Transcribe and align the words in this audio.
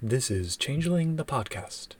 This 0.00 0.30
is 0.30 0.56
Changeling 0.56 1.16
the 1.16 1.24
Podcast. 1.24 1.96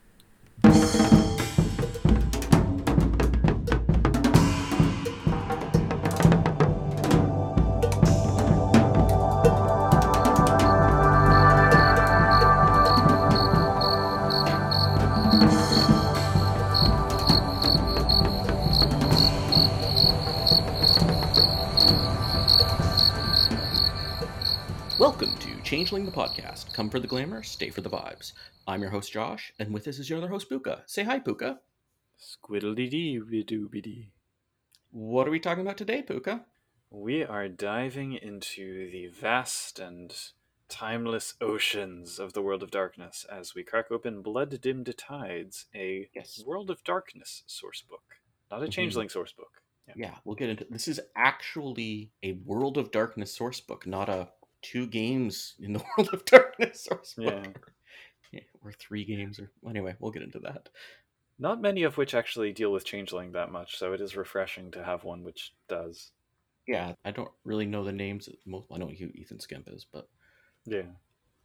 Welcome 24.97 25.35
to 25.39 25.48
Changeling 25.69 26.03
the 26.03 26.11
Podcast. 26.11 26.73
Come 26.73 26.89
for 26.89 26.99
the 26.99 27.05
glamour, 27.05 27.43
stay 27.43 27.69
for 27.69 27.81
the 27.81 27.91
vibes. 27.91 28.33
I'm 28.67 28.81
your 28.81 28.89
host 28.89 29.11
Josh, 29.11 29.53
and 29.59 29.71
with 29.71 29.87
us 29.87 29.99
is 29.99 30.09
your 30.09 30.17
other 30.17 30.27
host 30.27 30.49
Puka. 30.49 30.81
Say 30.87 31.03
hi, 31.03 31.19
Puka. 31.19 31.59
Squiddly 32.19 32.89
dee 32.89 33.19
doo 33.43 33.69
dee. 33.69 34.09
What 34.89 35.27
are 35.27 35.29
we 35.29 35.39
talking 35.39 35.61
about 35.61 35.77
today, 35.77 36.01
Puka? 36.01 36.43
We 36.89 37.23
are 37.23 37.47
diving 37.47 38.13
into 38.13 38.89
the 38.89 39.09
vast 39.09 39.77
and 39.77 40.11
timeless 40.69 41.35
oceans 41.39 42.17
of 42.17 42.33
the 42.33 42.41
world 42.41 42.63
of 42.63 42.71
darkness 42.71 43.23
as 43.31 43.53
we 43.53 43.61
crack 43.61 43.91
open 43.91 44.23
Blood 44.23 44.59
Dimmed 44.61 44.91
Tides, 44.97 45.67
a 45.75 46.09
Yes. 46.15 46.41
World 46.43 46.71
of 46.71 46.83
Darkness 46.83 47.43
source 47.45 47.83
book, 47.83 48.15
not 48.49 48.63
a 48.63 48.65
Mhm. 48.65 48.71
Changeling 48.71 49.09
source 49.09 49.33
book. 49.33 49.61
Yeah, 49.95 50.17
we'll 50.25 50.35
get 50.35 50.49
into 50.49 50.65
this. 50.65 50.87
Is 50.87 50.99
actually 51.15 52.09
a 52.23 52.33
World 52.33 52.79
of 52.79 52.89
Darkness 52.89 53.31
source 53.35 53.59
book, 53.59 53.85
not 53.85 54.09
a 54.09 54.31
two 54.61 54.87
games 54.87 55.55
in 55.59 55.73
the 55.73 55.83
World 55.97 56.09
of 56.13 56.25
Darkness 56.25 56.87
book. 56.87 57.05
Yeah. 57.17 57.43
Yeah, 58.31 58.41
or 58.63 58.71
three 58.71 59.05
games, 59.05 59.39
or 59.39 59.49
anyway, 59.67 59.95
we'll 59.99 60.11
get 60.11 60.21
into 60.21 60.37
that. 60.41 60.69
Not 61.39 61.61
many 61.63 61.81
of 61.81 61.97
which 61.97 62.13
actually 62.13 62.51
deal 62.53 62.71
with 62.71 62.85
Changeling 62.85 63.31
that 63.31 63.51
much, 63.51 63.75
so 63.79 63.91
it 63.93 64.01
is 64.01 64.15
refreshing 64.15 64.69
to 64.69 64.83
have 64.83 65.03
one 65.03 65.23
which 65.23 65.51
does. 65.67 66.11
Yeah, 66.67 66.93
I 67.03 67.09
don't 67.09 67.31
really 67.43 67.65
know 67.65 67.83
the 67.83 67.91
names. 67.91 68.27
Of 68.27 68.35
most 68.45 68.67
I 68.71 68.77
don't 68.77 68.89
know 68.89 68.95
who 68.95 69.09
Ethan 69.15 69.39
Skemp 69.39 69.75
is, 69.75 69.83
but 69.91 70.07
Yeah. 70.65 70.83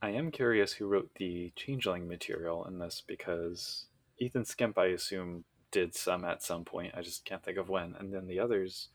I 0.03 0.11
am 0.11 0.31
curious 0.31 0.75
who 0.75 0.87
wrote 0.87 1.09
the 1.15 1.55
Changeling 1.57 2.07
material 2.07 2.67
in 2.67 2.79
this 2.79 3.03
because 3.07 3.87
Ethan 4.19 4.45
Skemp, 4.45 4.77
I 4.77 4.89
assume, 4.89 5.45
did 5.71 5.95
some 5.95 6.23
at 6.27 6.43
some 6.43 6.67
point. 6.67 6.93
I 6.95 7.01
just 7.01 7.25
can't 7.25 7.43
think 7.43 7.57
of 7.57 7.71
when. 7.71 7.95
And 7.99 8.13
then 8.13 8.27
the 8.27 8.39
others, 8.41 8.89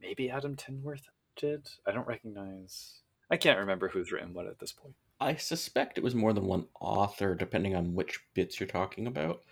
maybe 0.00 0.28
Adam 0.30 0.56
Tinworth 0.56 1.08
did? 1.36 1.68
I 1.86 1.92
don't 1.92 2.08
recognize. 2.08 3.02
I 3.30 3.36
can't 3.36 3.58
remember 3.58 3.88
who's 3.88 4.12
written 4.12 4.34
what 4.34 4.46
at 4.46 4.58
this 4.58 4.72
point. 4.72 4.94
I 5.20 5.36
suspect 5.36 5.98
it 5.98 6.04
was 6.04 6.14
more 6.14 6.32
than 6.32 6.46
one 6.46 6.66
author, 6.80 7.34
depending 7.34 7.74
on 7.74 7.94
which 7.94 8.20
bits 8.34 8.60
you're 8.60 8.66
talking 8.68 9.06
about. 9.06 9.42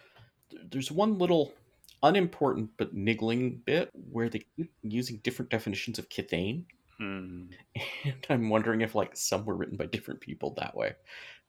There's 0.71 0.93
one 0.93 1.19
little 1.19 1.55
unimportant 2.03 2.71
but 2.77 2.95
niggling 2.95 3.63
bit 3.65 3.91
where 4.11 4.29
they 4.29 4.45
keep 4.57 4.71
using 4.83 5.19
different 5.25 5.51
definitions 5.51 5.99
of 5.99 6.09
Kithain, 6.09 6.65
Hmm. 6.99 7.47
and 8.05 8.27
I'm 8.29 8.49
wondering 8.49 8.81
if 8.81 8.95
like 8.95 9.17
some 9.17 9.45
were 9.45 9.57
written 9.57 9.77
by 9.77 9.87
different 9.87 10.21
people 10.21 10.55
that 10.57 10.77
way. 10.77 10.95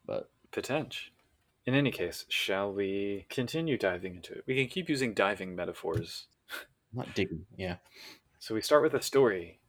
But 0.06 0.30
Potential. 0.52 1.12
In 1.66 1.74
any 1.74 1.92
case, 1.92 2.26
shall 2.30 2.72
we 2.72 3.26
continue 3.30 3.78
diving 3.78 4.16
into 4.16 4.34
it? 4.34 4.44
We 4.46 4.56
can 4.56 4.68
keep 4.68 4.88
using 4.88 5.14
diving 5.14 5.56
metaphors. 5.56 6.28
Not 6.94 7.14
digging. 7.16 7.46
Yeah, 7.58 7.78
So 8.40 8.54
we 8.54 8.62
start 8.62 8.84
with 8.84 8.94
a 8.94 9.02
story. 9.02 9.60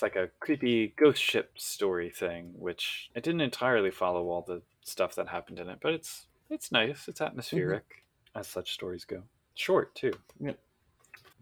It's 0.00 0.14
like 0.14 0.16
a 0.16 0.30
creepy 0.40 0.94
ghost 0.96 1.22
ship 1.22 1.58
story 1.58 2.08
thing, 2.08 2.54
which 2.56 3.10
I 3.14 3.20
didn't 3.20 3.42
entirely 3.42 3.90
follow 3.90 4.30
all 4.30 4.40
the 4.40 4.62
stuff 4.80 5.14
that 5.16 5.28
happened 5.28 5.58
in 5.58 5.68
it, 5.68 5.80
but 5.82 5.92
it's 5.92 6.24
it's 6.48 6.72
nice. 6.72 7.06
It's 7.06 7.20
atmospheric, 7.20 8.02
as 8.34 8.48
such 8.48 8.72
stories 8.72 9.04
go. 9.04 9.24
Short 9.54 9.94
too. 9.94 10.14
and 10.40 10.56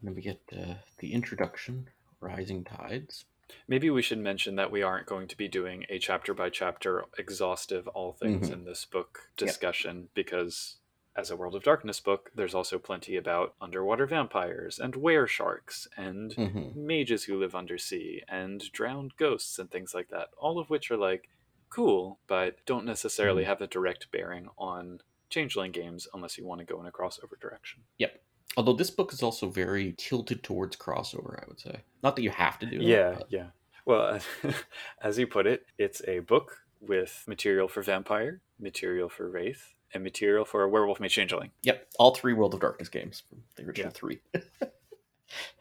then 0.03 0.17
we 0.17 0.23
get 0.23 0.41
uh, 0.53 0.75
the 0.99 1.13
introduction, 1.13 1.89
Rising 2.21 2.65
Tides. 2.65 3.27
Maybe 3.69 3.91
we 3.91 4.03
should 4.03 4.19
mention 4.19 4.57
that 4.57 4.73
we 4.73 4.83
aren't 4.83 5.07
going 5.07 5.29
to 5.29 5.37
be 5.37 5.47
doing 5.47 5.85
a 5.89 6.01
chapter 6.01 6.35
by 6.35 6.51
chapter 6.51 7.05
exhaustive 7.17 7.87
all 7.87 8.13
things 8.15 8.49
Mhm. 8.51 8.55
in 8.55 8.65
this 8.65 8.85
book 8.85 9.21
Yep. 9.39 9.47
discussion 9.47 10.09
because 10.15 10.78
as 11.19 11.31
a 11.33 11.37
World 11.37 11.57
of 11.57 11.65
Darkness 11.65 11.99
book, 11.99 12.31
there's 12.33 12.55
also 12.55 12.79
plenty 12.79 13.17
about 13.17 13.55
underwater 13.61 14.07
vampires 14.07 14.79
and 14.79 14.95
were 14.95 15.27
sharks 15.27 15.89
and 15.97 16.31
Mhm. 16.37 16.77
mages 16.77 17.25
who 17.25 17.37
live 17.39 17.57
undersea 17.57 18.23
and 18.29 18.71
drowned 18.71 19.17
ghosts 19.17 19.59
and 19.59 19.69
things 19.69 19.93
like 19.95 20.09
that. 20.11 20.29
All 20.39 20.61
of 20.61 20.71
which 20.71 20.93
are 20.93 20.97
like 20.97 21.29
cool, 21.71 22.21
but 22.29 22.65
don't 22.67 22.85
necessarily 22.87 23.43
Mhm. 23.43 23.47
have 23.47 23.61
a 23.61 23.67
direct 23.67 24.11
bearing 24.13 24.49
on 24.57 25.01
changeling 25.29 25.73
games 25.73 26.07
unless 26.15 26.39
you 26.39 26.47
want 26.47 26.61
to 26.61 26.65
go 26.65 26.81
in 26.81 26.87
a 26.87 26.93
crossover 26.93 27.39
direction. 27.41 27.83
Yep. 27.99 28.23
Although 28.57 28.75
this 28.75 28.91
book 28.91 29.13
is 29.13 29.23
also 29.23 29.49
very 29.51 29.93
tilted 29.99 30.43
towards 30.45 30.77
crossover, 30.77 31.43
I 31.43 31.45
would 31.49 31.61
say. 31.61 31.83
Not 32.03 32.15
that 32.17 32.23
you 32.23 32.31
have 32.31 32.59
to 32.61 32.67
do 32.67 32.77
Yeah, 32.77 33.11
that. 33.11 33.19
but- 33.19 33.33
yeah. 33.33 33.51
Well, 33.85 34.21
as 35.03 35.19
you 35.19 35.27
put 35.27 35.49
it, 35.49 35.67
it's 35.79 36.01
a 36.07 36.21
book 36.21 36.57
with 36.81 37.25
material 37.27 37.67
for 37.67 37.83
vampire, 37.83 38.41
material 38.59 39.09
for 39.09 39.29
wraith, 39.29 39.75
and 39.95 40.03
material 40.05 40.45
for 40.45 40.63
a 40.63 40.69
werewolf 40.69 41.01
made 41.01 41.11
changeling. 41.11 41.51
Yep. 41.63 41.89
All 41.99 42.15
three 42.15 42.33
World 42.35 42.55
of 42.55 42.61
Darkness 42.61 42.89
games, 42.89 43.23
from 43.29 43.43
the 43.57 43.65
original 43.65 43.89
Yeah. 43.89 43.93
three. 43.99 44.21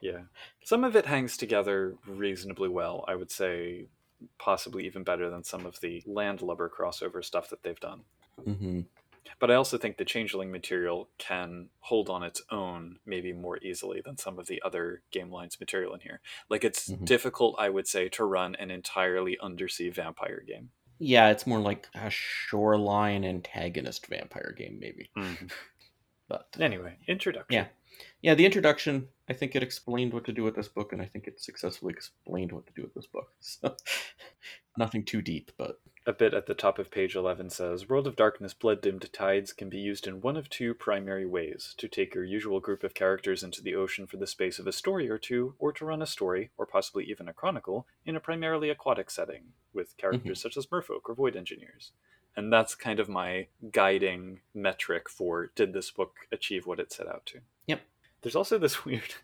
Yeah. 0.02 0.22
Some 0.64 0.84
of 0.86 0.96
it 0.96 1.06
hangs 1.06 1.36
together 1.36 1.96
reasonably 2.08 2.70
well. 2.70 3.04
I 3.08 3.16
would 3.16 3.30
say 3.32 3.88
possibly 4.40 4.86
even 4.86 5.04
better 5.04 5.30
than 5.30 5.44
some 5.44 5.66
of 5.66 5.80
the 5.82 6.02
landlubber 6.06 6.70
crossover 6.70 7.24
stuff 7.24 7.50
that 7.50 7.64
they've 7.64 7.80
done. 7.80 8.04
hmm 8.44 8.82
But 9.40 9.52
I 9.52 9.56
also 9.56 9.78
think 9.78 9.98
the 9.98 10.06
changeling 10.06 10.52
material 10.54 11.10
can 11.18 11.68
hold 11.82 12.10
on 12.10 12.24
its 12.24 12.42
own 12.50 13.00
maybe 13.06 13.34
more 13.34 13.58
easily 13.62 14.02
than 14.04 14.18
some 14.18 14.40
of 14.40 14.48
the 14.48 14.62
other 14.64 15.02
game 15.12 15.30
lines 15.32 15.60
material 15.60 15.94
in 15.94 16.00
here. 16.00 16.22
Like 16.50 16.64
it's 16.64 16.90
Mhm. 16.90 17.04
difficult, 17.04 17.56
I 17.60 17.70
would 17.70 17.88
say, 17.88 18.08
to 18.10 18.24
run 18.24 18.56
an 18.56 18.72
entirely 18.72 19.38
undersea 19.40 19.90
vampire 19.90 20.40
game. 20.48 20.72
Yeah, 21.00 21.30
it's 21.30 21.48
more 21.48 21.60
like 21.60 21.88
a 21.94 22.10
shoreline 22.10 23.24
antagonist 23.24 24.08
vampire 24.08 24.54
game, 24.58 24.78
maybe. 24.80 25.10
Mm-hmm. 25.18 25.48
But 26.30 26.58
Anyway, 26.60 26.98
introduction. 27.08 27.54
Yeah. 27.56 27.68
yeah, 28.22 28.34
the 28.34 28.46
introduction, 28.46 29.08
I 29.30 29.34
think 29.34 29.56
it 29.56 29.64
explained 29.64 30.14
what 30.14 30.24
to 30.26 30.32
do 30.32 30.44
with 30.44 30.56
this 30.56 30.70
book, 30.70 30.94
and 30.94 31.02
I 31.02 31.06
think 31.06 31.28
it 31.28 31.42
successfully 31.42 31.94
explained 31.94 32.54
what 32.54 32.66
to 32.68 32.74
do 32.74 32.84
with 32.84 32.94
this 32.94 33.08
book. 33.08 33.30
So, 33.42 33.76
nothing 34.78 35.04
too 35.04 35.22
deep, 35.22 35.52
but 35.58 35.80
A 36.06 36.14
bit 36.14 36.34
at 36.34 36.46
the 36.46 36.54
top 36.54 36.80
of 36.80 36.92
page 36.92 37.16
11 37.16 37.50
says 37.50 37.90
World 37.90 38.08
of 38.08 38.16
Darkness 38.16 38.54
Blood 38.54 38.82
Dimmed 38.82 39.12
Tides 39.12 39.52
can 39.52 39.68
be 39.68 39.80
used 39.80 40.08
in 40.08 40.22
one 40.22 40.38
of 40.38 40.50
two 40.50 40.74
primary 40.74 41.26
ways 41.26 41.76
to 41.78 41.90
take 41.90 42.16
your 42.16 42.24
usual 42.24 42.62
group 42.62 42.84
of 42.84 42.94
characters 42.94 43.44
into 43.44 43.62
the 43.62 43.76
ocean 43.76 44.08
for 44.08 44.16
the 44.16 44.28
space 44.28 44.60
of 44.60 44.68
a 44.68 44.72
story 44.72 45.10
or 45.10 45.18
two, 45.18 45.56
or 45.60 45.74
to 45.74 45.86
run 45.86 46.02
a 46.02 46.08
story, 46.08 46.52
or 46.58 46.66
possibly 46.66 47.04
even 47.06 47.28
a 47.28 47.34
chronicle, 47.34 47.86
in 48.06 48.16
a 48.16 48.22
primarily 48.22 48.70
aquatic 48.70 49.12
setting, 49.12 49.54
with 49.74 49.98
characters 49.98 50.40
mm-hmm. 50.40 50.48
such 50.48 50.56
as 50.56 50.68
merfolk 50.68 51.10
or 51.10 51.16
void 51.16 51.36
engineers. 51.36 51.92
And 52.38 52.54
that's 52.54 52.76
kind 52.76 53.00
of 53.00 53.10
my 53.10 53.48
guiding 53.72 54.42
metric 54.54 55.10
for 55.10 55.52
did 55.56 55.74
this 55.74 55.92
book 55.92 56.14
achieve 56.32 56.68
what 56.68 56.80
it 56.80 56.94
set 56.94 57.08
out 57.08 57.26
to. 57.26 57.40
There's 58.22 58.36
also 58.36 58.58
this 58.58 58.86
weird 58.86 59.16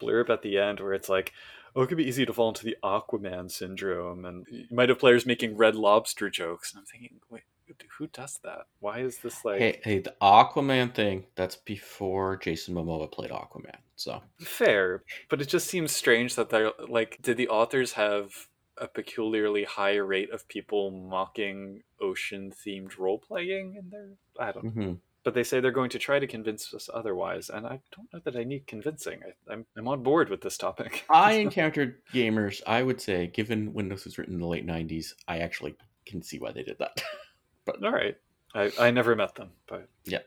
blurb 0.00 0.30
at 0.30 0.42
the 0.42 0.58
end 0.58 0.80
where 0.80 0.94
it's 0.94 1.08
like, 1.08 1.32
oh, 1.74 1.82
it 1.82 1.88
could 1.88 1.98
be 1.98 2.08
easy 2.08 2.26
to 2.26 2.32
fall 2.32 2.48
into 2.48 2.64
the 2.64 2.76
Aquaman 2.82 3.50
syndrome, 3.50 4.24
and 4.24 4.46
you 4.50 4.66
might 4.70 4.88
have 4.88 4.98
players 4.98 5.26
making 5.26 5.56
red 5.56 5.74
lobster 5.74 6.30
jokes. 6.30 6.72
And 6.72 6.80
I'm 6.80 6.86
thinking, 6.86 7.20
wait, 7.30 7.42
who 7.98 8.06
does 8.08 8.38
that? 8.44 8.66
Why 8.80 9.00
is 9.00 9.18
this 9.18 9.44
like 9.44 9.58
hey, 9.58 9.80
hey, 9.82 9.98
the 9.98 10.14
Aquaman 10.20 10.94
thing, 10.94 11.24
that's 11.34 11.56
before 11.56 12.36
Jason 12.36 12.74
Momoa 12.74 13.10
played 13.10 13.30
Aquaman. 13.30 13.76
So, 13.96 14.22
fair? 14.40 15.02
But 15.28 15.40
it 15.40 15.48
just 15.48 15.68
seems 15.68 15.92
strange 15.92 16.34
that 16.34 16.50
they're 16.50 16.72
like, 16.88 17.18
did 17.22 17.36
the 17.36 17.48
authors 17.48 17.94
have 17.94 18.48
a 18.76 18.86
peculiarly 18.86 19.64
high 19.64 19.96
rate 19.96 20.30
of 20.30 20.46
people 20.48 20.90
mocking 20.90 21.82
ocean 22.00 22.52
themed 22.52 22.98
role 22.98 23.18
playing 23.18 23.76
in 23.76 23.90
there? 23.90 24.10
I 24.38 24.52
don't 24.52 24.64
know. 24.64 24.70
Mm-hmm. 24.70 24.92
But 25.26 25.34
they 25.34 25.42
say 25.42 25.58
they're 25.58 25.72
going 25.72 25.90
to 25.90 25.98
try 25.98 26.20
to 26.20 26.26
convince 26.28 26.72
us 26.72 26.88
otherwise, 26.94 27.50
and 27.50 27.66
I 27.66 27.80
don't 27.96 28.12
know 28.12 28.20
that 28.22 28.36
I 28.36 28.44
need 28.44 28.68
convincing. 28.68 29.22
I, 29.26 29.54
I'm, 29.54 29.66
I'm 29.76 29.88
on 29.88 30.04
board 30.04 30.28
with 30.28 30.40
this 30.40 30.56
topic. 30.56 31.04
I 31.10 31.32
encountered 31.32 31.96
gamers, 32.14 32.62
I 32.64 32.84
would 32.84 33.00
say, 33.00 33.26
given 33.26 33.74
this 33.88 34.04
was 34.04 34.18
written 34.18 34.34
in 34.34 34.40
the 34.40 34.46
late 34.46 34.64
90s, 34.64 35.14
I 35.26 35.38
actually 35.38 35.74
can 36.06 36.22
see 36.22 36.38
why 36.38 36.52
they 36.52 36.62
did 36.62 36.78
that. 36.78 37.02
but 37.64 37.82
All 37.82 37.90
right. 37.90 38.16
I, 38.54 38.70
I 38.78 38.90
never 38.92 39.16
met 39.16 39.34
them, 39.34 39.50
but 39.66 39.88
Yeah. 40.04 40.20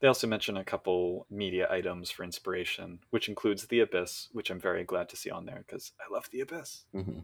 They 0.00 0.08
also 0.08 0.26
mention 0.26 0.58
a 0.58 0.64
couple 0.64 1.26
media 1.30 1.66
items 1.70 2.10
for 2.10 2.22
inspiration, 2.22 2.98
which 3.08 3.30
includes 3.30 3.68
The 3.68 3.80
Abyss, 3.80 4.28
which 4.32 4.50
I'm 4.50 4.60
very 4.60 4.84
glad 4.84 5.08
to 5.08 5.16
see 5.16 5.30
on 5.30 5.46
there 5.46 5.64
because 5.66 5.92
I 5.98 6.12
love 6.12 6.28
The 6.30 6.42
Abyss. 6.42 6.84
hmm 6.92 7.20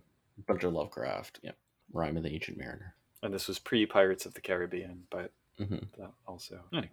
Bunch 0.49 0.65
of 0.65 0.73
Lovecraft. 0.73 1.41
Yeah. 1.43 1.53
Rime 1.93 2.17
of 2.17 2.23
the 2.23 2.33
Ancient 2.33 2.57
Mariner. 2.57 2.95
And 3.23 3.35
this 3.35 3.47
was 3.47 3.59
pre 3.59 3.85
Pirates 3.85 4.25
of 4.25 4.33
the 4.33 4.41
Caribbean, 4.41 5.03
but 5.11 5.33
hmm 5.59 5.85
that 5.99 6.13
also. 6.27 6.61
Anyway. 6.73 6.89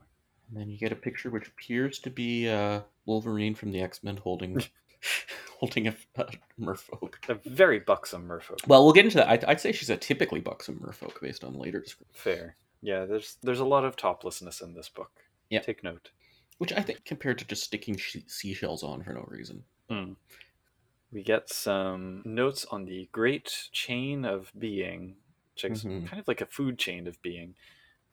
And 0.50 0.58
then 0.60 0.70
you 0.70 0.78
get 0.78 0.92
a 0.92 0.96
picture 0.96 1.30
which 1.30 1.48
appears 1.48 2.00
to 2.00 2.10
be 2.10 2.48
uh, 2.50 2.82
Wolverine 3.06 3.54
from 3.56 3.72
the 3.72 3.82
X 3.82 4.04
Men 4.04 4.18
holding 4.18 4.64
holding 5.60 5.88
a, 5.88 5.96
a 6.16 6.26
merfolk. 6.60 7.16
A 7.30 7.36
very 7.50 7.80
buxom 7.80 8.28
merfolk. 8.28 8.66
Well, 8.68 8.84
we'll 8.84 8.94
get 8.94 9.06
into 9.06 9.18
that. 9.18 9.30
I'd, 9.30 9.46
I'd 9.46 9.62
say 9.62 9.72
she's 9.72 9.90
a 9.90 9.98
typically 9.98 10.40
buxom 10.40 10.80
merfolk 10.80 11.20
based 11.22 11.44
on 11.44 11.54
later 11.54 11.80
description. 11.82 12.14
Fair. 12.14 12.56
Yeah, 12.82 13.06
there's 13.06 13.38
there's 13.44 13.60
a 13.60 13.66
lot 13.66 13.84
of 13.86 13.96
toplessness 13.96 14.62
in 14.62 14.74
this 14.74 14.90
book. 14.90 15.12
Yeah. 15.50 15.60
Take 15.60 15.84
note. 15.84 16.12
Which 16.60 16.74
I 16.74 16.82
think 16.82 17.06
compared 17.06 17.38
to 17.40 17.46
just 17.46 17.64
sticking 17.64 17.98
sh- 17.98 18.18
seashells 18.28 18.84
on 18.84 19.04
for 19.04 19.14
no 19.14 19.26
reason. 19.28 19.64
Hmm. 19.90 20.14
We 21.12 21.24
get 21.24 21.50
some 21.50 22.22
notes 22.26 22.66
on 22.66 22.86
the 22.86 23.08
great 23.12 23.70
chain 23.72 24.26
of 24.26 24.52
being, 24.58 25.16
which 25.54 25.64
is 25.72 25.84
Mhm. 25.84 26.08
kind 26.08 26.20
of 26.20 26.28
like 26.28 26.42
a 26.42 26.46
food 26.46 26.78
chain 26.78 27.08
of 27.08 27.22
being, 27.22 27.56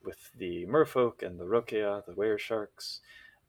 with 0.04 0.30
the 0.34 0.66
merfolk 0.66 1.22
and 1.22 1.38
the 1.40 1.44
rokea, 1.44 2.04
the 2.06 2.14
were 2.14 2.38
sharks, 2.38 3.00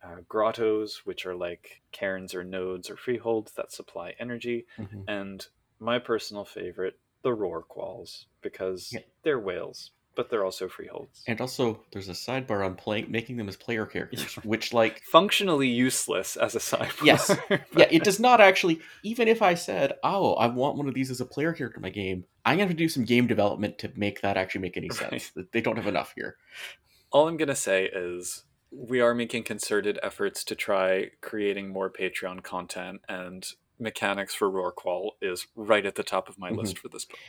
uh, 0.04 0.22
grottos, 0.28 1.06
which 1.06 1.26
are 1.26 1.36
like 1.36 1.82
cairns 1.92 2.34
or 2.36 2.44
nodes 2.44 2.90
or 2.90 2.98
freeholds 2.98 3.54
that 3.54 3.72
supply 3.72 4.16
energy, 4.20 4.66
Mhm. 4.78 5.08
and 5.08 5.48
my 5.80 6.00
personal 6.00 6.46
favorite, 6.46 7.00
the 7.24 7.30
rorquals, 7.36 8.26
because 8.42 8.92
Yeah. 8.92 9.02
they're 9.24 9.40
whales, 9.40 9.92
but 10.16 10.30
they're 10.30 10.46
also 10.46 10.68
freeholds. 10.68 11.24
And 11.28 11.40
also, 11.42 11.82
there's 11.92 12.10
a 12.10 12.14
sidebar 12.14 12.66
on 12.66 12.76
playing, 12.76 13.12
making 13.12 13.38
them 13.38 13.48
as 13.50 13.56
player 13.56 13.86
characters, 13.86 14.36
which, 14.44 14.74
like, 14.74 15.02
Functionally 15.04 15.68
useless 15.68 16.36
as 16.38 16.56
a 16.56 16.60
sidebar. 16.60 17.06
Yes. 17.06 17.36
yeah, 17.76 17.88
it 17.92 18.04
does 18.04 18.20
not 18.20 18.42
actually. 18.42 18.80
Even 19.04 19.28
if 19.28 19.42
I 19.42 19.54
said, 19.56 19.94
"Oh, 20.04 20.34
I 20.36 20.48
want 20.48 20.78
one 20.78 20.88
of 20.88 20.94
these 20.94 21.12
as 21.12 21.22
a 21.22 21.26
player 21.26 21.54
character 21.54 21.78
in 21.78 21.82
my 21.84 21.90
game," 21.90 22.26
I'm 22.46 22.54
gonna 22.58 22.64
have 22.68 22.70
to 22.72 22.76
do 22.76 22.90
some 22.90 23.06
game 23.06 23.28
development 23.28 23.78
to 23.80 23.92
make 23.96 24.22
that 24.22 24.38
actually 24.38 24.62
make 24.62 24.78
any 24.78 24.90
Right. 24.90 25.22
sense. 25.22 25.32
They 25.52 25.62
don't 25.62 25.78
have 25.78 25.88
enough 25.88 26.14
here. 26.16 26.38
All 27.12 27.28
I'm 27.28 27.38
going 27.38 27.48
to 27.48 27.56
say 27.56 27.86
is 27.94 28.44
we 28.72 29.00
are 29.00 29.14
making 29.14 29.44
concerted 29.44 29.98
efforts 30.04 30.44
to 30.44 30.56
try 30.56 31.12
creating 31.22 31.70
more 31.70 31.90
Patreon 31.90 32.44
content, 32.44 33.02
and 33.08 33.48
mechanics 33.80 34.34
for 34.36 34.50
Rorqual 34.50 35.12
is 35.22 35.48
right 35.56 35.86
at 35.86 35.96
the 35.96 36.04
top 36.04 36.28
of 36.30 36.38
my 36.38 36.50
Mhm. 36.52 36.58
list 36.58 36.80
for 36.80 36.88
this 36.90 37.06
book. 37.06 37.20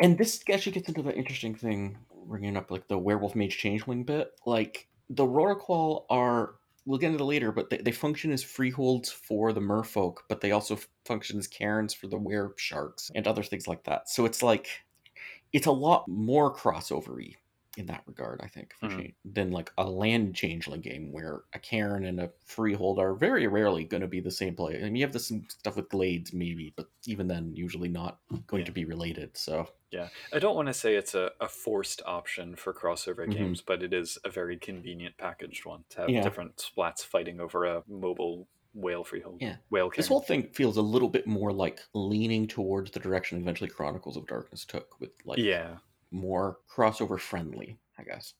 And 0.00 0.18
this 0.18 0.42
actually 0.52 0.72
gets 0.72 0.88
into 0.88 1.02
the 1.02 1.14
interesting 1.14 1.54
thing, 1.54 1.98
bringing 2.26 2.56
up 2.56 2.70
like 2.70 2.88
the 2.88 2.98
werewolf 2.98 3.34
mage 3.34 3.56
changeling 3.58 4.04
bit. 4.04 4.32
Like 4.46 4.88
the 5.10 5.24
Rorqual 5.24 6.04
are, 6.10 6.54
we'll 6.86 6.98
get 6.98 7.12
into 7.12 7.22
it 7.22 7.26
later, 7.26 7.52
but 7.52 7.70
they, 7.70 7.78
they 7.78 7.92
function 7.92 8.32
as 8.32 8.42
freeholds 8.42 9.10
for 9.10 9.52
the 9.52 9.60
merfolk, 9.60 10.18
but 10.28 10.40
they 10.40 10.52
also 10.52 10.78
function 11.04 11.38
as 11.38 11.46
cairns 11.46 11.94
for 11.94 12.06
the 12.06 12.18
were 12.18 12.54
sharks 12.56 13.10
and 13.14 13.26
other 13.26 13.42
things 13.42 13.68
like 13.68 13.84
that. 13.84 14.08
So 14.08 14.24
it's 14.24 14.42
like, 14.42 14.68
it's 15.52 15.66
a 15.66 15.72
lot 15.72 16.08
more 16.08 16.54
crossovery 16.54 17.36
in 17.78 17.86
that 17.86 18.02
regard, 18.06 18.40
I 18.42 18.48
think, 18.48 18.74
for 18.74 18.86
Mhm. 18.88 18.96
change, 18.98 19.14
than 19.24 19.50
like 19.50 19.72
a 19.78 19.88
land 19.88 20.34
changeling 20.34 20.82
game 20.82 21.10
where 21.10 21.44
a 21.54 21.58
cairn 21.58 22.04
and 22.04 22.20
a 22.20 22.30
freehold 22.44 22.98
are 22.98 23.14
very 23.14 23.46
rarely 23.46 23.84
going 23.84 24.02
to 24.02 24.06
be 24.08 24.20
the 24.20 24.30
same 24.30 24.54
play. 24.54 24.78
I 24.78 24.82
mean, 24.84 24.96
you 24.96 25.02
have 25.04 25.12
this 25.14 25.32
stuff 25.48 25.76
with 25.76 25.88
glades, 25.88 26.32
maybe, 26.34 26.72
but 26.76 26.88
even 27.06 27.28
then, 27.28 27.54
usually 27.56 27.88
not 27.88 28.20
going 28.46 28.60
Yeah. 28.62 28.66
to 28.66 28.72
be 28.72 28.84
related. 28.84 29.36
So. 29.36 29.68
Yeah, 29.90 30.08
I 30.32 30.38
don't 30.38 30.56
want 30.56 30.68
to 30.68 30.74
say 30.74 30.94
it's 30.96 31.14
a, 31.14 31.32
a 31.40 31.48
forced 31.48 32.02
option 32.06 32.56
for 32.56 32.72
crossover 32.74 33.26
Mhm. 33.26 33.32
games, 33.32 33.60
but 33.62 33.82
it 33.82 33.92
is 33.94 34.18
a 34.24 34.30
very 34.30 34.58
convenient 34.58 35.16
packaged 35.18 35.64
one 35.66 35.84
to 35.90 36.00
have 36.02 36.10
Yeah. 36.10 36.22
different 36.22 36.56
splats 36.56 37.00
fighting 37.04 37.40
over 37.40 37.64
a 37.64 37.84
mobile 37.86 38.48
whale 38.74 39.04
freehold. 39.04 39.40
Yeah. 39.42 39.56
Whale 39.70 39.90
This 39.94 40.08
whole 40.08 40.22
thing 40.22 40.44
feels 40.52 40.78
a 40.78 40.82
little 40.82 41.10
bit 41.10 41.26
more 41.26 41.52
like 41.52 41.80
leaning 41.92 42.46
towards 42.48 42.90
the 42.90 43.00
direction 43.00 43.38
eventually 43.38 43.68
Chronicles 43.68 44.16
of 44.16 44.26
Darkness 44.26 44.64
took, 44.64 44.98
with 44.98 45.10
like 45.26 45.38
yeah. 45.38 45.78
More 46.12 46.58
crossover 46.70 47.18
friendly, 47.18 47.78
I 47.98 48.04
guess. 48.04 48.34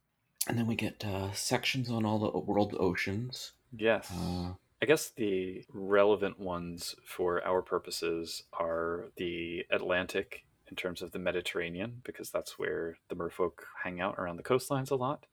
And 0.48 0.58
then 0.58 0.66
we 0.66 0.74
get 0.74 1.04
uh, 1.04 1.32
sections 1.32 1.90
on 1.90 2.04
all 2.04 2.18
the 2.18 2.38
world 2.38 2.76
oceans. 2.78 3.52
Yes. 3.76 4.10
Uh, 4.12 4.54
I 4.82 4.86
guess 4.86 5.10
the 5.10 5.64
relevant 5.72 6.40
ones 6.40 6.96
for 7.04 7.44
our 7.46 7.62
purposes 7.62 8.42
are 8.52 9.06
the 9.16 9.64
Atlantic 9.70 10.44
in 10.68 10.76
terms 10.76 11.02
of 11.02 11.12
the 11.12 11.18
Mediterranean, 11.18 12.00
because 12.02 12.30
that's 12.30 12.58
where 12.58 12.96
the 13.08 13.14
merfolk 13.14 13.60
hang 13.84 14.00
out 14.00 14.16
around 14.18 14.36
the 14.38 14.42
coastlines 14.42 14.90
a 14.90 14.94
lot. 14.96 15.26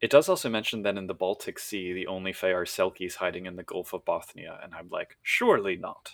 It 0.00 0.10
does 0.10 0.28
also 0.28 0.48
mention 0.48 0.82
that 0.82 0.96
in 0.96 1.06
the 1.06 1.14
Baltic 1.14 1.58
Sea, 1.58 1.92
the 1.92 2.06
only 2.06 2.32
Fae 2.32 2.52
are 2.52 2.64
Selkies 2.64 3.16
hiding 3.16 3.44
in 3.44 3.56
the 3.56 3.62
Gulf 3.62 3.92
of 3.92 4.04
Bothnia, 4.04 4.64
and 4.64 4.74
I'm 4.74 4.88
like, 4.88 5.18
surely 5.22 5.76
not. 5.76 6.12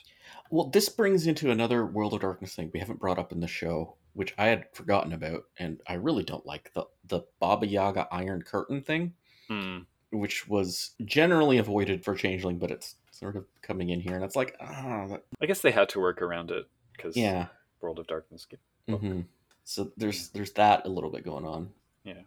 well, 0.51 0.69
this 0.69 0.89
brings 0.89 1.27
into 1.27 1.51
another 1.53 1.87
World 1.87 2.13
of 2.13 2.21
Darkness 2.21 2.57
thing 2.57 2.71
we 2.75 2.81
haven't 2.81 2.99
brought 2.99 3.19
up 3.19 3.31
in 3.31 3.41
the 3.41 3.47
show, 3.47 3.95
which 4.17 4.35
I 4.39 4.47
had 4.47 4.67
forgotten 4.73 5.13
about, 5.13 5.45
and 5.59 5.81
I 5.87 5.95
really 5.95 6.25
don't 6.25 6.45
like 6.47 6.73
the 6.75 6.87
the 7.07 7.21
Baba 7.39 7.67
Yaga 7.67 8.09
Iron 8.11 8.43
Curtain 8.43 8.83
thing. 8.83 9.15
Hmm. 9.49 9.81
Which 10.11 10.49
was 10.49 10.93
generally 11.05 11.59
avoided 11.59 12.05
for 12.05 12.15
Changeling, 12.15 12.59
but 12.59 12.71
it's 12.71 12.95
sort 13.11 13.37
of 13.37 13.45
coming 13.61 13.91
in 13.91 14.01
here, 14.01 14.15
and 14.15 14.25
it's 14.25 14.37
like, 14.37 14.57
ah, 14.61 15.07
that, 15.09 15.25
I 15.43 15.47
guess 15.47 15.61
they 15.61 15.73
had 15.73 15.89
to 15.91 16.01
work 16.01 16.23
around 16.23 16.51
it 16.51 16.67
because 16.97 17.17
yeah. 17.17 17.47
World 17.81 17.99
of 17.99 18.07
Darkness. 18.07 18.47
hmm 18.89 19.21
So 19.65 19.93
there's 19.97 20.29
there's 20.31 20.53
that 20.53 20.87
a 20.87 20.89
little 20.89 21.11
bit 21.11 21.25
going 21.25 21.45
on. 21.45 21.71
Yeah, 22.05 22.23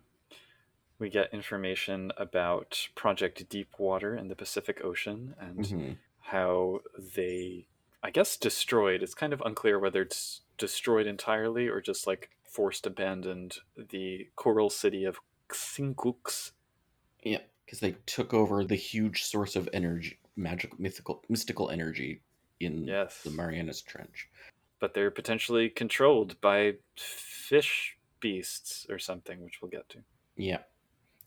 we 0.99 1.09
get 1.09 1.33
information 1.33 2.11
about 2.17 2.87
Project 2.95 3.47
Deepwater 3.49 4.15
in 4.15 4.27
the 4.27 4.35
Pacific 4.35 4.81
Ocean 4.83 5.33
and 5.39 5.59
Mhm. 5.65 5.97
how 6.19 6.81
they, 7.15 7.65
I 8.03 8.11
guess, 8.11 8.37
destroyed. 8.37 9.01
It's 9.01 9.15
kind 9.15 9.33
of 9.33 9.41
unclear 9.45 9.79
whether 9.79 10.01
it's 10.01 10.41
destroyed 10.59 11.07
entirely 11.07 11.67
or 11.67 11.81
just 11.81 12.05
like 12.05 12.29
forced 12.43 12.85
abandoned 12.85 13.57
the 13.75 14.27
coral 14.35 14.69
city 14.69 15.05
of 15.05 15.17
Xinkux. 15.49 16.51
Yeah, 17.23 17.39
because 17.65 17.79
they 17.79 17.95
took 18.05 18.33
over 18.33 18.63
the 18.63 18.75
huge 18.75 19.23
source 19.23 19.55
of 19.55 19.67
energy, 19.73 20.19
magical, 20.35 20.79
mythical, 20.79 21.23
mystical 21.29 21.69
energy 21.69 22.21
in 22.59 22.85
Yes. 22.85 23.23
the 23.23 23.31
Marianas 23.31 23.81
Trench. 23.81 24.29
But 24.79 24.93
they're 24.93 25.11
potentially 25.11 25.69
controlled 25.69 26.39
by 26.41 26.75
fish 26.97 27.97
beasts 28.19 28.85
or 28.89 28.99
something, 28.99 29.43
which 29.43 29.61
we'll 29.61 29.71
get 29.71 29.89
to. 29.89 29.99
Yeah, 30.37 30.59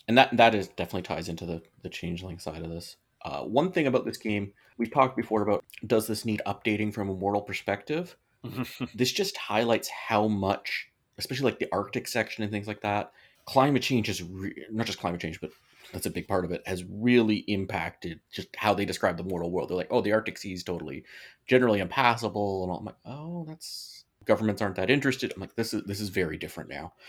and 0.08 0.16
that 0.18 0.36
that 0.36 0.54
is 0.54 0.68
definitely 0.68 1.02
ties 1.02 1.28
into 1.28 1.46
the 1.46 1.62
the 1.82 1.88
changeling 1.90 2.38
side 2.38 2.62
of 2.62 2.70
this. 2.70 2.96
Uh, 3.24 3.42
one 3.42 3.70
thing 3.70 3.86
about 3.86 4.04
this 4.04 4.16
game 4.16 4.52
we 4.78 4.86
talked 4.86 5.16
before 5.16 5.42
about 5.42 5.64
does 5.86 6.06
this 6.06 6.24
need 6.24 6.42
updating 6.46 6.92
from 6.92 7.08
a 7.08 7.14
mortal 7.14 7.42
perspective? 7.42 8.16
This 8.94 9.12
just 9.12 9.36
highlights 9.36 9.88
how 9.88 10.28
much, 10.28 10.88
especially 11.18 11.44
like 11.50 11.58
the 11.58 11.72
Arctic 11.72 12.08
section 12.08 12.42
and 12.42 12.52
things 12.52 12.66
like 12.66 12.80
that, 12.82 13.12
climate 13.46 13.82
change 13.82 14.08
is 14.08 14.22
re- 14.22 14.66
not 14.70 14.86
just 14.86 14.98
climate 14.98 15.20
change, 15.20 15.40
but 15.40 15.50
that's 15.92 16.06
a 16.06 16.10
big 16.10 16.26
part 16.28 16.44
of 16.44 16.52
it, 16.52 16.62
has 16.66 16.84
really 16.88 17.38
impacted 17.48 18.20
just 18.32 18.48
how 18.56 18.72
they 18.74 18.84
describe 18.84 19.16
the 19.16 19.24
mortal 19.24 19.50
world. 19.50 19.68
They're 19.68 19.76
like, 19.76 19.88
oh, 19.90 20.00
the 20.00 20.12
Arctic 20.12 20.38
Sea 20.38 20.52
is 20.54 20.64
totally 20.64 21.04
generally 21.46 21.80
impassable, 21.80 22.62
and 22.64 22.72
all. 22.72 22.78
I'm 22.78 22.84
like, 22.84 22.96
oh, 23.04 23.44
that's 23.46 24.04
governments 24.24 24.62
aren't 24.62 24.76
that 24.76 24.90
interested. 24.90 25.32
I'm 25.34 25.40
like, 25.40 25.56
this 25.56 25.74
is 25.74 25.82
this 25.84 26.00
is 26.00 26.08
very 26.08 26.36
different 26.38 26.70
now. 26.70 26.92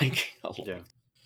Like, 0.00 0.34
yeah. 0.66 0.78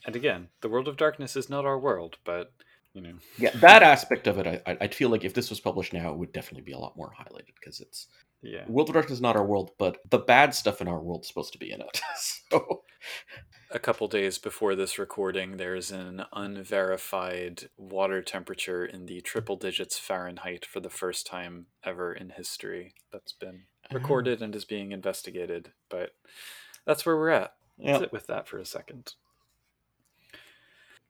And 0.07 0.17
again, 0.17 0.49
the 0.63 0.71
world 0.71 0.89
of 0.89 0.97
darkness 0.97 1.37
is 1.37 1.51
not 1.51 1.67
our 1.67 1.79
world, 1.79 2.17
but 2.25 2.51
you 2.95 3.03
know, 3.03 3.15
yeah, 3.37 3.51
that 3.57 3.83
aspect 3.83 4.27
of 4.27 4.39
it, 4.39 4.47
I, 4.47 4.63
I- 4.67 4.79
I'd 4.83 4.95
feel 4.95 5.11
like 5.11 5.23
if 5.25 5.35
this 5.35 5.51
was 5.51 5.61
published 5.61 5.93
now, 5.93 6.11
it 6.13 6.17
would 6.17 6.33
definitely 6.33 6.63
be 6.65 6.73
a 6.73 6.79
lot 6.79 6.97
more 6.97 7.13
highlighted 7.19 7.55
because 7.61 7.81
it's 7.81 8.07
yeah. 8.45 8.65
World 8.69 8.91
of 8.91 8.95
Darkness 8.95 9.17
is 9.17 9.23
not 9.23 9.37
our 9.37 9.45
world, 9.45 9.73
but 9.79 9.99
the 10.11 10.19
bad 10.19 10.55
stuff 10.55 10.81
in 10.81 10.89
our 10.89 11.01
world 11.01 11.23
is 11.23 11.29
supposed 11.29 11.53
to 11.53 11.59
be 11.59 11.73
in 11.73 11.81
it. 11.81 12.01
so 12.51 12.83
A 13.71 13.79
couple 13.81 14.07
days 14.07 14.39
before 14.39 14.77
this 14.77 15.01
recording, 15.01 15.57
there's 15.57 15.91
an 15.91 16.25
unverified 16.33 17.71
water 17.77 18.23
temperature 18.23 18.85
in 18.85 19.07
the 19.07 19.21
triple 19.21 19.57
digits 19.57 19.99
Fahrenheit 19.99 20.65
for 20.65 20.79
the 20.79 20.91
first 20.91 21.27
time 21.27 21.67
ever 21.83 22.13
in 22.13 22.31
history 22.31 22.95
that's 23.13 23.33
been 23.33 23.63
recorded 23.93 24.39
ah. 24.41 24.45
and 24.45 24.55
is 24.55 24.65
being 24.65 24.93
investigated. 24.93 25.73
But 25.89 26.15
that's 26.87 27.05
where 27.05 27.17
we're 27.17 27.31
at. 27.31 27.55
Yeah. 27.77 27.99
Sit 27.99 28.13
with 28.13 28.29
that 28.29 28.47
for 28.47 28.59
a 28.59 28.65
second. 28.65 29.15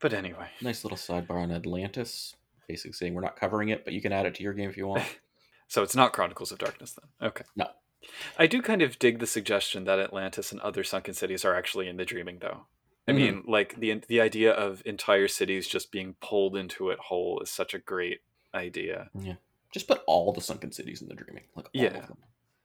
But 0.01 0.15
anyway, 0.15 0.49
Nice 0.63 0.85
little 0.85 0.97
sidebar 0.97 1.43
on 1.43 1.53
Atlantis. 1.53 2.35
Basically 2.67 2.93
saying 2.93 3.13
we're 3.13 3.21
not 3.21 3.37
covering 3.39 3.69
it, 3.69 3.85
but 3.85 3.93
you 3.93 4.01
can 4.01 4.13
add 4.13 4.25
it 4.25 4.35
to 4.37 4.43
your 4.43 4.55
game 4.55 4.71
if 4.71 4.77
you 4.79 4.87
want. 4.87 5.05
so 5.75 5.83
it's 5.83 5.97
not 5.97 6.13
Chronicles 6.13 6.53
of 6.53 6.59
Darkness 6.59 6.93
then. 6.93 7.29
Okay. 7.31 7.45
No. 7.57 7.67
I 8.39 8.47
do 8.47 8.63
kind 8.63 8.81
of 8.81 8.97
dig 9.01 9.19
the 9.19 9.27
suggestion 9.27 9.83
that 9.85 9.99
Atlantis 9.99 10.53
and 10.53 10.61
other 10.61 10.85
sunken 10.85 11.15
cities 11.15 11.45
are 11.45 11.57
actually 11.57 11.89
in 11.89 11.97
the 11.97 12.05
dreaming, 12.05 12.39
though. 12.41 12.67
I 13.09 13.11
Mhm. 13.11 13.17
mean, 13.17 13.45
like 13.49 13.75
the 13.81 13.93
the 14.07 14.21
idea 14.21 14.53
of 14.53 14.83
entire 14.87 15.27
cities 15.27 15.67
just 15.67 15.91
being 15.91 16.15
pulled 16.21 16.57
into 16.57 16.91
it 16.91 16.99
whole 17.01 17.41
is 17.41 17.51
such 17.51 17.75
a 17.75 17.81
great 17.81 18.21
idea. 18.55 19.11
Yeah. 19.19 19.35
Just 19.73 19.89
put 19.89 20.03
all 20.07 20.33
the 20.33 20.41
sunken 20.41 20.71
cities 20.71 21.03
in 21.03 21.09
the 21.09 21.15
dreaming. 21.15 21.45
Like 21.57 21.67
all 21.67 21.71
Yeah. 21.83 21.99
of 21.99 22.07
them. 22.07 22.19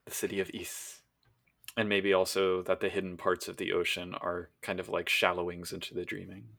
The 0.04 0.12
city 0.12 0.38
of 0.38 0.48
Is, 0.50 1.02
and 1.76 1.88
maybe 1.88 2.12
also 2.12 2.62
that 2.62 2.78
the 2.78 2.88
hidden 2.88 3.16
parts 3.16 3.48
of 3.48 3.56
the 3.56 3.72
ocean 3.72 4.14
are 4.14 4.50
kind 4.62 4.78
of 4.78 4.88
like 4.88 5.08
shallowings 5.08 5.72
into 5.72 5.94
the 5.94 6.04
dreaming. 6.04 6.56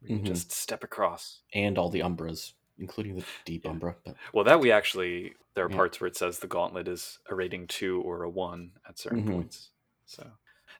You 0.00 0.18
Mhm. 0.18 0.24
just 0.24 0.50
step 0.50 0.82
across. 0.82 1.42
And 1.54 1.78
all 1.78 1.90
the 1.90 2.00
Umbras, 2.00 2.54
including 2.78 3.16
the 3.16 3.26
deep 3.44 3.64
Yeah. 3.64 3.70
Umbra. 3.70 3.96
But 4.04 4.18
Well, 4.32 4.44
that 4.44 4.60
we 4.60 4.70
actually 4.72 5.34
there 5.54 5.64
are 5.64 5.68
Yeah. 5.68 5.70
parts 5.70 6.00
where 6.00 6.08
it 6.08 6.16
says 6.16 6.38
the 6.38 6.46
gauntlet 6.46 6.88
is 6.88 7.18
a 7.28 7.34
rating 7.34 7.66
two 7.66 8.00
or 8.02 8.22
a 8.22 8.30
one 8.30 8.74
at 8.88 8.98
certain 8.98 9.24
Mhm. 9.24 9.24
points. 9.24 9.72
So 10.06 10.32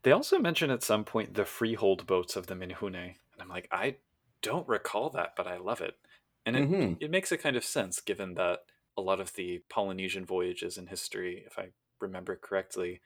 they 0.03 0.13
also 0.13 0.39
mention 0.39 0.71
at 0.71 0.83
some 0.83 1.05
point 1.05 1.35
the 1.35 1.45
freehold 1.45 2.07
boats 2.07 2.37
of 2.37 2.47
the 2.47 2.55
Menehune, 2.55 2.97
and 3.33 3.43
I'm 3.43 3.49
like, 3.49 3.69
I 3.71 3.99
don't 4.43 4.69
recall 4.69 5.11
that, 5.11 5.35
but 5.37 5.47
I 5.47 5.59
love 5.59 5.81
it, 5.81 5.99
and 6.47 6.57
it 6.57 6.69
Mhm. 6.69 7.01
it 7.01 7.11
makes 7.11 7.33
a 7.33 7.39
kind 7.39 7.57
of 7.57 7.65
sense 7.65 8.01
given 8.01 8.35
that 8.35 8.61
a 8.97 9.03
lot 9.03 9.21
of 9.21 9.35
the 9.35 9.61
Polynesian 9.69 10.25
voyages 10.27 10.79
in 10.79 10.87
history, 10.89 11.45
if 11.47 11.59
I 11.59 11.73
remember 12.01 12.37
correctly, 12.37 13.01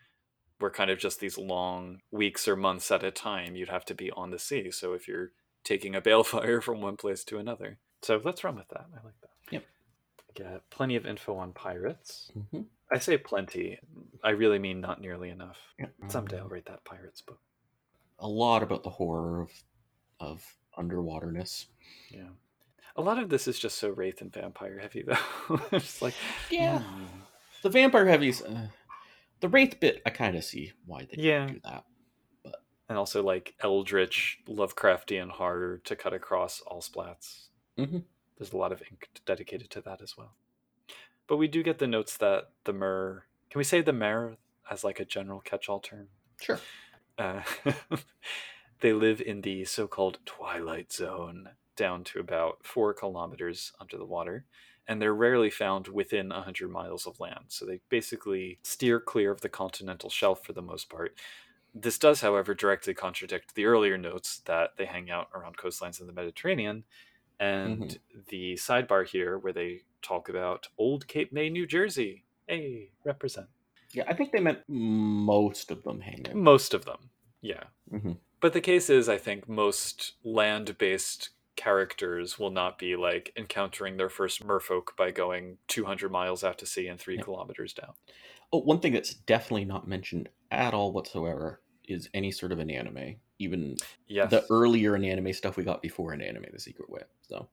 were 0.61 0.71
kind 0.71 0.91
of 0.91 0.99
just 0.99 1.21
these 1.21 1.39
long 1.39 2.03
weeks 2.11 2.49
or 2.49 2.57
months 2.57 2.91
at 2.91 3.05
a 3.05 3.11
time. 3.13 3.57
You'd 3.57 3.69
have 3.71 3.85
to 3.87 3.95
be 3.95 4.11
on 4.13 4.31
the 4.31 4.39
sea. 4.39 4.71
So 4.73 4.95
if 4.95 5.09
you're 5.09 5.33
taking 5.65 5.95
a 5.97 6.03
balefire 6.03 6.63
from 6.63 6.81
one 6.83 6.97
place 6.99 7.25
to 7.27 7.39
another. 7.39 7.81
So 8.07 8.21
let's 8.25 8.45
run 8.45 8.55
with 8.55 8.69
that. 8.69 8.87
I 8.93 9.05
like 9.05 9.21
that. 9.23 9.31
Yep. 9.51 9.65
Get 10.35 10.71
plenty 10.71 10.95
of 10.95 11.07
info 11.07 11.37
on 11.37 11.53
pirates. 11.53 12.31
hmm 12.53 12.61
I 12.93 12.99
say 13.01 13.19
plenty. 13.19 13.81
I 14.23 14.31
really 14.31 14.61
mean 14.61 14.81
not 14.81 15.01
nearly 15.01 15.31
enough. 15.31 15.59
Yep. 15.81 15.93
Someday 16.07 16.39
I'll 16.39 16.47
write 16.49 16.67
that 16.67 16.85
pirates 16.85 17.21
book. 17.21 17.41
A 18.21 18.29
lot 18.29 18.63
about 18.63 18.85
the 18.85 18.91
horror 18.91 19.43
of 19.43 19.51
of 20.21 20.45
underwaterness. 20.79 21.67
Yeah. 22.11 22.29
A 22.95 23.03
lot 23.03 23.19
of 23.19 23.29
this 23.29 23.49
is 23.49 23.59
just 23.59 23.77
so 23.79 23.89
wraith 23.91 24.21
and 24.23 24.33
vampire 24.33 24.79
heavy, 24.79 25.03
though. 25.07 25.61
it's 25.73 26.01
like, 26.01 26.15
Yeah. 26.49 26.79
hmm. 26.79 27.05
The 27.63 27.69
vampire 27.71 28.07
heavies, 28.07 28.41
uh, 28.41 28.69
the 29.41 29.49
wraith 29.49 29.81
bit, 29.81 30.01
I 30.07 30.11
kind 30.11 30.37
of 30.37 30.45
see 30.45 30.73
why 30.87 31.01
they 31.11 31.23
Yeah. 31.23 31.47
do 31.49 31.61
that. 31.65 31.85
and 32.89 32.97
also 32.97 33.21
like 33.23 33.55
eldritch 33.61 34.39
Lovecraftian 34.49 35.29
horror 35.29 35.79
to 35.85 35.97
cut 35.97 36.15
across 36.15 36.61
all 36.61 36.81
splats. 36.81 37.49
Mhm. 37.79 38.05
There's 38.37 38.53
a 38.53 38.57
lot 38.57 38.73
of 38.73 38.83
ink 38.91 39.09
dedicated 39.25 39.71
to 39.71 39.81
that 39.83 40.01
as 40.03 40.17
well. 40.17 40.35
But 41.27 41.37
we 41.39 41.49
do 41.49 41.63
get 41.63 41.79
the 41.79 41.87
notes 41.87 42.17
that 42.19 42.51
the 42.65 42.73
mer. 42.73 43.27
Can 43.51 43.59
we 43.59 43.65
say 43.65 43.81
the 43.81 43.93
mer 43.93 44.37
as 44.71 44.85
like 44.85 45.01
a 45.01 45.05
general 45.05 45.41
catch-all 45.41 45.81
term? 45.81 46.09
Sure. 46.41 46.63
Uh, 47.19 47.43
they 48.81 48.93
live 48.93 49.21
in 49.21 49.41
the 49.41 49.65
so-called 49.65 50.19
twilight 50.27 50.93
zone, 50.93 51.51
down 51.77 52.05
to 52.05 52.21
about 52.21 52.65
four 52.67 52.95
kilometers 52.95 53.73
under 53.81 53.97
the 53.97 54.05
water, 54.05 54.47
and 54.87 55.01
they're 55.01 55.15
rarely 55.15 55.51
found 55.51 55.89
within 55.89 56.31
a 56.33 56.37
100 56.37 56.71
miles 56.71 57.07
of 57.07 57.21
land. 57.21 57.47
So 57.49 57.65
they 57.67 57.81
basically 57.89 58.59
steer 58.63 59.01
clear 59.01 59.31
of 59.31 59.41
the 59.41 59.49
continental 59.49 60.11
shelf 60.11 60.45
for 60.45 60.53
the 60.53 60.63
most 60.63 60.89
part. 60.91 61.19
This 61.75 61.99
does, 61.99 62.21
however, 62.23 62.55
directly 62.55 62.95
contradict 62.95 63.55
the 63.55 63.67
earlier 63.67 63.99
notes 63.99 64.41
that 64.47 64.77
they 64.77 64.87
hang 64.87 65.11
out 65.11 65.29
around 65.35 65.59
coastlines 65.59 66.01
in 66.01 66.07
the 66.07 66.13
Mediterranean. 66.13 66.85
And 67.39 67.99
the 68.29 68.55
sidebar 68.55 69.07
here, 69.07 69.39
where 69.39 69.53
they 69.53 69.83
talk 70.03 70.29
about 70.29 70.69
Old 70.79 71.07
Cape 71.07 71.33
May, 71.33 71.51
New 71.51 71.67
Jersey. 71.67 72.25
Hey, 72.47 72.91
represent. 73.05 73.49
Yeah, 73.93 74.05
I 74.09 74.15
think 74.15 74.33
they 74.33 74.41
meant 74.41 74.61
most 74.69 75.71
of 75.71 75.83
them 75.83 76.01
hanging. 76.01 76.43
Most 76.43 76.75
of 76.75 76.85
them, 76.85 77.11
yeah. 77.41 77.65
hmm 77.91 78.13
But 78.41 78.53
the 78.53 78.61
case 78.61 78.91
is, 78.91 79.09
I 79.09 79.19
think 79.19 79.49
most 79.49 80.13
land 80.25 80.77
based 80.79 81.31
characters 81.57 82.39
will 82.39 82.51
not 82.51 82.79
be 82.79 82.97
like 82.97 83.33
encountering 83.37 83.97
their 83.97 84.11
first 84.11 84.47
merfolk 84.47 84.89
by 84.97 85.11
going 85.11 85.57
200 85.69 86.13
miles 86.13 86.45
out 86.45 86.59
to 86.59 86.67
sea 86.67 86.87
and 86.87 87.01
three 87.01 87.17
Yeah. 87.17 87.23
kilometers 87.23 87.73
down. 87.73 87.95
Oh, 88.53 88.61
one 88.61 88.81
thing 88.81 88.93
that's 88.93 89.15
definitely 89.15 89.65
not 89.65 89.89
mentioned 89.89 90.29
at 90.51 90.75
all 90.75 90.93
whatsoever 90.93 91.61
is 91.87 92.09
any 92.15 92.31
sort 92.31 92.53
of 92.53 92.59
Inanimae. 92.59 93.19
Even 93.39 93.77
Yes. 94.07 94.31
the 94.31 94.47
earlier 94.51 94.93
Inanimae 94.93 95.35
stuff 95.35 95.57
we 95.57 95.65
got 95.65 95.83
before 95.83 96.13
Inanimae, 96.15 96.53
The 96.53 96.59
Secret 96.61 96.89
Way. 96.91 97.03
So 97.23 97.49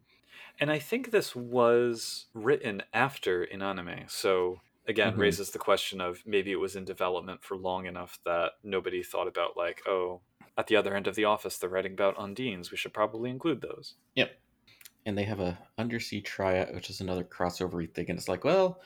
And 0.60 0.72
I 0.72 0.78
think 0.78 1.10
this 1.12 1.36
was 1.36 2.28
written 2.34 2.84
after 2.94 3.44
Inanimae. 3.46 4.10
So 4.10 4.62
again, 4.88 5.14
Mhm. 5.16 5.18
raises 5.18 5.50
the 5.52 5.58
question 5.60 6.00
of 6.00 6.26
maybe 6.28 6.52
it 6.52 6.58
was 6.58 6.76
in 6.76 6.86
development 6.86 7.44
for 7.44 7.58
long 7.58 7.86
enough 7.88 8.20
that 8.26 8.54
nobody 8.64 9.02
thought 9.02 9.28
about 9.28 9.58
like, 9.58 9.82
oh, 9.88 10.22
at 10.56 10.68
the 10.68 10.76
other 10.76 10.96
end 10.96 11.08
of 11.08 11.16
the 11.16 11.26
office, 11.26 11.58
they're 11.58 11.70
writing 11.72 11.94
about 11.94 12.18
Undines. 12.18 12.70
We 12.70 12.78
should 12.78 12.94
probably 12.94 13.32
include 13.32 13.62
those. 13.62 13.96
Yep. 14.14 14.40
And 15.08 15.18
they 15.18 15.24
have 15.24 15.40
a 15.40 15.58
undersea 15.80 16.22
triad, 16.22 16.74
which 16.76 16.90
is 16.92 17.02
another 17.02 17.24
crossover 17.24 17.92
thing. 17.92 18.10
And 18.10 18.20
it's 18.20 18.30
like, 18.30 18.44
well, 18.44 18.80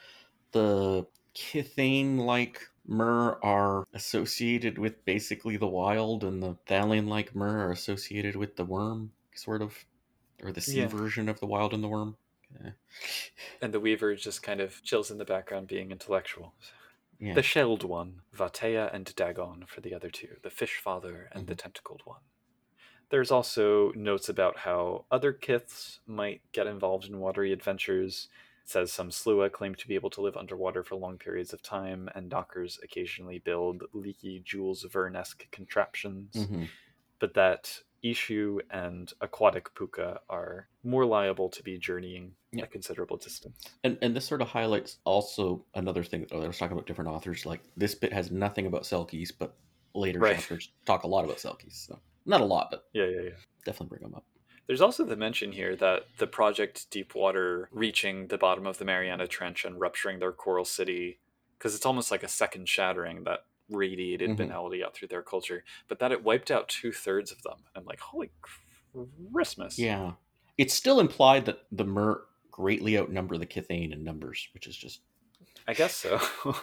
the 0.52 1.06
Kithain 1.36 2.18
like 2.20 2.62
Mer 2.88 3.38
are 3.44 3.86
associated 3.94 4.78
with 4.78 5.04
basically 5.06 5.58
the 5.58 5.68
wild, 5.68 6.24
and 6.24 6.42
the 6.42 6.56
Thallain 6.66 7.08
like 7.08 7.36
Mer 7.36 7.68
are 7.68 7.72
associated 7.72 8.36
with 8.36 8.56
the 8.56 8.66
worm, 8.66 9.12
sort 9.36 9.62
of. 9.62 9.86
Or 10.44 10.52
the 10.52 10.62
sea 10.62 10.82
Yeah. 10.82 10.88
version 10.88 11.30
of 11.30 11.40
the 11.40 11.48
wild 11.48 11.74
and 11.74 11.84
the 11.84 11.88
worm. 11.88 12.16
Yeah. 12.64 12.72
And 13.60 13.74
the 13.74 13.80
Weaver 13.80 14.16
just 14.16 14.44
kind 14.44 14.62
of 14.62 14.84
chills 14.84 15.10
in 15.10 15.18
the 15.18 15.26
background 15.26 15.68
being 15.68 15.92
intellectual. 15.92 16.54
Yeah. 17.20 17.34
The 17.34 17.42
shelled 17.42 17.84
one, 17.84 18.22
Vatea 18.36 18.94
and 18.94 19.14
Dagon 19.16 19.66
for 19.68 19.82
the 19.82 19.96
other 19.96 20.12
two, 20.12 20.38
the 20.44 20.52
fish 20.52 20.78
father 20.78 21.30
and 21.32 21.48
the 21.48 21.54
Mm-hmm. 21.54 21.58
tentacled 21.58 22.02
one. 22.06 22.22
There's 23.10 23.32
also 23.32 23.92
notes 23.94 24.30
about 24.30 24.58
how 24.60 25.06
other 25.10 25.34
kiths 25.34 26.00
might 26.06 26.42
get 26.52 26.68
involved 26.68 27.06
in 27.06 27.20
watery 27.20 27.52
adventures. 27.52 28.30
It 28.68 28.72
says 28.72 28.92
some 28.92 29.12
Sluagh 29.12 29.54
claim 29.54 29.76
to 29.76 29.88
be 29.88 29.96
able 29.96 30.10
to 30.10 30.20
live 30.20 30.36
underwater 30.36 30.84
for 30.84 30.98
long 30.98 31.18
periods 31.18 31.54
of 31.54 31.62
time, 31.62 32.10
and 32.16 32.30
nockers 32.30 32.84
occasionally 32.84 33.40
build 33.40 33.84
leaky 33.94 34.42
Jules 34.44 34.84
Verne-esque 34.84 35.50
contraptions. 35.52 36.34
Mhm. 36.36 36.68
But 37.20 37.34
that 37.36 37.82
Eshu 38.04 38.60
and 38.70 39.14
aquatic 39.22 39.74
puka 39.74 40.20
are 40.30 40.68
more 40.84 41.06
liable 41.06 41.48
to 41.48 41.64
be 41.64 41.78
journeying 41.78 42.36
Yeah. 42.52 42.66
a 42.66 42.68
considerable 42.68 43.16
distance. 43.16 43.64
And 43.86 43.98
and 44.02 44.14
this 44.14 44.26
sort 44.28 44.42
of 44.42 44.50
highlights 44.50 45.00
also 45.06 45.66
another 45.74 46.04
thing 46.04 46.24
that 46.30 46.34
I 46.34 46.46
was 46.46 46.58
talking 46.58 46.74
about 46.74 46.88
different 46.88 47.10
authors. 47.10 47.46
Like 47.46 47.62
this 47.78 47.96
bit 47.96 48.12
has 48.12 48.32
nothing 48.32 48.66
about 48.66 48.84
Selkies, 48.84 49.32
but 49.40 49.56
later 49.96 50.20
Right. 50.20 50.36
chapters 50.36 50.74
talk 50.86 51.04
a 51.04 51.08
lot 51.08 51.24
about 51.24 51.38
Selkies. 51.38 51.76
So 51.88 52.02
not 52.26 52.42
a 52.42 52.46
lot, 52.46 52.70
but 52.70 52.90
Yeah, 52.92 53.06
yeah, 53.06 53.22
yeah. 53.22 53.38
definitely 53.64 53.98
bring 53.98 54.02
them 54.12 54.16
up. 54.16 54.26
There's 54.68 54.82
also 54.82 55.06
the 55.06 55.16
mention 55.16 55.52
here 55.54 55.76
that 55.78 56.08
the 56.18 56.28
project 56.28 56.90
Deepwater 56.92 57.70
reaching 57.72 58.28
the 58.28 58.38
bottom 58.38 58.68
of 58.68 58.78
the 58.78 58.86
Mariana 58.86 59.26
Trench 59.28 59.64
and 59.66 59.80
rupturing 59.80 60.20
their 60.20 60.34
coral 60.34 60.66
city, 60.66 61.20
because 61.58 61.74
it's 61.74 61.86
almost 61.86 62.12
like 62.12 62.24
a 62.24 62.28
second 62.28 62.68
shattering 62.68 63.24
that 63.24 63.46
radiated 63.70 64.32
Mhm. 64.32 64.38
banality 64.38 64.84
out 64.84 64.94
through 64.94 65.08
their 65.10 65.22
culture, 65.24 65.64
but 65.88 66.00
that 66.00 66.12
it 66.12 66.24
wiped 66.24 66.52
out 66.52 66.68
two 66.70 66.92
thirds 66.92 67.32
of 67.32 67.42
them. 67.44 67.64
I'm 67.76 67.86
like, 67.86 68.00
holy 68.00 68.32
Christmas. 69.34 69.78
Yeah, 69.80 70.14
it's 70.58 70.74
still 70.74 71.00
implied 71.00 71.46
that 71.46 71.66
the 71.72 71.84
Mer 71.86 72.26
greatly 72.52 72.98
outnumber 72.98 73.38
the 73.38 73.46
Kithain 73.46 73.92
in 73.94 74.04
numbers, 74.04 74.48
which 74.54 74.68
is 74.68 74.76
just 74.76 75.02
I 75.68 75.74
guess 75.74 75.96
so. 75.96 76.20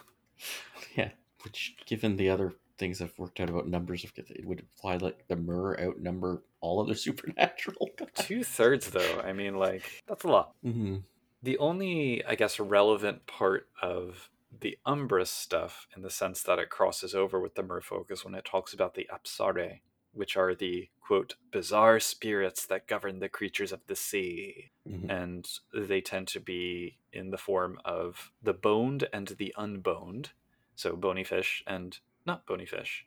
yeah. 0.97 1.11
Which, 1.43 1.77
given 1.85 2.17
the 2.17 2.31
other 2.31 2.55
things 2.79 3.01
I've 3.03 3.17
worked 3.19 3.39
out 3.39 3.51
about 3.51 3.69
numbers 3.69 4.03
of 4.03 4.15
Kithain, 4.15 4.37
it 4.41 4.47
would 4.47 4.61
imply 4.61 4.97
like 4.97 5.27
the 5.29 5.37
Mer 5.37 5.79
outnumber 5.79 6.43
all 6.65 6.81
other 6.81 6.95
supernatural. 7.07 7.91
two 8.15 8.43
thirds, 8.43 8.91
though. 8.91 9.21
I 9.23 9.33
mean, 9.33 9.57
like, 9.57 10.03
that's 10.09 10.25
a 10.25 10.29
lot. 10.29 10.55
hmm 10.63 10.97
The 11.43 11.59
only, 11.59 12.25
I 12.25 12.35
guess, 12.35 12.59
relevant 12.59 13.27
part 13.27 13.69
of 13.83 14.31
the 14.61 14.79
Umbral 14.87 15.27
stuff, 15.27 15.87
in 15.97 16.03
the 16.03 16.11
sense 16.11 16.43
that 16.43 16.59
it 16.59 16.71
crosses 16.71 17.15
over 17.15 17.41
with 17.41 17.55
the 17.55 17.63
Merfolk, 17.63 18.11
is 18.11 18.25
when 18.25 18.35
it 18.35 18.45
talks 18.45 18.73
about 18.73 18.95
the 18.95 19.09
Apsare, 19.13 19.81
which 20.13 20.37
are 20.37 20.55
the 20.55 20.89
quote 21.01 21.35
bizarre 21.53 22.01
spirits 22.01 22.65
that 22.67 22.87
govern 22.87 23.19
the 23.19 23.29
creatures 23.29 23.73
of 23.73 23.81
the 23.87 23.97
sea, 23.97 24.71
hmm 24.89 25.11
and 25.11 25.47
they 25.75 26.01
tend 26.01 26.27
to 26.29 26.41
be 26.41 26.97
in 27.13 27.31
the 27.31 27.39
form 27.39 27.79
of 27.85 28.33
the 28.43 28.55
boned 28.55 29.07
and 29.13 29.29
the 29.39 29.53
unboned, 29.59 30.31
so 30.77 30.97
bony 30.97 31.25
fish 31.25 31.63
and 31.67 31.99
not 32.27 32.47
bony 32.47 32.65
fish. 32.67 33.05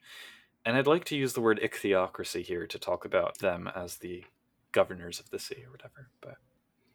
And 0.68 0.76
I'd 0.76 0.86
like 0.86 1.06
to 1.06 1.16
use 1.16 1.32
the 1.32 1.40
word 1.40 1.60
ichthyocracy 1.62 2.42
here 2.42 2.66
to 2.66 2.78
talk 2.78 3.06
about 3.06 3.38
them 3.38 3.70
as 3.74 3.96
the 3.96 4.26
governors 4.70 5.18
of 5.18 5.30
the 5.30 5.38
sea 5.38 5.64
or 5.64 5.70
whatever, 5.70 6.10
but 6.20 6.34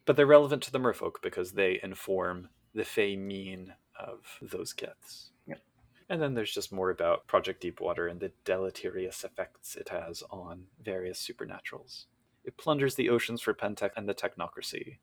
but 0.04 0.14
they're 0.14 0.26
relevant 0.26 0.62
to 0.62 0.70
the 0.70 0.78
merfolk 0.78 1.14
because 1.20 1.50
they 1.50 1.80
inform 1.82 2.50
the 2.72 2.84
fae 2.84 3.16
mien 3.16 3.74
of 3.98 4.38
those 4.40 4.72
kiths. 4.72 5.32
Yep. 5.48 5.60
And 6.08 6.22
then 6.22 6.34
there's 6.34 6.54
just 6.54 6.72
more 6.72 6.90
about 6.90 7.26
Project 7.26 7.62
Deepwater 7.62 8.06
and 8.06 8.20
the 8.20 8.30
deleterious 8.44 9.24
effects 9.24 9.74
it 9.74 9.88
has 9.88 10.22
on 10.30 10.66
various 10.80 11.20
supernaturals. 11.20 12.04
It 12.44 12.56
plunders 12.56 12.94
the 12.94 13.08
oceans 13.08 13.40
for 13.40 13.54
Pentex 13.54 13.90
and 13.96 14.08
the 14.08 14.14
technocracy, 14.14 14.98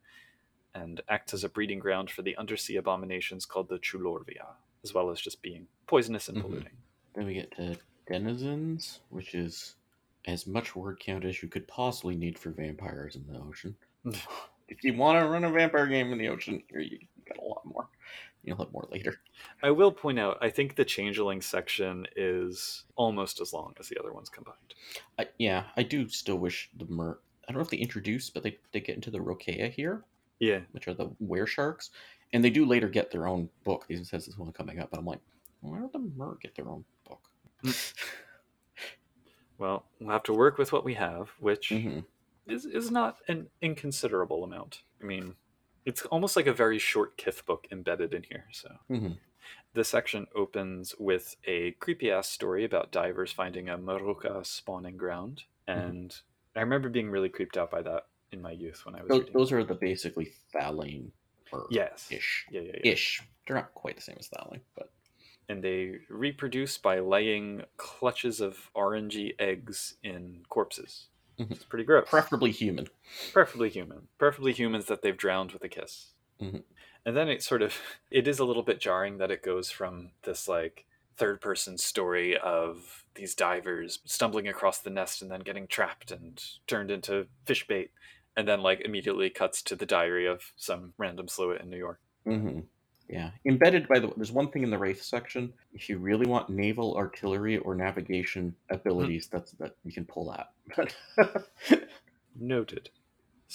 and 0.74 1.02
acts 1.10 1.34
as 1.34 1.44
a 1.44 1.50
breeding 1.50 1.78
ground 1.78 2.10
for 2.10 2.22
the 2.22 2.38
undersea 2.38 2.76
abominations 2.76 3.44
called 3.44 3.68
the 3.68 3.78
Chulorvia, 3.78 4.54
as 4.82 4.94
well 4.94 5.10
as 5.10 5.20
just 5.20 5.42
being 5.42 5.66
poisonous 5.86 6.30
and 6.30 6.38
Mhm. 6.38 6.40
polluting. 6.40 6.78
Then 7.14 7.26
we 7.26 7.34
get 7.34 7.50
to 7.56 7.76
denizens, 8.12 9.00
which 9.08 9.34
is 9.34 9.76
as 10.26 10.46
much 10.46 10.76
word 10.76 11.00
count 11.00 11.24
as 11.24 11.42
you 11.42 11.48
could 11.48 11.66
possibly 11.66 12.14
need 12.14 12.38
for 12.38 12.50
vampires 12.50 13.16
in 13.16 13.26
the 13.26 13.38
ocean. 13.40 13.74
if 14.68 14.84
you 14.84 14.94
want 14.94 15.18
to 15.18 15.26
run 15.26 15.44
a 15.44 15.50
vampire 15.50 15.86
game 15.86 16.12
in 16.12 16.18
the 16.18 16.28
ocean, 16.28 16.62
here 16.68 16.80
you 16.80 16.98
got 17.26 17.38
a 17.38 17.48
lot 17.48 17.62
more. 17.64 17.88
You'll 18.44 18.58
have 18.58 18.72
more 18.72 18.86
later. 18.90 19.20
I 19.62 19.70
will 19.70 19.90
point 19.90 20.18
out, 20.18 20.36
I 20.42 20.50
think 20.50 20.74
the 20.74 20.84
changeling 20.84 21.40
section 21.40 22.06
is 22.14 22.84
almost 22.96 23.40
as 23.40 23.52
long 23.52 23.72
as 23.80 23.88
the 23.88 23.98
other 23.98 24.12
ones 24.12 24.28
combined. 24.28 24.56
I, 25.18 25.28
yeah, 25.38 25.64
I 25.76 25.82
do 25.82 26.06
still 26.08 26.36
wish 26.36 26.68
the 26.76 26.86
mer. 26.86 27.18
I 27.48 27.52
don't 27.52 27.58
know 27.58 27.64
if 27.64 27.70
they 27.70 27.78
introduce, 27.78 28.28
but 28.28 28.42
they, 28.42 28.58
they 28.72 28.80
get 28.80 28.96
into 28.96 29.10
the 29.10 29.20
Rokea 29.20 29.72
here, 29.72 30.04
Yeah, 30.38 30.60
which 30.72 30.86
are 30.86 30.94
the 30.94 31.10
were 31.18 31.46
sharks, 31.46 31.90
and 32.32 32.44
they 32.44 32.50
do 32.50 32.66
later 32.66 32.88
get 32.88 33.10
their 33.10 33.26
own 33.26 33.48
book. 33.64 33.86
These 33.88 34.10
says 34.10 34.26
this 34.26 34.36
one 34.36 34.52
coming 34.52 34.80
up, 34.80 34.90
but 34.90 34.98
I'm 34.98 35.06
like, 35.06 35.20
why 35.60 35.78
don't 35.78 35.92
the 35.92 36.10
mer 36.16 36.36
get 36.42 36.54
their 36.54 36.68
own 36.68 36.84
book? 37.08 37.20
Well, 39.58 39.84
we'll 40.00 40.10
have 40.10 40.24
to 40.24 40.32
work 40.32 40.58
with 40.58 40.72
what 40.72 40.84
we 40.84 40.94
have, 40.94 41.30
which 41.38 41.68
hmm 41.68 42.00
is, 42.46 42.64
is 42.64 42.90
not 42.90 43.18
an 43.28 43.48
inconsiderable 43.60 44.42
amount. 44.42 44.82
I 45.00 45.04
mean, 45.04 45.34
it's 45.84 46.02
almost 46.06 46.34
like 46.36 46.48
a 46.48 46.52
very 46.52 46.78
short 46.78 47.16
Kith 47.16 47.46
book 47.46 47.68
embedded 47.70 48.14
in 48.14 48.24
here. 48.24 48.46
So 48.52 48.70
hmm 48.88 49.12
the 49.74 49.84
section 49.84 50.26
opens 50.34 50.94
with 50.98 51.36
a 51.46 51.72
creepy 51.72 52.10
ass 52.10 52.28
story 52.28 52.64
about 52.64 52.92
divers 52.92 53.32
finding 53.32 53.68
a 53.68 53.78
Maruka 53.78 54.44
spawning 54.44 54.96
ground, 54.96 55.44
and 55.66 56.14
I 56.54 56.60
remember 56.60 56.88
being 56.88 57.10
really 57.10 57.28
creeped 57.28 57.56
out 57.56 57.70
by 57.70 57.82
that 57.82 58.06
in 58.32 58.42
my 58.42 58.52
youth 58.52 58.84
when 58.84 58.94
I 58.94 59.02
was 59.02 59.08
Those, 59.10 59.28
those 59.32 59.52
are 59.52 59.64
the 59.64 59.74
basically 59.74 60.32
Thallain 60.54 61.10
or 61.52 61.66
yes. 61.70 62.08
ish. 62.10 62.46
Yeah, 62.50 62.60
yeah, 62.60 62.72
yeah. 62.84 62.92
Ish. 62.92 63.22
They're 63.46 63.56
not 63.56 63.74
quite 63.74 63.96
the 63.96 64.02
same 64.02 64.16
as 64.18 64.28
Thallain, 64.28 64.60
but 64.76 64.90
And 65.48 65.62
they 65.62 65.98
reproduce 66.08 66.78
by 66.78 67.00
laying 67.00 67.64
clutches 67.76 68.40
of 68.40 68.70
orangey 68.74 69.34
eggs 69.38 69.96
in 70.02 70.44
corpses. 70.48 71.08
Mhm. 71.38 71.50
It's 71.52 71.64
pretty 71.64 71.84
gross. 71.84 72.08
preferably 72.08 72.50
human. 72.52 72.88
preferably 73.32 73.70
human 73.70 74.08
preferably 74.18 74.52
humans 74.52 74.86
that 74.86 75.02
they've 75.02 75.16
drowned 75.16 75.52
with 75.52 75.64
a 75.64 75.68
kiss 75.68 76.12
Mhm. 76.40 76.62
and 77.06 77.16
then 77.16 77.28
it 77.28 77.42
sort 77.42 77.62
of 77.62 77.74
it 78.10 78.28
is 78.28 78.38
a 78.38 78.44
little 78.44 78.62
bit 78.62 78.80
jarring 78.80 79.16
that 79.18 79.30
it 79.30 79.42
goes 79.42 79.70
from 79.70 80.12
this 80.22 80.46
like 80.46 80.84
third 81.16 81.40
person 81.40 81.78
story 81.78 82.36
of 82.36 83.04
these 83.14 83.34
divers 83.34 84.00
stumbling 84.04 84.46
across 84.48 84.80
the 84.80 84.90
nest 84.90 85.22
and 85.22 85.30
then 85.30 85.40
getting 85.40 85.66
trapped 85.66 86.10
and 86.10 86.42
turned 86.66 86.90
into 86.90 87.26
fish 87.46 87.66
bait 87.66 87.90
and 88.36 88.46
then 88.46 88.62
like 88.62 88.80
immediately 88.80 89.28
cuts 89.30 89.62
to 89.62 89.74
the 89.76 89.86
diary 89.86 90.26
of 90.26 90.52
some 90.56 90.92
random 90.98 91.26
sluit 91.26 91.60
in 91.62 91.68
new 91.70 91.78
york 91.78 92.00
hmm 92.24 92.60
Yeah. 93.12 93.30
Embedded, 93.46 93.88
by 93.88 94.00
the 94.00 94.08
way, 94.08 94.14
there's 94.16 94.32
one 94.32 94.50
thing 94.50 94.64
in 94.64 94.70
the 94.70 94.78
Wraith 94.78 95.02
section. 95.02 95.52
If 95.74 95.88
you 95.90 95.98
really 95.98 96.26
want 96.26 96.50
naval 96.50 96.96
artillery 96.96 97.58
or 97.58 97.74
navigation 97.76 98.56
abilities, 98.70 99.28
that's 99.30 99.52
that 99.52 99.76
you 99.84 99.92
can 99.92 100.06
pull 100.06 100.34
that. 100.34 100.94
Noted 102.40 102.90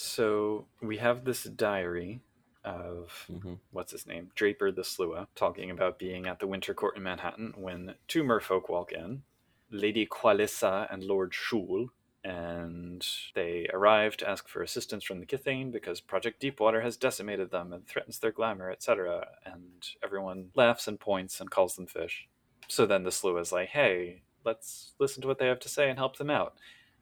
so 0.00 0.66
we 0.80 0.98
have 0.98 1.24
this 1.24 1.42
diary 1.44 2.20
of 2.64 3.26
Mhm. 3.28 3.58
what's 3.72 3.92
his 3.92 4.06
name, 4.06 4.30
Draper 4.36 4.70
the 4.70 4.82
Sluagh, 4.82 5.26
talking 5.34 5.70
about 5.72 5.98
being 5.98 6.26
at 6.26 6.38
the 6.38 6.46
Winter 6.46 6.72
Court 6.74 6.96
in 6.96 7.02
Manhattan 7.02 7.54
when 7.56 7.96
two 8.06 8.22
merfolk 8.22 8.68
walk 8.68 8.92
in, 8.92 9.24
Lady 9.70 10.06
Qualissa 10.06 10.92
and 10.92 11.02
Lord 11.02 11.34
Shul, 11.34 11.90
and 12.24 13.06
they 13.34 13.66
arrive 13.72 14.16
to 14.18 14.28
ask 14.28 14.48
for 14.48 14.62
assistance 14.62 15.04
from 15.04 15.20
the 15.20 15.26
Kithain 15.26 15.70
because 15.72 16.00
Project 16.00 16.40
Deepwater 16.40 16.80
has 16.80 16.96
decimated 16.96 17.50
them 17.50 17.72
and 17.72 17.86
threatens 17.86 18.18
their 18.18 18.32
glamour, 18.32 18.70
etc. 18.70 19.26
And 19.44 19.88
everyone 20.02 20.50
laughs 20.54 20.88
and 20.88 20.98
points 20.98 21.40
and 21.40 21.50
calls 21.50 21.76
them 21.76 21.86
fish. 21.86 22.28
So 22.68 22.86
then 22.86 23.02
the 23.04 23.10
Sluagh 23.10 23.40
is 23.40 23.52
like, 23.52 23.68
hey, 23.70 24.22
let's 24.44 24.92
listen 24.98 25.22
to 25.22 25.28
what 25.28 25.38
they 25.38 25.46
have 25.46 25.60
to 25.60 25.68
say 25.68 25.88
and 25.88 25.98
help 25.98 26.16
them 26.16 26.30
out. 26.30 26.54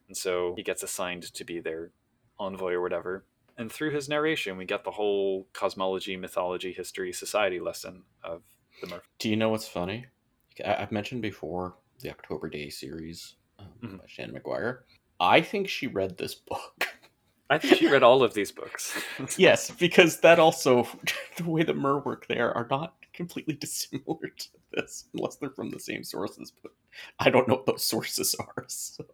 And 0.08 0.16
so 0.16 0.54
he 0.56 0.62
gets 0.62 0.82
assigned 0.82 1.22
to 1.34 1.44
be 1.44 1.60
their 1.60 1.90
envoy 2.38 2.72
or 2.74 2.80
whatever. 2.82 3.24
And 3.58 3.72
through 3.72 3.90
his 3.92 4.08
narration, 4.08 4.56
we 4.58 4.66
get 4.66 4.84
the 4.84 4.90
whole 4.90 5.48
cosmology, 5.54 6.16
mythology, 6.16 6.72
history, 6.72 7.12
society 7.12 7.58
lesson 7.58 8.02
of 8.22 8.42
the 8.82 8.86
Murph. 8.88 9.08
Do 9.18 9.30
you 9.30 9.36
know 9.36 9.48
what's 9.48 9.66
funny? 9.66 10.06
I've 10.64 10.92
mentioned 10.92 11.22
before 11.22 11.74
the 12.00 12.10
October 12.10 12.48
Daye 12.50 12.68
series 12.70 13.36
um, 13.58 13.66
Mhm. 13.82 13.98
by 13.98 14.04
Seanan 14.06 14.38
McGuire. 14.40 14.80
I 15.20 15.40
think 15.40 15.68
she 15.68 15.86
read 15.86 16.18
this 16.18 16.34
book. 16.34 16.88
I 17.50 17.58
think 17.58 17.76
she 17.76 17.88
read 17.88 18.02
all 18.02 18.24
of 18.24 18.34
these 18.34 18.50
books. 18.50 19.00
yes, 19.36 19.70
because 19.70 20.20
that 20.20 20.40
also 20.40 20.88
the 21.36 21.48
way 21.48 21.62
the 21.62 21.74
Mer 21.74 21.98
work 21.98 22.26
there 22.26 22.52
are 22.56 22.66
not 22.68 22.94
completely 23.12 23.54
dissimilar 23.54 24.28
to 24.36 24.48
this, 24.72 25.04
unless 25.14 25.36
they're 25.36 25.50
from 25.50 25.70
the 25.70 25.78
same 25.78 26.02
sources. 26.02 26.52
But 26.62 26.72
I 27.20 27.30
don't 27.30 27.46
know 27.46 27.54
what 27.54 27.66
those 27.66 27.84
sources 27.84 28.34
are. 28.34 28.64
So 28.66 29.04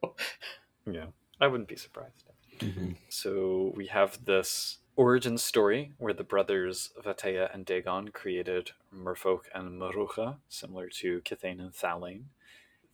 yeah, 0.90 1.06
I 1.40 1.46
wouldn't 1.46 1.68
be 1.68 1.76
surprised. 1.76 2.24
Mm-hmm. 2.58 2.92
So 3.08 3.72
we 3.76 3.86
have 3.88 4.24
this 4.24 4.78
origin 4.96 5.38
story 5.38 5.92
where 5.98 6.12
the 6.12 6.24
brothers 6.24 6.90
Vatea 7.02 7.52
and 7.54 7.64
Dagon 7.64 8.08
created 8.08 8.72
Merfolk 8.94 9.42
and 9.54 9.80
Marucha, 9.80 10.36
similar 10.48 10.88
to 10.88 11.20
Kithain 11.20 11.60
and 11.60 11.74
Thallain. 11.74 12.24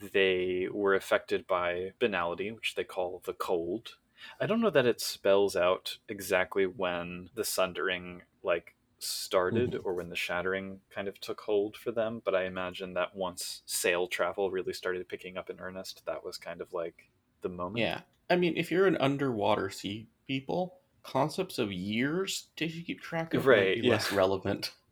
They 0.00 0.69
were 0.71 0.95
affected 0.95 1.47
by 1.47 1.93
banality, 1.99 2.52
which 2.52 2.75
they 2.75 2.85
call 2.85 3.23
the 3.25 3.33
cold. 3.33 3.97
I 4.40 4.47
don't 4.47 4.61
know 4.61 4.71
that 4.71 4.87
it 4.87 5.00
spells 5.00 5.57
out 5.57 5.99
exactly 6.09 6.67
when 6.67 7.31
the 7.35 7.45
sundering 7.45 8.23
like 8.43 8.75
started 8.99 9.73
mm-hmm. 9.73 9.87
or 9.87 9.94
when 9.94 10.09
the 10.09 10.16
shattering 10.16 10.81
kind 10.92 11.09
of 11.09 11.20
took 11.20 11.40
hold 11.40 11.77
for 11.77 11.92
them, 11.92 12.20
but 12.25 12.35
I 12.35 12.44
imagine 12.44 12.94
that 12.94 13.14
once 13.14 13.62
sail 13.66 14.09
travel 14.09 14.51
really 14.51 14.73
started 14.73 15.09
picking 15.09 15.37
up 15.37 15.51
in 15.51 15.61
earnest, 15.61 16.03
that 16.07 16.25
was 16.25 16.37
kind 16.37 16.61
of 16.61 16.73
like 16.73 17.09
the 17.42 17.49
moment. 17.49 17.79
yeah, 17.79 18.01
I 18.29 18.37
mean, 18.37 18.55
if 18.57 18.70
you're 18.70 18.87
an 18.87 18.96
underwater 18.99 19.70
sea 19.70 20.09
people, 20.27 20.79
concepts 21.03 21.59
of 21.59 21.73
years 21.73 22.49
to 22.57 22.68
keep 22.68 23.01
track 23.01 23.35
of 23.35 23.46
Right, 23.46 23.83
yeah. 23.83 23.90
less 23.90 24.12
relevant. 24.12 24.73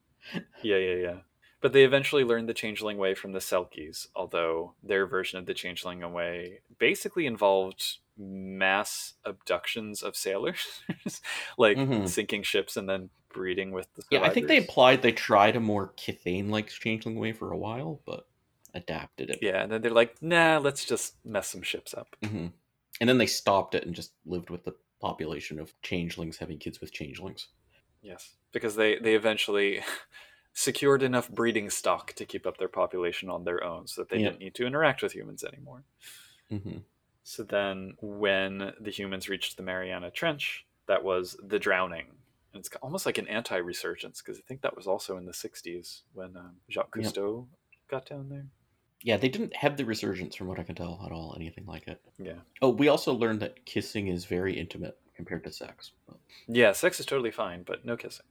Yeah, 0.61 0.79
yeah, 0.79 0.95
yeah. 0.95 1.17
But 1.67 1.73
they 1.73 1.83
eventually 1.83 2.23
learned 2.23 2.49
the 2.49 2.55
Changeling 2.55 2.97
Way 2.97 3.17
from 3.17 3.33
the 3.33 3.41
Selkies, 3.41 4.07
although 4.15 4.75
their 4.85 5.05
version 5.05 5.41
of 5.41 5.47
the 5.47 5.53
Changeling 5.53 5.99
Way 6.13 6.61
basically 6.79 7.27
involved 7.27 7.97
mass 8.17 9.15
abductions 9.25 10.01
of 10.01 10.15
sailors, 10.15 10.85
like 11.59 11.77
Mhm. 11.79 12.07
sinking 12.07 12.45
ships 12.45 12.77
and 12.77 12.89
then 12.89 13.11
breeding 13.35 13.73
with 13.73 13.93
the 13.95 14.03
Yeah, 14.13 14.21
I 14.23 14.31
think 14.31 14.47
they 14.47 14.59
survivors. 14.59 14.69
implied 14.69 15.03
they 15.03 15.11
tried 15.11 15.57
a 15.57 15.61
more 15.61 15.93
Kithain-like 15.95 16.69
changeling 16.69 17.17
way 17.17 17.33
for 17.33 17.51
a 17.51 17.59
while, 17.59 18.01
but 18.07 18.29
adapted 18.73 19.31
it. 19.31 19.43
Yeah, 19.43 19.65
and 19.65 19.73
then 19.73 19.83
they're 19.83 19.91
like, 19.91 20.23
nah, 20.23 20.59
let's 20.59 20.85
just 20.85 21.17
mess 21.25 21.49
some 21.49 21.63
ships 21.63 21.95
up. 21.95 22.15
hmm 22.23 22.47
And 23.01 23.09
then 23.09 23.19
they 23.19 23.27
stopped 23.27 23.75
it 23.75 23.85
and 23.85 23.93
just 23.93 24.13
lived 24.25 24.51
with 24.51 24.63
the 24.63 24.77
population 25.01 25.59
of 25.59 25.75
changelings 25.83 26.37
having 26.37 26.59
kids 26.59 26.81
with 26.81 26.93
changelings. 26.93 27.49
Yes, 28.03 28.35
because 28.53 28.77
they 28.77 28.99
they 28.99 29.15
eventually 29.15 29.81
secured 30.59 31.03
enough 31.03 31.29
breeding 31.29 31.69
stock 31.69 32.15
to 32.15 32.25
keep 32.25 32.47
up 32.47 32.57
their 32.57 32.67
population 32.67 33.29
on 33.29 33.45
their 33.45 33.63
own, 33.63 33.87
so 33.87 34.01
that 34.01 34.09
they 34.09 34.17
Yeah. 34.17 34.31
didn't 34.31 34.41
need 34.41 34.55
to 34.55 34.65
interact 34.67 35.03
with 35.03 35.13
humans 35.15 35.45
anymore. 35.45 35.85
hmm 36.49 36.79
So 37.25 37.43
then, 37.43 37.95
when 38.01 38.73
the 38.81 38.91
humans 38.91 39.29
reached 39.29 39.57
the 39.59 39.63
Mariana 39.63 40.11
Trench, 40.11 40.65
that 40.87 41.03
was 41.05 41.37
the 41.43 41.59
drowning. 41.59 42.07
And 42.55 42.61
it's 42.65 42.71
almost 42.77 43.05
like 43.05 43.19
an 43.19 43.27
anti 43.29 43.57
resurgence, 43.57 44.23
because 44.23 44.39
I 44.39 44.43
think 44.49 44.63
that 44.63 44.75
was 44.77 44.87
also 44.87 45.19
in 45.19 45.27
the 45.27 45.33
60s 45.33 46.03
when 46.15 46.37
um, 46.37 46.57
Jacques. 46.71 46.95
Cousteau 46.97 47.47
got 47.89 48.07
down 48.07 48.29
there. 48.31 48.47
Yeah, 49.03 49.19
they 49.19 49.29
didn't 49.29 49.55
have 49.57 49.77
the 49.77 49.85
resurgence, 49.85 50.37
from 50.37 50.47
what 50.47 50.59
I 50.59 50.63
can 50.63 50.75
tell, 50.75 51.03
at 51.05 51.13
all. 51.13 51.35
Anything 51.37 51.67
like 51.67 51.87
it. 51.87 52.01
Yeah. 52.17 52.39
Oh, 52.63 52.71
we 52.71 52.89
also 52.89 53.13
learned 53.13 53.41
that 53.41 53.67
kissing 53.67 54.07
is 54.07 54.25
very 54.25 54.59
intimate 54.59 54.97
compared 55.15 55.45
to 55.45 55.53
sex. 55.53 55.93
But- 56.09 56.17
Yeah, 56.47 56.73
sex 56.73 56.99
is 56.99 57.05
totally 57.07 57.31
fine, 57.33 57.63
but 57.65 57.85
no 57.85 57.97
kissing. 57.97 58.25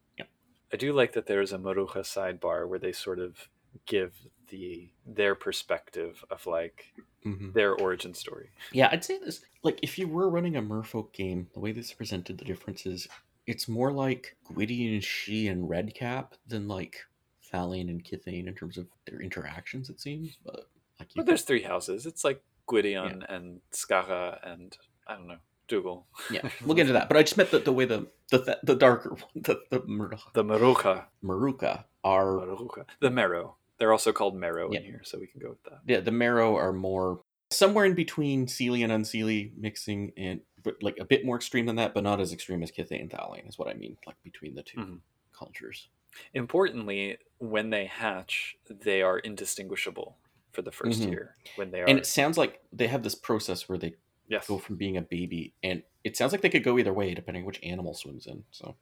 Yep. 0.71 0.73
I 0.73 0.78
do 0.78 0.93
like 0.93 1.13
that 1.13 1.28
there's 1.28 1.51
a 1.54 1.58
Maruja 1.58 1.97
sidebar 2.04 2.67
where 2.67 2.80
they 2.80 2.91
sort 2.91 3.19
of 3.19 3.49
give 3.86 4.13
the 4.49 4.89
their 5.06 5.36
perspective 5.36 6.23
of 6.30 6.45
like 6.47 6.93
Mhm. 7.25 7.54
their 7.54 7.73
origin 7.75 8.13
story. 8.13 8.51
Yeah, 8.71 8.89
I'd 8.91 9.04
say 9.04 9.17
this. 9.17 9.43
Like, 9.63 9.80
if 9.82 9.97
you 9.97 10.08
were 10.08 10.30
running 10.30 10.56
a 10.56 10.62
Merfolk 10.62 11.12
game, 11.13 11.49
the 11.54 11.60
way 11.60 11.71
this 11.71 11.91
presented 11.91 12.38
the 12.38 12.45
differences, 12.45 13.08
it's 13.47 13.67
more 13.67 13.91
like 13.91 14.38
Gwydion 14.45 14.93
and 14.93 15.04
She 15.04 15.47
and 15.47 15.67
Redcap 15.67 16.36
than 16.47 16.67
like 16.67 17.04
Thallain 17.51 17.89
and 17.89 18.04
Kithain 18.04 18.47
in 18.47 18.54
terms 18.56 18.78
of 18.78 18.88
their 19.06 19.21
interactions. 19.21 19.89
It 19.89 19.99
seems, 19.99 20.38
but 20.45 20.69
like 20.99 21.15
you 21.15 21.19
But 21.19 21.25
there's 21.25 21.43
three 21.43 21.63
houses. 21.63 22.06
It's 22.06 22.23
like 22.23 22.43
Gwydion 22.67 23.23
and 23.28 23.62
Skara 23.71 24.39
and 24.43 24.78
I 25.08 25.15
don't 25.15 25.28
know, 25.28 25.39
Dougal. 25.67 26.06
yeah, 26.32 26.47
we'll 26.65 26.75
get 26.75 26.82
into 26.82 26.93
that. 26.93 27.08
But 27.08 27.17
I 27.17 27.23
just 27.23 27.38
meant 27.38 27.51
that 27.51 27.65
the 27.65 27.71
way 27.73 27.86
the 27.86 28.08
the 28.32 28.60
the 28.63 28.75
darker 28.75 29.10
one, 29.12 29.23
the 29.36 29.60
the 29.69 29.84
Mur- 29.86 30.17
The 30.34 30.43
Maruja. 30.43 31.06
Maruka 31.23 31.84
are 32.04 32.25
Maruja. 32.38 32.86
The 33.01 33.10
Marrow. 33.12 33.58
They're 33.78 33.91
also 33.91 34.12
called 34.13 34.36
Marrow 34.36 34.69
Yeah. 34.71 34.80
in 34.80 34.86
here, 34.86 35.01
so 35.04 35.19
we 35.19 35.28
can 35.28 35.41
go 35.41 35.49
with 35.49 35.63
that. 35.63 35.80
yeah 35.86 35.99
the 35.99 36.12
marrow 36.12 36.56
are 36.56 36.71
more 36.71 37.19
somewhere 37.51 37.86
in 37.86 37.93
between 37.93 38.45
Seelie 38.47 38.84
and 38.84 38.91
Unseelie 38.91 39.51
mixing 39.58 40.12
and 40.17 40.41
but 40.63 40.82
like 40.82 40.97
a 40.99 41.06
bit 41.06 41.25
more 41.25 41.36
extreme 41.36 41.65
than 41.65 41.75
that, 41.75 41.93
but 41.93 42.04
not 42.04 42.19
as 42.21 42.32
extreme 42.34 42.63
as 42.63 42.71
Kithain 42.71 43.01
and 43.01 43.12
Thallain 43.12 43.47
is 43.47 43.58
what 43.60 43.67
I 43.67 43.73
mean. 43.73 43.97
Like 44.08 44.15
between 44.23 44.56
the 44.56 44.63
2 44.63 44.78
Mhm. 44.80 44.99
cultures. 45.38 45.89
Importantly, 46.34 47.17
when 47.39 47.69
they 47.69 47.86
hatch, 47.86 48.56
they 48.69 49.01
are 49.01 49.19
indistinguishable 49.19 50.17
for 50.54 50.62
the 50.62 50.71
1st 50.71 51.01
Mhm. 51.04 51.10
year. 51.12 51.36
When 51.58 51.71
they 51.71 51.82
are 51.82 51.86
And 51.86 51.97
it 51.99 52.06
sounds 52.06 52.38
like 52.38 52.62
they 52.71 52.88
have 52.88 53.04
this 53.04 53.15
process 53.15 53.67
where 53.69 53.78
they 53.78 53.95
yes, 54.28 54.48
go 54.48 54.58
from 54.58 54.76
being 54.76 54.98
a 54.98 55.02
baby, 55.02 55.54
and 55.64 55.84
it 56.04 56.16
sounds 56.18 56.32
like 56.32 56.42
they 56.42 56.50
could 56.50 56.64
go 56.64 56.78
either 56.78 56.94
way 56.94 57.14
depending 57.14 57.44
on 57.44 57.48
which 57.48 57.60
animal 57.64 57.94
swims 57.94 58.28
in. 58.28 58.44
So 58.52 58.76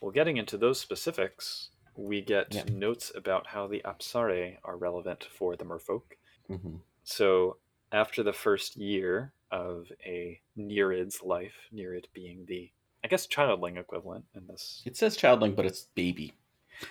well, 0.00 0.10
getting 0.10 0.36
into 0.36 0.56
those 0.56 0.80
specifics, 0.80 1.70
we 1.96 2.20
get 2.22 2.54
Yeah. 2.54 2.64
notes 2.70 3.12
about 3.14 3.46
how 3.48 3.66
the 3.66 3.82
Apsare 3.84 4.56
are 4.64 4.76
relevant 4.76 5.24
for 5.24 5.56
the 5.56 5.64
Merfolk. 5.64 6.02
mhm. 6.48 6.80
So 7.04 7.58
after 7.92 8.22
the 8.22 8.32
first 8.32 8.76
year 8.76 9.32
of 9.50 9.90
a 10.04 10.40
Nereid's 10.56 11.22
life, 11.22 11.54
Nereid 11.72 12.08
being 12.12 12.44
the 12.46 12.70
I 13.04 13.08
guess 13.08 13.26
childling 13.28 13.78
equivalent 13.78 14.24
in 14.34 14.46
this. 14.48 14.82
it 14.84 14.96
says 14.96 15.16
childling, 15.16 15.54
but 15.54 15.64
it's 15.66 15.82
baby. 15.94 16.32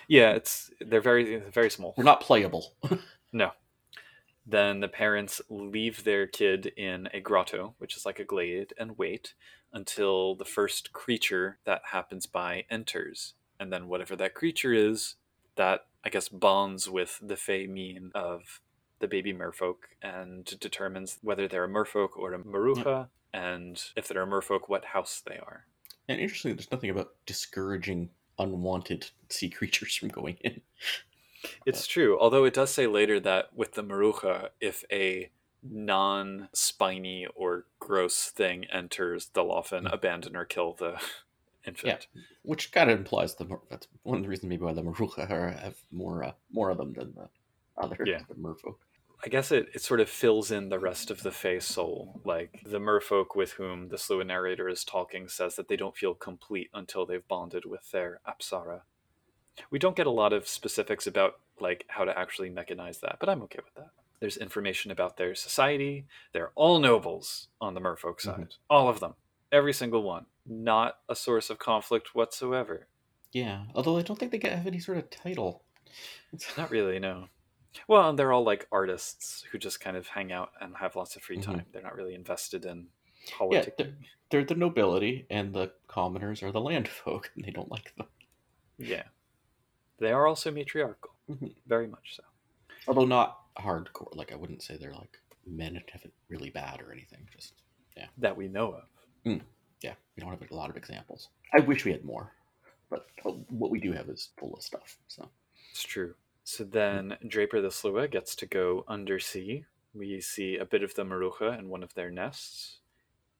Yeah, 0.08 0.32
it's 0.32 0.70
they're 0.80 1.00
very 1.02 1.36
very 1.50 1.70
small. 1.70 1.94
We're 1.96 2.04
not 2.04 2.20
playable. 2.20 2.74
No. 3.32 3.50
Then 4.46 4.80
the 4.80 4.88
parents 4.88 5.40
leave 5.50 6.04
their 6.04 6.26
kid 6.26 6.66
in 6.76 7.08
a 7.12 7.20
grotto, 7.20 7.74
which 7.78 7.96
is 7.96 8.06
like 8.06 8.20
a 8.20 8.24
glade, 8.24 8.72
and 8.78 8.96
wait 8.96 9.34
until 9.72 10.36
the 10.36 10.44
first 10.44 10.92
creature 10.92 11.58
that 11.64 11.82
happens 11.90 12.26
by 12.26 12.64
enters. 12.70 13.34
And 13.58 13.72
then 13.72 13.88
whatever 13.88 14.14
that 14.16 14.34
creature 14.34 14.72
is, 14.72 15.16
that 15.56 15.86
I 16.04 16.10
guess 16.10 16.28
bonds 16.28 16.88
with 16.88 17.18
the 17.20 17.36
fae 17.36 17.66
mien 17.68 18.12
of 18.14 18.60
the 19.00 19.08
baby 19.08 19.32
merfolk 19.34 19.76
and 20.00 20.44
determines 20.60 21.18
whether 21.22 21.48
they're 21.48 21.64
a 21.64 21.68
merfolk 21.68 22.10
or 22.16 22.32
a 22.32 22.38
marucha. 22.38 23.08
and 23.34 23.82
if 23.96 24.08
they're 24.08 24.22
a 24.22 24.26
merfolk, 24.26 24.68
what 24.68 24.86
house 24.86 25.22
they 25.26 25.36
are. 25.36 25.66
And 26.08 26.20
interestingly, 26.20 26.54
there's 26.54 26.70
nothing 26.70 26.90
about 26.90 27.14
discouraging 27.26 28.10
unwanted 28.38 29.10
sea 29.28 29.50
creatures 29.50 29.96
from 29.96 30.08
going 30.08 30.36
in. 30.42 30.60
It's 31.64 31.86
true, 31.86 32.18
although 32.18 32.44
it 32.44 32.54
does 32.54 32.70
say 32.70 32.86
later 32.86 33.20
that 33.20 33.54
with 33.54 33.72
the 33.74 33.82
Marucha, 33.84 34.50
if 34.60 34.84
a 34.90 35.30
non 35.62 36.48
spiny 36.52 37.26
or 37.34 37.66
gross 37.80 38.30
thing 38.30 38.64
enters, 38.66 39.26
they'll 39.34 39.50
often 39.50 39.84
Mm. 39.84 39.92
abandon 39.92 40.36
or 40.36 40.44
kill 40.44 40.72
the 40.74 41.00
infant. 41.66 42.08
Yeah, 42.14 42.20
Which 42.42 42.72
kind 42.72 42.90
of 42.90 42.98
implies 42.98 43.34
the 43.34 43.46
that's 43.68 43.88
one 44.02 44.18
of 44.18 44.22
the 44.22 44.28
reasons 44.28 44.48
maybe 44.50 44.64
why 44.64 44.72
the 44.72 44.82
Marucha 44.82 45.28
are, 45.30 45.50
have 45.64 45.76
more 45.90 46.24
uh, 46.24 46.32
more 46.50 46.70
of 46.70 46.78
them 46.78 46.92
than 46.92 47.14
the 47.14 47.28
other 47.76 47.96
Yeah. 48.06 48.22
the 48.28 48.34
merfolk. 48.34 48.76
I 49.24 49.28
guess 49.28 49.50
it, 49.50 49.70
it 49.74 49.80
sort 49.82 50.00
of 50.00 50.10
fills 50.10 50.50
in 50.50 50.68
the 50.68 50.78
rest 50.78 51.10
of 51.10 51.22
the 51.22 51.32
Fae 51.32 51.58
soul. 51.58 52.20
Like 52.24 52.60
the 52.64 52.78
merfolk 52.78 53.34
with 53.34 53.52
whom 53.52 53.88
the 53.88 53.96
Sluagh 53.96 54.26
narrator 54.26 54.68
is 54.68 54.84
talking 54.84 55.26
says 55.28 55.56
that 55.56 55.68
they 55.68 55.76
don't 55.76 55.96
feel 55.96 56.14
complete 56.14 56.68
until 56.74 57.06
they've 57.06 57.26
bonded 57.26 57.64
with 57.64 57.90
their 57.92 58.20
Apsara. 58.28 58.82
We 59.70 59.78
don't 59.78 59.96
get 59.96 60.06
a 60.06 60.10
lot 60.10 60.32
of 60.32 60.46
specifics 60.48 61.06
about 61.06 61.40
like 61.60 61.84
how 61.88 62.04
to 62.04 62.16
actually 62.18 62.50
mechanize 62.50 63.00
that, 63.00 63.16
but 63.20 63.28
I'm 63.28 63.42
okay 63.42 63.60
with 63.64 63.74
that. 63.74 63.90
There's 64.20 64.36
information 64.36 64.90
about 64.90 65.16
their 65.16 65.34
society. 65.34 66.06
They're 66.32 66.52
all 66.54 66.78
nobles 66.78 67.48
on 67.60 67.74
the 67.74 67.80
merfolk 67.80 68.20
side. 68.20 68.54
All 68.70 68.88
of 68.88 69.00
them. 69.00 69.14
Every 69.52 69.72
single 69.72 70.02
one. 70.02 70.26
Not 70.46 70.98
a 71.08 71.14
source 71.16 71.50
of 71.50 71.58
conflict 71.58 72.14
whatsoever. 72.14 72.86
Yeah, 73.32 73.64
although 73.74 73.98
I 73.98 74.02
don't 74.02 74.18
think 74.18 74.32
they 74.32 74.38
get 74.38 74.52
have 74.56 74.66
any 74.66 74.78
sort 74.78 74.98
of 74.98 75.10
title. 75.10 75.62
Not 76.56 76.70
really, 76.70 76.98
no. 76.98 77.28
Well, 77.88 78.08
and 78.08 78.18
they're 78.18 78.32
all 78.32 78.44
like 78.44 78.66
artists 78.72 79.44
who 79.50 79.58
just 79.58 79.80
kind 79.80 79.96
of 79.96 80.06
hang 80.08 80.32
out 80.32 80.50
and 80.60 80.74
have 80.76 80.96
lots 80.96 81.16
of 81.16 81.22
free 81.22 81.36
Mhm. 81.38 81.42
time. 81.44 81.66
They're 81.72 81.82
not 81.82 81.94
really 81.96 82.14
invested 82.14 82.64
in 82.64 82.88
Yeah, 83.26 83.34
politics. 83.36 83.74
they're, 83.76 83.94
they're 84.30 84.44
the 84.44 84.54
nobility, 84.54 85.26
and 85.28 85.52
the 85.54 85.72
commoners 85.88 86.42
are 86.42 86.52
the 86.52 86.60
land 86.60 86.88
folk, 86.88 87.30
and 87.36 87.44
they 87.44 87.50
don't 87.50 87.70
like 87.70 87.94
them. 87.96 88.06
Yeah. 88.78 89.02
They 89.98 90.12
are 90.12 90.26
also 90.26 90.50
matriarchal. 90.50 91.10
Mhm. 91.30 91.54
Very 91.66 91.86
much 91.86 92.16
so. 92.16 92.22
Although 92.88 93.06
not 93.06 93.54
hardcore. 93.56 94.14
Like 94.14 94.32
I 94.32 94.36
wouldn't 94.36 94.62
say 94.62 94.76
they're 94.76 94.92
like 94.92 95.18
men 95.46 95.74
have 95.92 96.02
it 96.04 96.12
really 96.28 96.50
bad 96.50 96.80
or 96.82 96.92
anything. 96.92 97.28
Just 97.32 97.54
yeah, 97.96 98.08
That 98.18 98.36
we 98.36 98.48
know 98.48 98.72
of. 98.74 98.84
yeah, 99.80 99.94
we 100.16 100.20
don't 100.20 100.30
have 100.30 100.50
a 100.50 100.54
lot 100.54 100.70
of 100.70 100.76
examples. 100.76 101.28
I 101.54 101.60
wish 101.60 101.84
we 101.84 101.92
had 101.92 102.04
more, 102.04 102.32
but 102.90 103.06
uh, 103.24 103.30
what 103.50 103.70
we 103.70 103.80
do 103.80 103.92
have 103.92 104.08
is 104.08 104.30
full 104.38 104.54
of 104.54 104.62
stuff. 104.62 104.98
So 105.08 105.28
It's 105.70 105.82
true. 105.82 106.14
So 106.44 106.62
then 106.64 107.16
Draper 107.26 107.60
the 107.60 107.68
Sluagh 107.70 108.10
gets 108.12 108.36
to 108.36 108.46
go 108.46 108.84
undersea. 108.86 109.64
We 109.94 110.20
see 110.20 110.56
a 110.58 110.64
bit 110.64 110.82
of 110.82 110.94
the 110.94 111.04
Marucha 111.04 111.58
in 111.58 111.68
one 111.70 111.82
of 111.82 111.94
their 111.94 112.10
nests. 112.10 112.80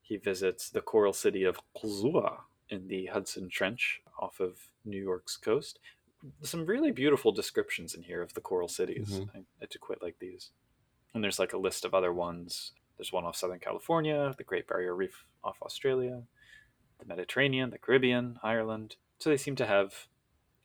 He 0.03 0.17
visits 0.17 0.71
the 0.71 0.81
coral 0.81 1.13
city 1.13 1.45
of 1.45 1.61
Kuzua 1.77 2.39
in 2.71 2.89
the 2.89 3.07
Hudson 3.07 3.49
Trench 3.49 4.03
off 4.19 4.41
of 4.41 4.59
New 4.85 5.01
York's 5.03 5.37
coast. 5.37 5.79
Some 6.43 6.67
really 6.67 6.91
beautiful 6.91 7.33
descriptions 7.33 7.95
in 7.95 8.03
here 8.03 8.23
of 8.23 8.35
the 8.35 8.41
coral 8.41 8.69
cities. 8.69 9.09
Mhm. 9.11 9.31
I, 9.35 9.39
I 9.63 9.67
do 9.71 9.79
quite 9.79 10.03
like 10.03 10.19
these. 10.19 10.51
And 11.15 11.23
there's 11.23 11.39
like 11.39 11.53
a 11.53 11.59
list 11.59 11.85
of 11.85 11.95
other 11.95 12.13
ones. 12.13 12.73
There's 12.97 13.13
one 13.13 13.25
off 13.25 13.37
Southern 13.37 13.61
California, 13.61 14.35
the 14.37 14.45
Great 14.45 14.67
Barrier 14.67 14.95
Reef 14.95 15.27
off 15.45 15.57
Australia, 15.63 16.23
the 16.99 17.05
Mediterranean, 17.07 17.71
the 17.71 17.79
Caribbean, 17.79 18.39
Ireland. 18.43 18.97
So 19.19 19.31
they 19.31 19.37
seem 19.37 19.57
to 19.57 19.67
have 19.67 20.09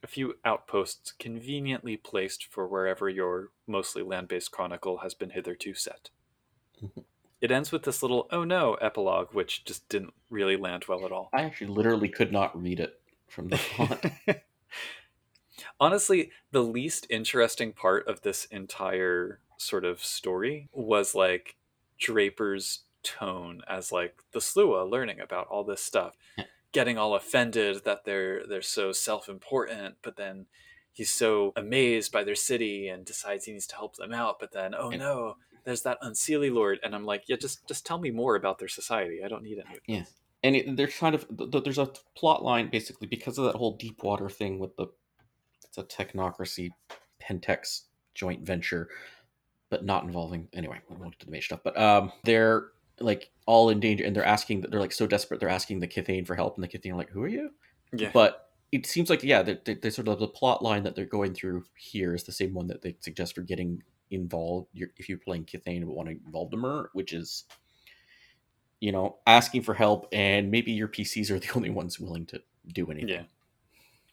a 0.04 0.08
few 0.08 0.36
outposts 0.44 1.12
conveniently 1.12 1.96
placed 1.96 2.46
for 2.46 2.68
wherever 2.68 3.08
your 3.10 3.50
mostly 3.68 4.02
land 4.02 4.28
based 4.30 4.52
chronicle 4.52 4.98
has 5.00 5.14
been 5.14 5.30
hitherto 5.32 5.74
set. 5.74 6.10
Mhm. 6.82 7.04
It 7.40 7.52
ends 7.52 7.72
with 7.72 7.84
this 7.84 8.02
little 8.02 8.28
oh 8.32 8.44
no 8.44 8.76
epilogue, 8.76 9.34
which 9.34 9.64
just 9.66 9.88
didn't 9.90 10.14
really 10.30 10.56
land 10.58 10.86
well 10.88 11.06
at 11.06 11.12
all. 11.12 11.30
I 11.34 11.44
actually 11.44 11.68
literally 11.68 12.10
could 12.10 12.32
not 12.32 12.60
read 12.60 12.80
it 12.80 13.00
from 13.28 13.50
the 13.50 13.58
font. 13.58 14.06
Honestly, 15.82 16.30
the 16.52 16.64
least 16.64 17.08
interesting 17.10 17.74
part 17.74 18.08
of 18.08 18.22
this 18.22 18.46
entire 18.46 19.40
sort 19.58 19.84
of 19.84 20.04
story 20.04 20.70
was 20.72 21.16
like 21.16 21.56
Draper's 22.00 22.84
tone 23.04 23.62
as 23.68 23.92
like 23.92 24.22
the 24.32 24.40
Sluagh 24.40 24.90
learning 24.92 25.20
about 25.20 25.48
all 25.48 25.64
this 25.64 25.84
stuff, 25.84 26.16
getting 26.72 27.00
all 27.00 27.16
offended 27.16 27.84
that 27.84 28.06
they're 28.06 28.46
they're 28.48 28.62
so 28.62 28.92
self-important, 28.92 29.96
but 30.04 30.18
then 30.18 30.46
he's 30.94 31.10
so 31.10 31.52
amazed 31.56 32.12
by 32.12 32.24
their 32.24 32.36
city 32.36 32.88
and 32.88 33.04
decides 33.04 33.46
he 33.46 33.52
needs 33.54 33.66
to 33.68 33.76
help 33.76 33.96
them 33.96 34.14
out, 34.14 34.40
but 34.40 34.52
then 34.52 34.76
oh 34.76 34.92
no, 34.92 35.38
there's 35.64 35.82
that 35.82 36.00
unseelie 36.04 36.54
lord 36.54 36.80
and 36.84 36.94
I'm 36.94 37.06
like, 37.06 37.24
yeah, 37.28 37.38
just 37.38 37.68
just 37.68 37.88
tell 37.88 37.98
me 38.00 38.12
more 38.12 38.36
about 38.36 38.60
their 38.60 38.68
society. 38.68 39.24
I 39.24 39.28
don't 39.28 39.42
need 39.44 39.58
any 39.66 39.78
of 39.78 39.82
Yeah. 39.88 40.04
and 40.44 40.56
it, 40.56 40.78
there's 40.78 40.96
kind 40.96 41.16
of 41.16 41.28
th- 41.36 41.50
th- 41.50 41.64
there's 41.64 41.80
a 41.80 41.92
plot 42.16 42.44
line 42.44 42.70
basically 42.70 43.08
because 43.08 43.40
of 43.40 43.46
that 43.46 43.56
whole 43.56 43.78
deep 43.78 44.04
water 44.04 44.30
thing 44.30 44.60
with 44.60 44.76
the 44.76 44.88
it's 45.72 45.78
a 45.78 45.84
technocracy 46.04 46.70
pentex 47.22 47.84
joint 48.14 48.42
venture 48.46 48.90
but 49.70 49.86
not 49.86 50.04
involving 50.04 50.48
anyway 50.54 50.80
we 50.90 50.96
won't 50.98 51.12
get 51.12 51.20
to 51.20 51.26
the 51.26 51.32
main 51.32 51.42
stuff 51.42 51.62
but 51.64 51.78
um 51.78 52.12
they're 52.24 52.68
like 53.00 53.30
all 53.46 53.70
in 53.70 53.80
danger 53.80 54.04
and 54.04 54.16
they're 54.16 54.26
asking 54.26 54.62
they're 54.62 54.80
like 54.80 54.92
so 54.92 55.08
desperate 55.08 55.40
they're 55.40 55.50
asking 55.50 55.80
the 55.80 55.88
Kithain 55.88 56.26
for 56.28 56.36
help 56.36 56.56
and 56.56 56.64
the 56.64 56.68
Kithain 56.68 56.94
are 56.94 56.98
like 56.98 57.10
who 57.10 57.24
are 57.24 57.28
you 57.28 57.52
Yeah. 57.94 58.12
but 58.14 58.50
it 58.72 58.86
seems 58.86 59.10
like 59.10 59.24
yeah 59.24 59.42
they, 59.42 59.58
they, 59.66 59.90
sort 59.90 60.08
of 60.08 60.20
the 60.20 60.28
plot 60.28 60.62
line 60.62 60.84
that 60.84 60.96
they're 60.96 61.06
going 61.06 61.34
through 61.34 61.64
here 61.76 62.14
is 62.14 62.24
the 62.24 62.32
same 62.32 62.54
one 62.54 62.68
that 62.68 62.82
they 62.82 62.96
suggest 63.00 63.36
for 63.36 63.42
getting 63.42 63.82
involved 64.12 64.68
you're, 64.74 64.90
if 64.98 65.08
you're 65.08 65.18
playing 65.18 65.46
Kithain 65.46 65.86
but 65.86 65.96
want 65.96 66.10
to 66.10 66.16
involve 66.26 66.52
the 66.52 66.88
which 66.94 67.14
is 67.14 67.46
you 68.82 68.92
know 68.92 69.18
asking 69.26 69.62
for 69.62 69.74
help 69.74 70.08
and 70.12 70.52
maybe 70.52 70.72
your 70.74 70.90
PCs 70.90 71.32
are 71.32 71.40
the 71.40 71.52
only 71.56 71.70
ones 71.70 72.00
willing 72.00 72.26
to 72.28 72.42
do 72.74 72.92
anything 72.92 73.10
Yeah. 73.10 73.24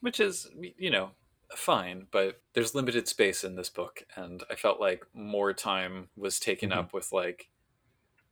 Which 0.00 0.20
is, 0.20 0.48
you 0.78 0.90
know, 0.90 1.10
fine, 1.56 2.06
but 2.10 2.40
there's 2.52 2.74
limited 2.74 3.08
space 3.08 3.42
in 3.44 3.56
this 3.56 3.70
book, 3.70 4.02
and 4.16 4.42
I 4.50 4.54
felt 4.54 4.80
like 4.80 5.04
more 5.14 5.52
time 5.54 6.08
was 6.16 6.38
taken 6.38 6.70
Mhm. 6.70 6.76
up 6.76 6.92
with 6.92 7.12
like 7.12 7.48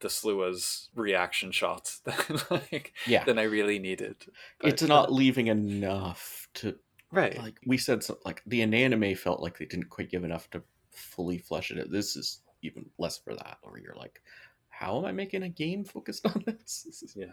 the 0.01 0.09
Sluagh's 0.09 0.91
reaction 0.95 1.51
shots 1.53 2.01
than 2.05 2.17
like 2.51 2.93
yeah 3.07 3.25
than 3.25 3.39
I 3.39 3.45
really 3.45 3.79
needed. 3.79 4.17
But, 4.61 4.69
it's 4.71 4.83
not 4.83 5.13
leaving 5.13 5.47
enough 5.47 6.49
to 6.55 6.79
right. 7.11 7.37
like 7.39 7.59
we 7.65 7.79
said 7.79 8.03
so, 8.05 8.19
like 8.25 8.43
the 8.47 8.61
Inanimae 8.61 9.17
felt 9.17 9.41
like 9.41 9.57
they 9.59 9.65
didn't 9.65 9.89
quite 9.89 10.11
give 10.11 10.25
enough 10.25 10.51
to 10.51 10.63
fully 10.91 11.39
flesh 11.39 11.71
it 11.71 11.79
out 11.79 11.91
this 11.91 12.17
is 12.17 12.41
even 12.63 12.85
less 12.99 13.19
for 13.19 13.35
that 13.35 13.59
where 13.63 13.79
you're 13.79 13.95
like 13.97 14.23
how 14.71 14.99
am 14.99 15.05
i 15.05 15.13
making 15.13 15.43
a 15.43 15.49
game 15.49 15.85
focused 15.85 16.25
on 16.27 16.43
this, 16.47 16.83
This 16.87 17.03
is- 17.03 17.15
Yeah. 17.17 17.33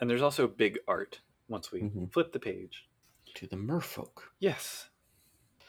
And 0.00 0.10
there's 0.10 0.22
also 0.22 0.46
big 0.46 0.78
art 0.86 1.20
once 1.48 1.72
we 1.72 1.80
Mhm. 1.82 2.12
flip 2.12 2.32
the 2.32 2.38
page. 2.40 2.86
to 3.34 3.46
the 3.48 3.56
merfolk 3.56 4.22
Yes. 4.38 4.88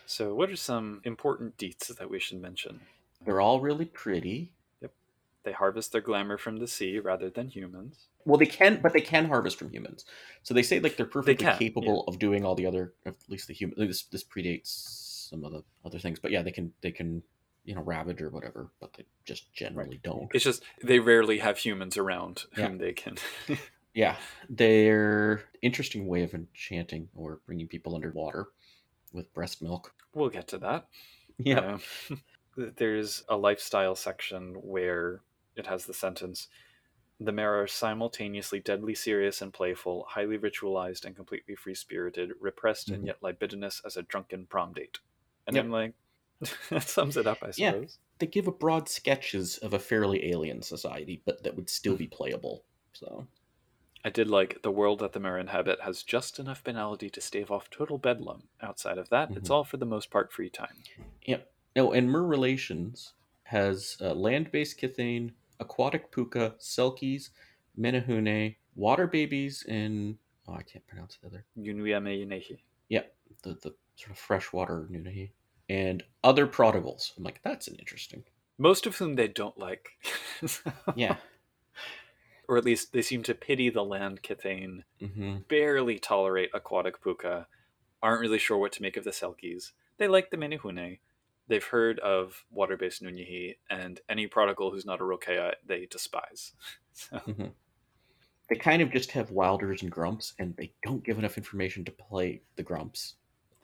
So, 0.09 0.33
what 0.33 0.49
are 0.49 0.55
some 0.55 1.01
important 1.03 1.57
deets 1.57 1.95
that 1.95 2.09
we 2.09 2.19
should 2.19 2.41
mention? 2.41 2.81
they're 3.25 3.41
all 3.41 3.59
really 3.59 3.85
pretty 3.85 4.53
Yep. 4.81 4.91
They 5.43 5.51
harvest 5.51 5.91
their 5.91 6.01
glamour 6.01 6.37
from 6.37 6.57
the 6.57 6.67
sea 6.67 6.99
rather 6.99 7.29
than 7.31 7.47
humans. 7.49 8.07
well 8.25 8.37
they 8.37 8.45
can 8.45 8.79
but 8.81 8.93
they 8.93 9.01
can 9.01 9.25
harvest 9.27 9.57
from 9.57 9.69
humans 9.71 10.05
so 10.43 10.53
they 10.53 10.61
say 10.63 10.79
like 10.79 10.97
they're 10.97 11.05
perfectly 11.05 11.45
can, 11.45 11.57
capable 11.57 12.03
of 12.07 12.19
doing 12.19 12.45
all 12.45 12.53
the 12.55 12.65
other 12.67 12.93
at 13.05 13.15
least 13.27 13.47
the 13.47 13.53
human 13.55 13.75
this 13.77 14.03
this 14.03 14.23
predates 14.23 14.67
some 15.29 15.43
of 15.43 15.51
the 15.51 15.63
other 15.83 15.97
things 15.99 16.19
but 16.19 16.29
yeah 16.31 16.41
they 16.43 16.51
can 16.51 16.71
they 16.81 16.91
can 16.91 17.23
you 17.65 17.73
know 17.75 17.81
ravage 17.81 18.21
or 18.21 18.29
whatever 18.29 18.69
but 18.79 18.93
they 18.93 19.03
just 19.25 19.51
generally 19.53 19.99
don't 20.03 20.29
It's 20.33 20.43
just 20.43 20.63
they 20.83 20.99
rarely 20.99 21.39
have 21.39 21.57
humans 21.57 21.97
around 21.97 22.45
Yeah. 22.55 22.67
whom 22.67 22.77
they 22.77 22.93
can. 22.93 23.17
Yeah, 23.93 24.15
they're 24.47 25.41
interesting 25.63 26.05
way 26.05 26.21
of 26.21 26.35
enchanting 26.35 27.09
or 27.15 27.39
bringing 27.47 27.67
people 27.67 27.95
underwater 27.95 28.45
with 29.13 29.33
breast 29.33 29.61
milk. 29.61 29.93
we'll 30.13 30.29
get 30.29 30.47
to 30.49 30.57
that. 30.59 30.87
Yeah, 31.37 31.77
Um, 32.09 32.21
there's 32.77 33.23
a 33.29 33.37
lifestyle 33.37 33.95
section 33.95 34.55
where 34.55 35.21
it 35.55 35.67
has 35.67 35.85
the 35.85 35.93
sentence 35.93 36.47
The 37.19 37.31
Mare 37.31 37.61
are 37.61 37.67
simultaneously 37.67 38.59
deadly 38.59 38.93
serious 38.95 39.41
and 39.41 39.51
playful, 39.53 40.05
highly 40.09 40.37
ritualized 40.37 41.05
and 41.05 41.15
completely 41.15 41.55
free 41.55 41.73
spirited, 41.75 42.31
repressed 42.39 42.89
and 42.89 43.03
Mhm. 43.03 43.07
yet 43.07 43.23
libidinous 43.23 43.81
as 43.85 43.97
a 43.97 44.03
drunken 44.03 44.45
prom 44.47 44.73
date. 44.73 44.99
And 45.47 45.55
Yep. 45.55 45.65
I'm 45.65 45.71
like, 45.71 45.93
that 46.69 46.83
sums 46.83 47.17
it 47.17 47.25
up, 47.27 47.37
I 47.41 47.51
suppose. 47.51 47.59
Yeah. 47.59 47.71
suppose. 47.71 47.99
they 48.19 48.27
give 48.27 48.47
a 48.47 48.51
broad 48.51 48.87
sketches 48.89 49.57
of 49.59 49.73
a 49.73 49.79
fairly 49.79 50.29
alien 50.31 50.61
society, 50.63 51.21
but 51.25 51.43
that 51.43 51.55
would 51.55 51.69
still 51.69 51.95
be 51.95 52.07
playable. 52.07 52.63
So 52.93 53.27
I 54.07 54.09
did 54.09 54.29
like 54.29 54.61
the 54.61 54.71
world 54.71 54.99
that 54.99 55.11
the 55.11 55.19
Mare 55.19 55.37
inhabit 55.37 55.81
has 55.81 56.01
just 56.01 56.39
enough 56.39 56.63
banality 56.63 57.09
to 57.09 57.19
stave 57.19 57.51
off 57.51 57.69
total 57.69 57.97
bedlam. 57.97 58.43
Outside 58.61 58.97
of 58.97 59.09
that, 59.09 59.31
it's 59.31 59.49
Mhm. 59.49 59.53
all 59.53 59.63
for 59.65 59.75
the 59.75 59.85
most 59.85 60.09
part 60.09 60.31
free 60.31 60.49
time. 60.49 60.81
Yep. 61.25 61.51
No, 61.75 61.91
and 61.91 62.09
Mer 62.09 62.23
Relations 62.23 63.15
has 63.43 63.97
uh, 63.99 64.13
land-based 64.13 64.79
Kithain, 64.79 65.33
aquatic 65.59 66.09
puka, 66.09 66.55
selkies, 66.57 67.31
Menehune, 67.77 68.55
water 68.75 69.07
babies, 69.07 69.65
and 69.67 70.17
oh, 70.47 70.53
I 70.53 70.63
can't 70.63 70.87
pronounce 70.87 71.17
the 71.17 71.27
other. 71.27 71.45
Yunuyame 71.57 72.25
Yunehi. 72.25 72.59
The 73.43 73.53
the 73.55 73.75
sort 73.97 74.11
of 74.11 74.17
freshwater 74.17 74.87
Nunnehi 74.89 75.31
and 75.67 76.01
other 76.23 76.47
prodigals. 76.47 77.13
I'm 77.17 77.23
like, 77.25 77.41
that's 77.43 77.67
an 77.67 77.75
interesting. 77.75 78.23
Most 78.57 78.87
of 78.87 78.95
whom 78.97 79.15
they 79.15 79.27
don't 79.27 79.57
like. 79.59 79.89
Yeah. 80.95 81.17
Or 82.47 82.57
at 82.57 82.65
least 82.65 82.93
they 82.93 83.01
seem 83.01 83.23
to 83.23 83.36
pity 83.36 83.69
the 83.69 83.83
land 83.83 84.23
Kithain, 84.23 84.83
hmm 84.99 85.38
barely 85.49 85.99
tolerate 85.99 86.49
aquatic 86.53 87.01
puka, 87.03 87.47
aren't 88.01 88.21
really 88.21 88.38
sure 88.38 88.57
what 88.57 88.71
to 88.73 88.81
make 88.81 88.95
of 88.97 89.03
the 89.03 89.12
Selkies. 89.12 89.71
They 89.97 90.07
like 90.07 90.29
the 90.29 90.38
Menehune. 90.38 90.99
They've 91.49 91.63
heard 91.63 91.99
of 91.99 92.45
water-based 92.51 93.01
Nunnehi, 93.01 93.55
and 93.69 94.01
any 94.10 94.27
prodigal 94.27 94.71
who's 94.71 94.86
not 94.86 94.99
a 95.01 95.03
Rokea, 95.03 95.53
they 95.65 95.86
despise. 95.86 96.53
So, 96.93 97.21
They 98.49 98.55
kind 98.55 98.81
of 98.81 98.91
just 98.91 99.12
have 99.12 99.29
Wilders 99.29 99.83
and 99.83 99.91
Grumps, 99.91 100.33
and 100.39 100.55
they 100.57 100.73
don't 100.83 101.03
give 101.03 101.19
enough 101.19 101.38
information 101.38 101.86
to 101.86 101.91
play 101.91 102.41
the 102.55 102.63
Grumps. 102.63 103.15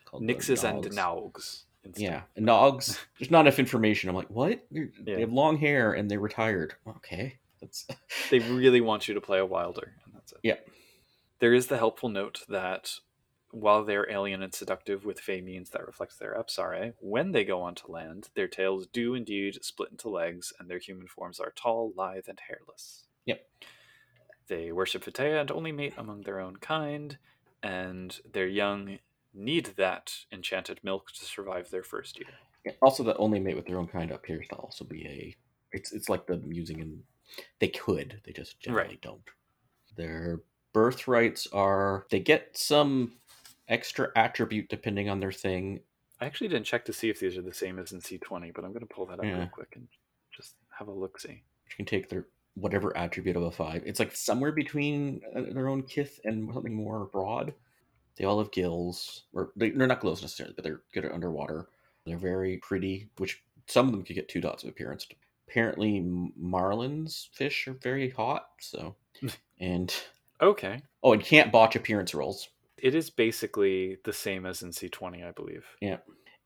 Called 0.06 0.22
the 0.22 0.34
Nixes 0.34 0.64
and 0.64 0.84
Nogs. 0.84 0.94
Naugs. 0.96 1.64
instead. 1.84 2.04
Yeah, 2.04 2.22
and 2.36 2.46
Nogs. 2.48 3.00
There's 3.18 3.32
not 3.32 3.42
enough 3.42 3.58
information. 3.60 4.10
I'm 4.10 4.16
like, 4.16 4.30
what? 4.30 4.64
Yeah. 4.70 4.86
They 5.04 5.22
have 5.22 5.32
long 5.34 5.58
hair 5.58 5.94
and 5.94 6.12
they're 6.12 6.20
retired. 6.20 6.76
Okay, 6.88 7.40
They 8.30 8.40
really 8.40 8.82
want 8.82 9.08
you 9.08 9.14
to 9.14 9.22
play 9.22 9.40
a 9.40 9.46
Wilder, 9.46 9.94
and 10.06 10.14
that's 10.14 10.32
it. 10.32 10.40
Yeah. 10.44 10.58
There 11.40 11.54
is 11.54 11.68
the 11.68 11.78
helpful 11.78 12.10
note 12.10 12.42
that 12.48 13.00
while 13.52 13.84
they're 13.84 14.10
alien 14.10 14.42
and 14.42 14.54
seductive 14.54 15.06
with 15.06 15.20
fey 15.20 15.40
means 15.42 15.70
that 15.70 15.86
reflects 15.86 16.18
their 16.18 16.36
apsare, 16.36 16.94
when 17.00 17.32
they 17.32 17.44
go 17.44 17.62
onto 17.62 17.92
land, 17.92 18.30
their 18.36 18.48
tails 18.48 18.88
do 18.88 19.14
indeed 19.14 19.64
split 19.64 19.92
into 19.92 20.10
legs, 20.10 20.52
and 20.60 20.70
their 20.70 20.80
human 20.80 21.08
forms 21.08 21.40
are 21.40 21.54
tall, 21.56 21.94
lithe, 21.96 22.28
and 22.28 22.40
hairless. 22.48 23.06
Yep. 23.26 23.46
They 24.48 24.72
worship 24.72 25.06
Vitea 25.06 25.40
and 25.40 25.52
only 25.52 25.72
mate 25.72 25.94
among 25.98 26.22
their 26.22 26.40
own 26.40 26.58
kind, 26.58 27.18
and 27.62 28.20
their 28.32 28.48
young 28.48 29.00
need 29.34 29.72
that 29.78 30.14
enchanted 30.32 30.80
milk 30.84 31.12
to 31.12 31.26
survive 31.26 31.70
their 31.70 31.84
first 31.84 32.20
year. 32.20 32.30
Yeah, 32.66 32.74
also 32.82 33.04
the 33.04 33.18
only 33.18 33.40
mate 33.40 33.56
with 33.56 33.66
their 33.66 33.78
own 33.78 33.88
kind 33.88 34.12
appears 34.12 34.48
to 34.50 34.56
also 34.56 34.86
be 34.86 35.06
a. 35.08 35.36
It's 35.72 35.92
it's 35.92 36.10
like 36.10 36.28
the 36.28 36.42
using 36.48 36.80
in. 36.80 37.04
They 37.60 37.68
could. 37.70 38.22
They 38.26 38.32
just 38.32 38.60
generally 38.60 38.88
Right. 38.90 39.02
don't. 39.02 39.24
Their 39.96 40.42
birthrights 40.74 41.48
are 41.54 42.06
they 42.10 42.20
get 42.20 42.58
some 42.58 43.14
extra 43.68 44.12
attribute 44.16 44.70
depending 44.70 45.10
on 45.10 45.20
their 45.20 45.32
thing. 45.32 45.82
I 46.20 46.26
actually 46.26 46.48
didn't 46.48 46.66
check 46.66 46.86
to 46.86 46.94
see 46.94 47.10
if 47.10 47.20
these 47.20 47.38
are 47.38 47.42
the 47.42 47.54
same 47.54 47.80
as 47.80 47.92
in 47.92 48.00
C20, 48.00 48.54
but 48.54 48.64
I'm 48.64 48.72
going 48.72 48.86
to 48.88 48.94
pull 48.94 49.06
that 49.08 49.20
up 49.20 49.26
Yeah. 49.26 49.38
real 49.40 49.48
quick 49.48 49.74
and 49.76 49.88
just 50.32 50.56
have 50.78 50.88
a 50.88 50.92
look 50.92 51.20
see. 51.20 51.44
Which 51.66 51.76
can 51.78 51.86
take 51.86 52.10
their 52.10 52.28
whatever 52.56 52.96
attribute 52.96 53.36
of 53.36 53.44
a 53.44 53.52
five. 53.52 53.84
It's 53.86 54.00
like 54.00 54.16
somewhere 54.16 54.52
between 54.52 55.22
uh, 55.36 55.42
their 55.54 55.68
own 55.68 55.84
kith 55.84 56.20
and 56.24 56.52
something 56.54 56.74
more 56.76 57.06
broad. 57.06 57.54
They 58.16 58.26
all 58.26 58.38
have 58.40 58.52
gills, 58.52 59.24
or 59.34 59.52
they, 59.56 59.72
they're 59.72 59.88
not 59.88 60.02
gills 60.02 60.22
necessarily, 60.22 60.54
but 60.54 60.64
they're 60.64 60.82
good 60.94 61.06
at 61.06 61.12
underwater. 61.12 61.68
They're 62.06 62.18
very 62.18 62.58
pretty, 62.58 63.10
which 63.18 63.44
some 63.68 63.88
of 63.88 63.92
them 63.92 64.04
could 64.04 64.16
get 64.16 64.30
two 64.30 64.40
dots 64.42 64.64
of 64.64 64.70
appearance. 64.70 65.08
Apparently, 65.48 66.02
marlins 66.02 67.28
fish 67.34 67.68
are 67.68 67.74
very 67.74 68.10
hot. 68.10 68.48
So, 68.60 68.96
and 69.60 69.94
Okay. 70.42 70.82
oh, 71.04 71.14
and 71.14 71.24
can't 71.24 71.52
botch 71.52 71.76
appearance 71.76 72.14
rolls. 72.14 72.50
It 72.78 72.96
is 72.96 73.10
basically 73.10 73.98
the 74.04 74.12
same 74.14 74.46
as 74.46 74.62
in 74.62 74.72
C20, 74.72 75.26
I 75.26 75.32
believe. 75.32 75.66
Yeah. 75.80 75.98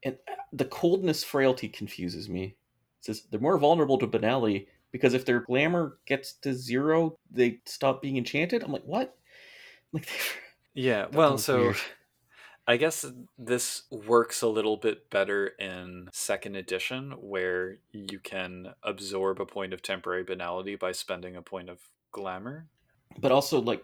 And 0.03 0.17
uh, 0.29 0.36
the 0.53 0.65
coldness 0.65 1.23
frailty 1.23 1.67
confuses 1.67 2.29
me. 2.29 2.55
It 2.99 3.05
says 3.05 3.23
they're 3.31 3.39
more 3.39 3.57
vulnerable 3.57 3.97
to 3.97 4.07
banality 4.07 4.67
because 4.91 5.13
if 5.13 5.25
their 5.25 5.39
glamour 5.41 5.97
gets 6.05 6.33
to 6.33 6.53
zero, 6.53 7.17
they 7.31 7.60
stop 7.65 8.01
being 8.01 8.17
enchanted. 8.17 8.63
I'm 8.63 8.71
like, 8.71 8.86
what? 8.86 9.17
Like, 9.93 10.07
Yeah, 10.73 11.07
well, 11.12 11.39
so 11.39 11.57
weird. 11.62 11.77
I 12.67 12.75
guess 12.77 13.06
this 13.38 13.84
works 13.91 14.41
a 14.41 14.47
little 14.47 14.75
bit 14.77 15.10
better 15.10 15.47
in 15.47 16.10
second 16.12 16.56
edition, 16.58 17.12
where 17.19 17.77
you 17.93 18.19
can 18.19 18.73
absorb 18.84 19.39
a 19.39 19.45
point 19.45 19.73
of 19.73 19.82
temporary 19.82 20.23
banality 20.23 20.75
by 20.75 20.91
spending 20.91 21.36
a 21.38 21.41
point 21.41 21.69
of 21.69 21.80
glamour. 22.12 22.67
but 23.19 23.32
also 23.32 23.62
like 23.62 23.84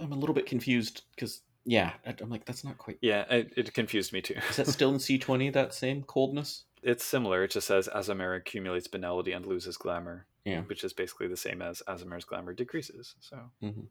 I'm 0.00 0.12
a 0.12 0.16
little 0.16 0.34
bit 0.34 0.46
confused 0.46 1.02
because 1.14 1.42
yeah, 1.64 1.92
I'm 2.06 2.30
like 2.30 2.44
that's 2.44 2.64
not 2.64 2.78
quite. 2.78 2.98
Yeah, 3.02 3.22
it, 3.30 3.52
it 3.56 3.74
confused 3.74 4.12
me 4.12 4.22
too. 4.22 4.36
Is 4.48 4.56
that 4.56 4.68
still 4.68 4.90
in 4.90 4.96
C20? 4.98 5.52
That 5.52 5.74
same 5.74 6.02
coldness? 6.04 6.64
it's 6.82 7.04
similar. 7.04 7.44
It 7.44 7.50
just 7.50 7.66
says 7.66 7.90
Azamir 7.94 8.34
accumulates 8.38 8.88
banality 8.88 9.32
and 9.32 9.44
loses 9.44 9.76
glamour, 9.76 10.24
Yeah. 10.46 10.62
which 10.62 10.82
is 10.82 10.94
basically 10.94 11.28
the 11.28 11.36
same 11.36 11.60
as 11.60 11.82
Azamir's 11.86 12.24
glamour 12.24 12.54
decreases. 12.54 13.16
So 13.20 13.36
hmm 13.60 13.82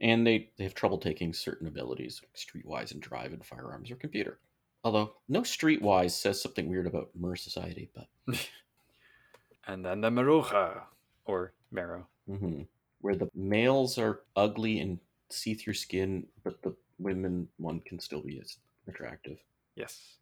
And 0.00 0.26
they 0.26 0.50
they 0.56 0.64
have 0.64 0.74
trouble 0.74 0.98
taking 0.98 1.32
certain 1.32 1.66
abilities 1.66 2.20
like 2.22 2.34
streetwise 2.34 2.92
and 2.92 3.02
drive 3.02 3.32
and 3.32 3.44
firearms 3.44 3.90
or 3.90 3.96
computer. 3.96 4.38
Although 4.84 5.14
no 5.28 5.40
streetwise 5.42 6.12
says 6.12 6.40
something 6.40 6.68
weird 6.68 6.86
about 6.86 7.10
Mer 7.18 7.34
Society, 7.36 7.90
but 7.94 8.08
and 9.66 9.84
then 9.84 10.00
the 10.00 10.10
Maruja 10.10 10.82
or 11.24 11.52
Marrow. 11.70 12.06
hmm 12.26 12.62
where 13.00 13.14
the 13.14 13.30
males 13.32 13.96
are 13.96 14.22
ugly 14.34 14.80
and 14.80 14.98
see 15.30 15.54
through 15.54 15.74
skin, 15.74 16.26
but 16.42 16.60
the 16.62 16.74
women 16.98 17.48
one 17.58 17.78
can 17.80 18.00
still 18.00 18.20
be 18.20 18.40
as 18.40 18.56
attractive. 18.88 19.38
Yes. 19.76 20.16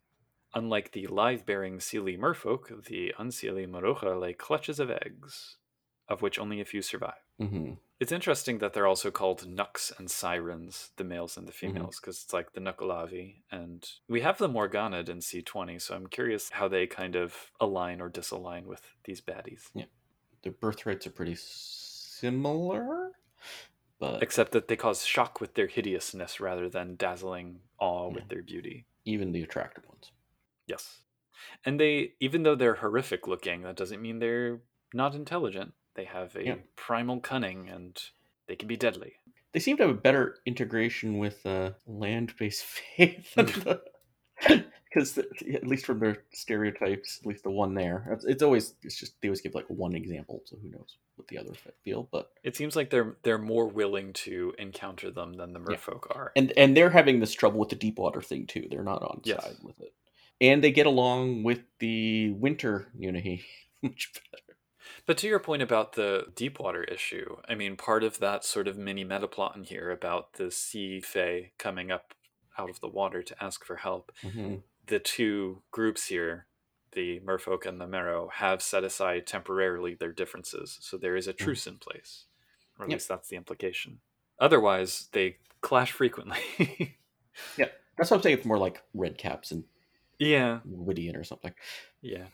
Unlike 0.53 0.91
the 0.91 1.07
live 1.07 1.43
bearing 1.43 1.79
Seelie 1.79 2.19
merfolk, 2.19 2.85
the 2.85 3.15
unseelie 3.19 3.67
Maruja 3.67 4.19
lay 4.19 4.33
clutches 4.33 4.79
of 4.79 4.91
eggs, 4.91 5.57
of 6.07 6.21
which 6.21 6.37
only 6.37 6.61
a 6.61 6.65
few 6.65 6.83
survive. 6.83 7.25
hmm 7.39 7.73
It's 7.99 8.11
interesting 8.11 8.59
that 8.59 8.73
they're 8.73 8.85
also 8.85 9.09
called 9.09 9.47
Nux 9.47 9.91
and 9.97 10.09
Sirens, 10.09 10.91
the 10.97 11.03
males 11.03 11.35
and 11.35 11.47
the 11.47 11.51
mm-hmm. 11.51 11.73
females, 11.73 11.99
because 11.99 12.21
it's 12.23 12.33
like 12.33 12.53
the 12.53 12.61
Nuckelavee. 12.61 13.37
And 13.51 13.87
we 14.07 14.21
have 14.21 14.37
the 14.37 14.49
Morganid 14.49 15.09
in 15.09 15.17
C20, 15.19 15.81
so 15.81 15.95
I'm 15.95 16.07
curious 16.07 16.51
how 16.51 16.67
they 16.67 16.85
kind 16.85 17.15
of 17.15 17.33
align 17.59 17.99
or 17.99 18.09
disalign 18.09 18.65
with 18.65 18.81
these 19.05 19.19
baddies. 19.19 19.69
Yeah. 19.73 19.85
Their 20.43 20.51
birthrights 20.51 21.07
are 21.07 21.11
pretty 21.11 21.35
similar, 21.37 23.11
but 23.99 24.21
Except 24.21 24.51
that 24.51 24.67
they 24.67 24.75
cause 24.75 25.03
shock 25.03 25.41
with 25.41 25.55
their 25.55 25.67
hideousness 25.67 26.39
rather 26.39 26.69
than 26.69 26.95
dazzling 26.97 27.61
awe 27.79 28.09
Yeah. 28.09 28.15
with 28.15 28.29
their 28.29 28.43
beauty. 28.43 28.85
even 29.05 29.31
the 29.31 29.41
attractive 29.41 29.87
ones. 29.87 30.11
Yes. 30.67 30.99
And 31.65 31.79
they, 31.79 32.13
even 32.19 32.43
though 32.43 32.55
they're 32.55 32.75
horrific 32.75 33.25
looking, 33.25 33.61
that 33.61 33.77
doesn't 33.77 34.01
mean 34.01 34.19
they're 34.19 34.59
not 34.93 35.15
intelligent. 35.15 35.73
They 35.97 36.05
have 36.05 36.35
a 36.37 36.45
Yeah. 36.45 36.55
primal 36.77 37.19
cunning 37.19 37.67
and 37.67 37.99
they 38.47 38.55
can 38.55 38.67
be 38.69 38.77
deadly. 38.77 39.13
They 39.51 39.59
seem 39.59 39.75
to 39.77 39.83
have 39.87 39.91
a 39.95 39.99
better 39.99 40.37
integration 40.45 41.17
with 41.17 41.45
uh, 41.45 41.71
land-based 41.87 42.63
faith 42.97 43.33
because 43.35 45.17
at 45.53 45.67
least 45.67 45.85
from 45.87 45.99
their 45.99 46.17
stereotypes, 46.31 47.19
at 47.21 47.25
least 47.27 47.43
the 47.43 47.49
one 47.49 47.73
there, 47.73 48.07
it's, 48.11 48.43
always 48.43 48.75
it's 48.83 48.95
just 48.97 49.19
they 49.21 49.27
always 49.27 49.41
give 49.41 49.55
like 49.55 49.65
one 49.69 49.95
example, 49.95 50.43
so 50.45 50.55
who 50.61 50.69
knows 50.69 50.97
what 51.15 51.27
the 51.29 51.39
other 51.39 51.53
fe- 51.55 51.71
feel. 51.83 52.07
But 52.11 52.29
It 52.43 52.55
seems 52.55 52.75
like 52.75 52.91
they're 52.91 53.17
they're 53.23 53.39
more 53.39 53.67
willing 53.67 54.13
to 54.13 54.53
encounter 54.59 55.09
them 55.09 55.33
than 55.33 55.53
the 55.53 55.59
Yeah. 55.59 55.77
merfolk 55.77 56.15
are. 56.15 56.31
and 56.35 56.53
and 56.55 56.77
they're 56.77 56.91
having 56.91 57.19
this 57.19 57.33
trouble 57.33 57.59
with 57.59 57.69
the 57.69 57.75
deep 57.75 57.97
water 57.97 58.21
thing 58.21 58.45
too. 58.45 58.67
They're 58.69 58.83
not 58.83 59.01
on 59.01 59.21
Yes. 59.23 59.43
side 59.43 59.57
with 59.63 59.79
it, 59.81 59.93
and 60.39 60.63
they 60.63 60.71
get 60.71 60.85
along 60.85 61.41
with 61.43 61.61
the 61.79 62.29
winter 62.31 62.87
better. 62.93 63.43
But 65.07 65.17
to 65.19 65.27
your 65.27 65.39
point 65.39 65.61
about 65.63 65.93
the 65.93 66.25
deep 66.35 66.59
water 66.59 66.83
issue, 66.83 67.37
I 67.49 67.55
mean, 67.55 67.77
part 67.77 68.03
of 68.03 68.19
that 68.19 68.43
sort 68.45 68.67
of 68.67 68.77
mini 68.77 69.03
meta 69.03 69.27
plot 69.27 69.55
in 69.55 69.63
here 69.63 69.89
about 69.89 70.33
the 70.33 70.51
sea 70.51 70.99
fae 71.01 71.51
coming 71.57 71.89
up 71.91 72.13
out 72.59 72.69
of 72.69 72.79
the 72.81 72.87
water 72.89 73.23
to 73.23 73.43
ask 73.43 73.63
for 73.63 73.77
help, 73.77 74.11
Mhm. 74.21 74.63
the 74.85 74.99
two 74.99 75.63
groups 75.71 76.07
here, 76.07 76.45
the 76.91 77.19
merfolk 77.21 77.65
and 77.65 77.79
the 77.79 77.87
marrow, 77.87 78.27
have 78.27 78.61
set 78.61 78.83
aside 78.83 79.25
temporarily 79.25 79.93
their 79.95 80.11
differences. 80.11 80.77
So 80.81 80.97
there 80.97 81.15
is 81.15 81.27
a 81.27 81.33
truce 81.33 81.65
in 81.67 81.77
place. 81.77 82.25
Or 82.77 82.83
at 82.85 82.89
Yep. 82.91 82.95
least 82.97 83.07
that's 83.07 83.29
the 83.29 83.35
implication. 83.37 84.01
Otherwise, 84.39 85.07
they 85.13 85.37
clash 85.61 85.91
frequently. 85.91 86.97
Yeah, 87.55 87.69
that's 87.95 88.09
what 88.09 88.17
I'm 88.17 88.23
saying. 88.23 88.37
It's 88.39 88.47
more 88.47 88.57
like 88.57 88.81
red 88.95 89.19
caps 89.19 89.51
and 89.51 89.63
yeah. 90.17 90.61
Gwydion 90.65 91.15
or 91.15 91.23
something. 91.23 91.53
Yeah. 92.01 92.29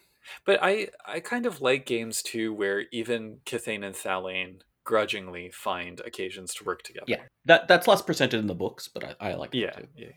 But 0.45 0.59
I 0.61 0.89
I 1.05 1.19
kind 1.19 1.45
of 1.45 1.61
like 1.61 1.85
games 1.85 2.21
too 2.21 2.53
where 2.53 2.85
even 2.91 3.37
Kithain 3.45 3.85
and 3.85 3.95
Thallain 3.95 4.61
grudgingly 4.83 5.49
find 5.49 6.01
occasions 6.01 6.53
to 6.55 6.63
work 6.63 6.83
together. 6.83 7.05
Yeah, 7.07 7.21
that 7.45 7.67
that's 7.67 7.87
less 7.87 8.01
presented 8.01 8.39
in 8.39 8.47
the 8.47 8.55
books, 8.55 8.87
but 8.87 9.03
I, 9.03 9.31
I 9.31 9.33
like 9.35 9.53
Yeah, 9.53 9.71
too. 9.71 9.87
yeah. 9.95 10.07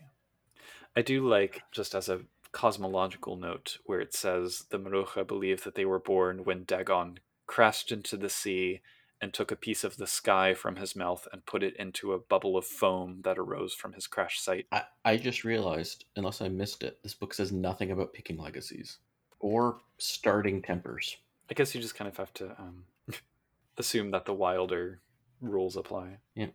I 0.95 1.01
do 1.01 1.27
like 1.27 1.61
just 1.71 1.93
as 1.95 2.09
a 2.09 2.21
cosmological 2.51 3.35
note 3.35 3.77
where 3.85 3.99
it 3.99 4.13
says 4.13 4.65
the 4.69 4.79
Maruja 4.79 5.27
believe 5.27 5.63
that 5.63 5.75
they 5.75 5.85
were 5.85 5.99
born 5.99 6.43
when 6.43 6.63
Dagon 6.63 7.19
crashed 7.45 7.91
into 7.91 8.17
the 8.17 8.29
sea 8.29 8.81
and 9.21 9.33
took 9.33 9.51
a 9.51 9.55
piece 9.55 9.83
of 9.83 9.97
the 9.97 10.07
sky 10.07 10.53
from 10.53 10.75
his 10.75 10.95
mouth 10.95 11.27
and 11.31 11.45
put 11.45 11.63
it 11.63 11.75
into 11.77 12.13
a 12.13 12.19
bubble 12.19 12.55
of 12.57 12.65
foam 12.65 13.21
that 13.23 13.37
arose 13.37 13.73
from 13.73 13.93
his 13.93 14.05
crash 14.05 14.39
site. 14.39 14.67
I, 14.71 14.83
I 15.03 15.17
just 15.17 15.43
realized, 15.43 16.05
unless 16.15 16.41
I 16.41 16.49
missed 16.49 16.83
it, 16.83 16.99
this 17.03 17.15
book 17.15 17.33
says 17.33 17.51
nothing 17.51 17.91
about 17.91 18.13
picking 18.13 18.37
legacies 18.37 18.99
or 19.39 19.77
starting 19.97 20.61
tempers. 20.61 21.17
I 21.49 21.53
guess 21.53 21.73
you 21.73 21.81
just 21.81 21.95
kind 21.95 22.07
of 22.07 22.17
have 22.17 22.33
to 22.35 22.51
um, 22.59 22.83
assume 23.77 24.11
that 24.11 24.25
the 24.25 24.33
wilder 24.33 24.99
rules 25.41 25.75
apply. 25.77 26.17
Yeah. 26.35 26.47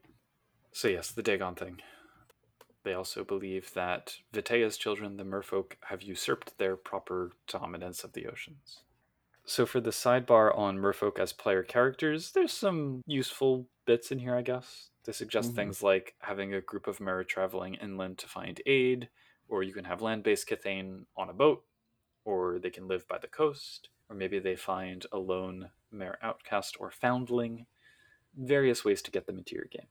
So 0.73 0.89
yes, 0.89 1.11
the 1.11 1.23
Dagon 1.23 1.55
thing. 1.55 1.81
They 2.85 2.95
also 2.95 3.23
believe 3.23 3.73
that 3.75 4.17
Vitea's 4.33 4.77
children, 4.77 5.17
the 5.17 5.25
merfolk, 5.25 5.75
have 5.85 6.03
usurped 6.03 6.59
their 6.59 6.77
proper 6.77 7.31
dominance 7.47 8.03
of 8.03 8.13
the 8.13 8.27
oceans. 8.27 8.81
So 9.45 9.67
for 9.67 9.81
the 9.81 9.91
sidebar 9.91 10.57
on 10.57 10.79
merfolk 10.79 11.19
as 11.19 11.33
player 11.33 11.63
characters, 11.63 12.33
there's 12.33 12.53
some 12.53 13.03
useful 13.07 13.67
bits 13.87 14.11
in 14.11 14.19
here, 14.19 14.35
I 14.35 14.43
guess. 14.43 14.89
They 15.05 15.13
suggest 15.13 15.53
Mhm. 15.53 15.55
things 15.57 15.83
like 15.83 16.15
having 16.21 16.55
a 16.55 16.61
group 16.61 16.87
of 16.87 17.01
mer 17.01 17.23
traveling 17.25 17.75
inland 17.75 18.19
to 18.19 18.29
find 18.29 18.61
aid, 18.67 19.09
or 19.49 19.63
you 19.63 19.73
can 19.73 19.85
have 19.85 20.03
land-based 20.03 20.49
Kithain 20.49 21.07
on 21.17 21.29
a 21.29 21.33
boat, 21.33 21.65
or 22.25 22.59
they 22.59 22.71
can 22.71 22.89
live 22.89 23.07
by 23.09 23.19
the 23.19 23.29
coast, 23.29 23.89
or 24.09 24.17
maybe 24.17 24.39
they 24.39 24.57
find 24.57 25.07
a 25.13 25.19
lone 25.19 25.71
mer 25.91 26.19
outcast 26.23 26.77
or 26.81 26.91
foundling. 26.91 27.67
Various 28.37 28.85
ways 28.85 29.03
to 29.03 29.11
get 29.11 29.27
them 29.27 29.39
into 29.39 29.55
your 29.55 29.67
game. 29.67 29.89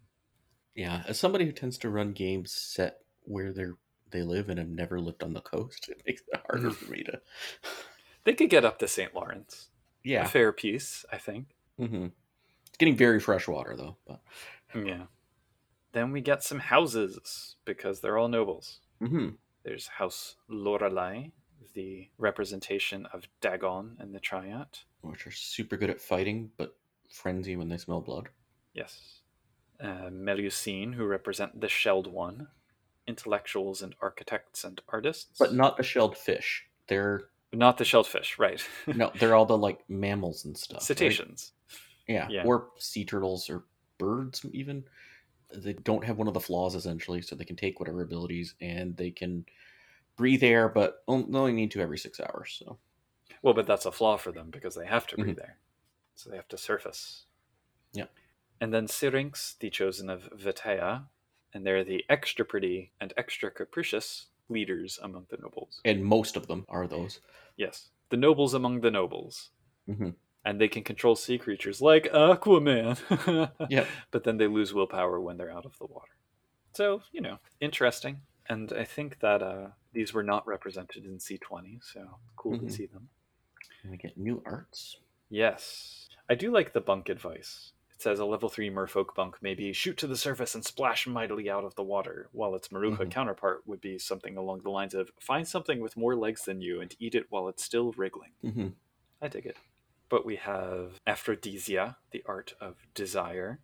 Yeah, 0.76 1.04
as 1.08 1.20
somebody 1.20 1.46
who 1.46 1.52
tends 1.52 1.78
to 1.80 1.90
run 1.90 2.14
games 2.14 2.52
set 2.52 3.00
where 3.24 3.52
they're 3.54 3.78
they 4.10 4.24
live 4.24 4.50
and 4.50 4.60
have 4.60 4.68
never 4.68 5.00
lived 5.00 5.24
on 5.24 5.34
the 5.34 5.42
coast, 5.42 5.88
it 5.90 6.02
makes 6.06 6.22
it 6.28 6.42
harder 6.50 6.70
Mhm. 6.70 6.76
for 6.76 6.92
me 6.92 7.04
to. 7.04 7.22
They 8.24 8.34
could 8.36 8.50
get 8.52 8.66
up 8.66 8.78
to 8.80 8.88
St. 8.88 9.16
Lawrence. 9.16 9.70
A 10.06 10.10
Yeah, 10.10 10.26
fair 10.26 10.52
piece, 10.54 11.06
I 11.12 11.18
think. 11.18 11.56
hmm 11.78 12.08
it's 12.68 12.78
getting 12.78 12.96
very 12.98 13.20
fresh 13.20 13.48
water 13.48 13.76
though. 13.76 13.98
But 14.08 14.22
Yeah. 14.76 15.08
Then 15.94 16.12
we 16.12 16.22
get 16.22 16.44
some 16.44 16.60
houses 16.60 17.58
because 17.66 18.02
they're 18.02 18.18
all 18.18 18.28
nobles. 18.30 18.80
hmm 19.00 19.30
There's 19.64 19.88
House 19.88 20.38
Lorelei, 20.48 21.30
the 21.74 22.10
representation 22.18 23.06
of 23.14 23.28
Dagon 23.42 23.98
and 24.00 24.14
the 24.14 24.20
Triad. 24.20 24.68
which 25.02 25.26
are 25.28 25.32
super 25.32 25.78
good 25.78 25.90
at 25.90 26.02
fighting, 26.02 26.52
but 26.58 26.76
frenzy 27.10 27.56
when 27.56 27.70
they 27.70 27.78
smell 27.78 28.02
blood. 28.02 28.30
Yes. 28.74 29.20
Uh, 29.80 30.10
Melusine, 30.12 30.94
who 30.94 31.06
represent 31.06 31.60
the 31.60 31.68
Shelled 31.68 32.08
One, 32.08 32.48
intellectuals 33.08 33.82
and 33.82 33.96
architects 34.02 34.64
and 34.64 34.80
artists. 34.90 35.38
But 35.40 35.54
not 35.54 35.78
the 35.78 35.84
shelled 35.84 36.18
fish. 36.18 36.66
They're 36.88 37.24
Not 37.52 37.78
the 37.78 37.86
shelled 37.86 38.08
fish, 38.08 38.38
right? 38.38 38.62
no, 38.88 39.12
they're 39.20 39.36
all 39.36 39.46
the 39.46 39.58
like 39.58 39.80
mammals 39.90 40.46
and 40.46 40.58
stuff. 40.58 40.78
right? 40.82 40.84
Cetaceans. 40.84 41.52
Yeah. 42.08 42.28
Yeah. 42.30 42.44
or 42.46 42.70
sea 42.78 43.06
turtles 43.06 43.50
or 43.50 43.64
birds 43.98 44.46
even. 44.52 44.84
They 45.54 45.74
don't 45.74 46.04
have 46.06 46.18
one 46.18 46.28
of 46.28 46.34
the 46.34 46.40
flaws 46.40 46.76
essentially, 46.76 47.22
so 47.22 47.36
they 47.36 47.44
can 47.46 47.56
take 47.58 47.80
whatever 47.80 48.02
abilities 48.02 48.56
and 48.62 48.96
they 48.96 49.12
can 49.12 49.46
breathe 50.22 50.44
air, 50.44 50.70
but 50.70 51.04
on- 51.08 51.36
only 51.36 51.52
need 51.54 51.72
to 51.72 51.82
every 51.82 51.98
six 51.98 52.20
hours. 52.20 52.56
So 52.60 52.78
Well, 53.42 53.56
but 53.56 53.66
that's 53.66 53.88
a 53.88 53.92
flaw 53.92 54.18
for 54.18 54.32
them 54.32 54.50
because 54.52 54.76
they 54.76 54.86
have 54.86 55.08
to 55.08 55.16
breathe 55.18 55.40
Mhm. 55.40 55.44
air. 55.48 55.58
So 56.16 56.30
they 56.30 56.36
have 56.36 56.48
to 56.50 56.58
surface. 56.58 57.26
Yeah. 57.94 58.06
And 58.62 58.72
then 58.74 58.88
Syrinx, 58.88 59.56
the 59.60 59.70
chosen 59.72 60.10
of 60.12 60.30
Vitea, 60.46 61.08
and 61.54 61.66
they're 61.66 61.84
the 61.84 62.06
extra 62.08 62.46
pretty 62.46 62.92
and 63.02 63.14
extra 63.18 63.50
capricious 63.50 64.28
leaders 64.48 65.00
among 65.02 65.26
the 65.30 65.38
nobles. 65.38 65.82
and 65.86 66.06
most 66.06 66.36
of 66.38 66.46
them 66.48 66.66
are 66.70 66.86
those. 66.88 67.20
Yes, 67.58 67.90
the 68.10 68.18
nobles 68.18 68.54
among 68.54 68.82
the 68.82 68.92
nobles. 68.92 69.50
Mhm. 69.88 70.16
And 70.46 70.60
they 70.62 70.68
can 70.68 70.84
control 70.84 71.16
sea 71.16 71.38
creatures 71.40 71.82
like 71.82 72.06
Aquaman. 72.14 72.94
yeah. 73.70 73.86
But 74.12 74.24
then 74.24 74.38
they 74.38 74.48
lose 74.48 74.74
willpower 74.74 75.20
when 75.20 75.38
they're 75.38 75.52
out 75.58 75.66
of 75.66 75.78
the 75.80 75.86
water. 75.88 76.16
So, 76.74 77.02
you 77.12 77.22
know, 77.22 77.40
interesting. 77.60 78.22
And 78.48 78.72
I 78.74 78.86
think 78.86 79.20
that 79.20 79.42
uh, 79.42 79.70
these 79.94 80.14
were 80.14 80.24
not 80.24 80.46
represented 80.48 81.06
in 81.06 81.18
C20, 81.20 81.80
so 81.84 82.18
cool 82.36 82.54
Mhm. 82.58 82.68
to 82.68 82.70
see 82.72 82.86
them. 82.86 83.10
And 83.84 83.92
we 83.92 83.98
get 83.98 84.18
new 84.18 84.42
arts. 84.46 84.98
Yes. 85.30 86.10
I 86.30 86.36
do 86.36 86.52
like 86.52 86.74
the 86.74 86.82
bunk 86.82 87.10
advice. 87.10 87.74
It 87.94 88.02
says 88.02 88.20
a 88.20 88.26
level 88.26 88.50
3 88.50 88.70
merfolk 88.70 89.14
bunk 89.16 89.42
may 89.42 89.54
be 89.54 89.74
shoot 89.74 89.98
to 89.98 90.08
the 90.08 90.18
surface 90.18 90.56
and 90.56 90.66
splash 90.66 91.06
mightily 91.08 91.50
out 91.50 91.64
of 91.64 91.76
the 91.76 91.84
water, 91.84 92.30
while 92.32 92.56
its 92.56 92.70
Murdhuacha 92.70 93.06
Mhm. 93.06 93.12
counterpart 93.12 93.66
would 93.68 93.80
be 93.82 93.98
something 94.00 94.38
along 94.38 94.62
the 94.62 94.72
lines 94.72 94.94
of 94.94 95.12
find 95.20 95.48
something 95.48 95.80
with 95.80 95.96
more 95.98 96.16
legs 96.16 96.46
than 96.46 96.62
you 96.62 96.82
and 96.82 96.96
eat 97.00 97.16
it 97.16 97.30
while 97.30 97.48
it's 97.48 97.64
still 97.64 97.92
wriggling. 97.94 98.32
hmm 98.42 98.70
I 99.22 99.28
dig 99.28 99.46
it. 99.46 99.58
But 100.10 100.26
we 100.26 100.36
have 100.38 101.00
Aphrodisia, 101.08 101.98
the 102.12 102.24
art 102.26 102.54
of 102.60 102.76
desire, 102.96 103.60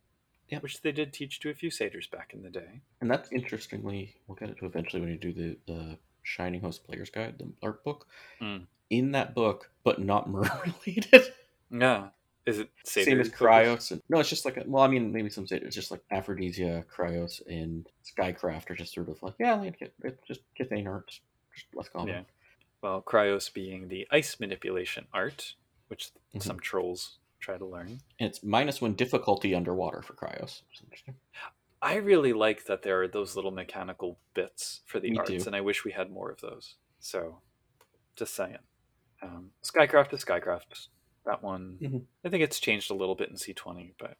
Yep. 0.49 0.63
which 0.63 0.81
they 0.81 0.91
did 0.91 1.11
teach 1.13 1.39
to 1.41 1.49
a 1.49 1.53
few 1.53 1.69
satyrs 1.71 2.07
back 2.07 2.33
in 2.33 2.41
the 2.43 2.49
day. 2.49 2.81
And 3.01 3.09
that's 3.11 3.31
interestingly, 3.31 4.15
we'll 4.27 4.35
get 4.35 4.49
it 4.51 4.57
to 4.59 4.65
eventually 4.67 5.01
when 5.01 5.09
you 5.09 5.17
do 5.17 5.33
the, 5.33 5.57
the 5.65 5.99
Shining 6.27 6.59
Host 6.61 6.83
Player's 6.85 7.09
Guide, 7.09 7.35
the 7.39 7.47
art 7.63 7.83
book. 7.85 8.05
Mm. 8.41 8.63
In 8.89 9.11
that 9.13 9.33
book, 9.33 9.69
but 9.83 9.99
not 10.01 10.29
mer 10.29 10.41
related. 10.85 11.23
Yeah. 11.71 12.09
Is 12.45 12.59
it 12.59 12.69
satyr 12.85 13.05
Same 13.11 13.19
as? 13.19 13.29
Cryos. 13.29 13.91
And, 13.91 14.01
no, 14.09 14.19
it's 14.19 14.29
just 14.29 14.45
like, 14.45 14.55
a, 14.57 14.63
well, 14.65 14.83
I 14.83 14.87
mean, 14.87 15.11
maybe 15.11 15.29
some 15.29 15.45
say 15.47 15.57
it's 15.57 15.75
just 15.75 15.91
like 15.91 16.01
Aphrodisia, 16.11 16.85
Cryos, 16.93 17.41
and 17.47 17.87
Skycraft 18.05 18.69
are 18.69 18.75
just 18.75 18.93
sort 18.93 19.09
of 19.09 19.21
like, 19.23 19.33
yeah, 19.39 19.55
like, 19.55 19.81
it- 19.81 19.93
it's 20.03 20.25
just 20.27 20.41
Kithain 20.57 20.87
arts. 20.87 21.19
Just 21.53 21.67
less 21.73 21.89
common. 21.89 22.07
Yeah. 22.09 22.21
Well, 22.81 23.01
Cryos 23.01 23.51
being 23.53 23.87
the 23.89 24.07
ice 24.11 24.39
manipulation 24.39 25.07
art, 25.13 25.55
which 25.87 26.11
Mhm. 26.35 26.43
some 26.43 26.59
trolls 26.59 27.17
try 27.39 27.57
to 27.57 27.65
learn. 27.65 27.99
And 28.19 28.29
it's 28.29 28.43
minus 28.43 28.79
one 28.81 28.93
difficulty 28.93 29.53
underwater 29.55 30.01
for 30.01 30.13
Cryos. 30.13 30.61
I 31.81 31.95
really 31.95 32.33
like 32.33 32.65
that 32.65 32.81
there 32.81 33.01
are 33.03 33.07
those 33.07 33.35
little 33.35 33.51
mechanical 33.51 34.17
bits 34.33 34.81
for 34.85 34.99
the 34.99 35.11
Me 35.11 35.17
arts, 35.17 35.29
too. 35.29 35.43
and 35.45 35.55
I 35.55 35.61
wish 35.61 35.85
we 35.85 35.91
had 35.91 36.11
more 36.11 36.31
of 36.31 36.41
those. 36.41 36.75
So, 36.99 37.39
just 38.15 38.33
saying. 38.33 38.57
Um, 39.21 39.51
Skycraft 39.63 40.13
is 40.13 40.23
Skycraft. 40.23 40.87
That 41.25 41.43
one, 41.43 41.77
Mhm. 41.81 42.05
I 42.23 42.29
think 42.29 42.43
it's 42.43 42.59
changed 42.59 42.89
a 42.89 42.93
little 42.95 43.15
bit 43.15 43.29
in 43.29 43.35
C20, 43.35 43.93
but 43.99 44.17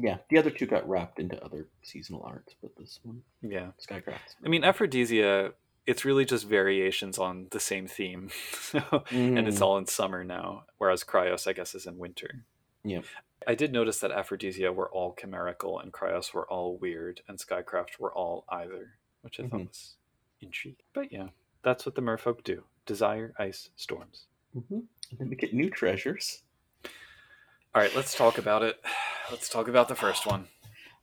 Yeah, 0.00 0.18
the 0.30 0.38
other 0.38 0.50
two 0.50 0.66
got 0.66 0.88
wrapped 0.88 1.18
into 1.18 1.42
other 1.44 1.66
seasonal 1.82 2.22
arts, 2.22 2.54
but 2.62 2.74
this 2.76 3.00
one, 3.02 3.22
yeah. 3.42 3.72
Skycraft. 3.80 4.36
I 4.44 4.48
mean, 4.48 4.62
Aphrodisia, 4.62 5.54
it's 5.86 6.04
really 6.04 6.24
just 6.24 6.46
variations 6.46 7.18
on 7.18 7.48
the 7.50 7.58
same 7.60 7.86
theme. 7.88 8.28
so, 8.52 8.78
And 9.10 9.46
it's 9.48 9.58
Mm. 9.58 9.62
all 9.62 9.78
in 9.78 9.86
summer 9.86 10.22
now, 10.24 10.66
whereas 10.78 11.02
Cryos, 11.04 11.46
I 11.48 11.52
guess, 11.52 11.74
is 11.74 11.86
in 11.86 11.98
winter. 11.98 12.44
Yep. 12.84 13.04
I 13.46 13.54
did 13.54 13.72
notice 13.72 14.00
that 14.00 14.10
Aphrodisia 14.10 14.72
were 14.72 14.90
all 14.90 15.14
chimerical 15.14 15.78
and 15.78 15.92
Cryos 15.92 16.34
were 16.34 16.46
all 16.48 16.76
weird 16.76 17.22
and 17.28 17.38
Skycraft 17.38 17.98
were 17.98 18.12
all 18.12 18.44
either, 18.48 18.98
which 19.22 19.38
I 19.40 19.44
thought 19.44 19.60
Mhm. 19.60 19.68
was 19.68 19.94
intriguing. 20.40 20.84
But 20.92 21.12
yeah, 21.12 21.28
that's 21.62 21.86
what 21.86 21.94
the 21.94 22.02
merfolk 22.02 22.42
do 22.44 22.64
desire, 22.86 23.34
ice, 23.38 23.70
storms. 23.76 24.26
hmm 24.52 24.80
And 25.10 25.18
then 25.18 25.28
we 25.30 25.36
get 25.36 25.52
new 25.54 25.70
treasures. 25.70 26.42
All 27.74 27.82
right, 27.82 27.94
let's 27.94 28.14
talk 28.14 28.38
about 28.38 28.62
it. 28.62 28.82
Let's 29.30 29.50
talk 29.50 29.68
about 29.68 29.88
the 29.88 29.94
first 29.94 30.24
one. 30.24 30.48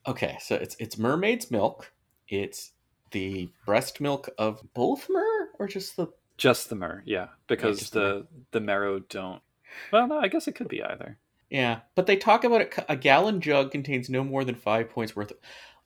Okay, 0.08 0.36
so 0.42 0.56
it's 0.56 0.76
it's 0.80 0.98
mermaid's 0.98 1.52
milk. 1.52 1.94
It's 2.28 2.72
the 3.12 3.52
breast 3.68 4.02
milk 4.02 4.30
of 4.40 4.64
both 4.74 5.08
mer, 5.10 5.50
or 5.60 5.68
just 5.68 5.96
the 5.96 6.08
Just 6.38 6.70
the 6.70 6.76
mer, 6.76 7.04
yeah, 7.06 7.28
because 7.48 7.78
just 7.80 7.94
the 7.94 8.00
the 8.00 8.28
the 8.52 8.60
marrow 8.62 8.98
don't. 9.00 9.44
Well, 9.92 10.08
no, 10.08 10.18
I 10.20 10.28
guess 10.28 10.48
it 10.48 10.54
could 10.56 10.68
be 10.70 10.82
either. 10.82 11.20
Yeah. 11.50 11.80
But 11.96 12.08
they 12.08 12.16
talk 12.16 12.44
about 12.44 12.62
it. 12.62 12.74
A 12.90 12.96
gallon 12.96 13.42
jug 13.42 13.72
contains 13.72 14.10
no 14.10 14.24
more 14.24 14.44
than 14.44 14.56
five 14.56 14.90
points 14.90 15.16
worth. 15.16 15.32
Of, 15.32 15.38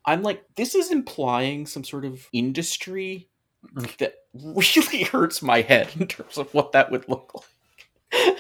I'm 0.06 0.24
like, 0.24 0.43
this 0.56 0.76
is 0.76 0.91
implying 0.91 1.65
some 1.65 1.84
sort 1.84 2.06
of 2.06 2.28
industry 2.32 3.30
mm. 3.76 3.98
that 3.98 4.15
really 4.34 5.04
hurts 5.04 5.41
my 5.41 5.62
head 5.62 5.89
in 6.00 6.08
terms 6.08 6.38
of 6.38 6.54
what 6.54 6.72
that 6.72 6.91
would 6.91 7.08
look 7.08 7.32
like. 7.34 8.38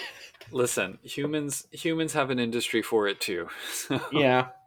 Listen, 0.51 0.97
humans 1.03 1.67
humans 1.71 2.13
have 2.13 2.31
an 2.31 2.39
industry 2.39 2.81
for 2.81 3.07
it 3.07 3.21
too. 3.21 3.47
So- 3.71 4.01
yeah. 4.11 4.47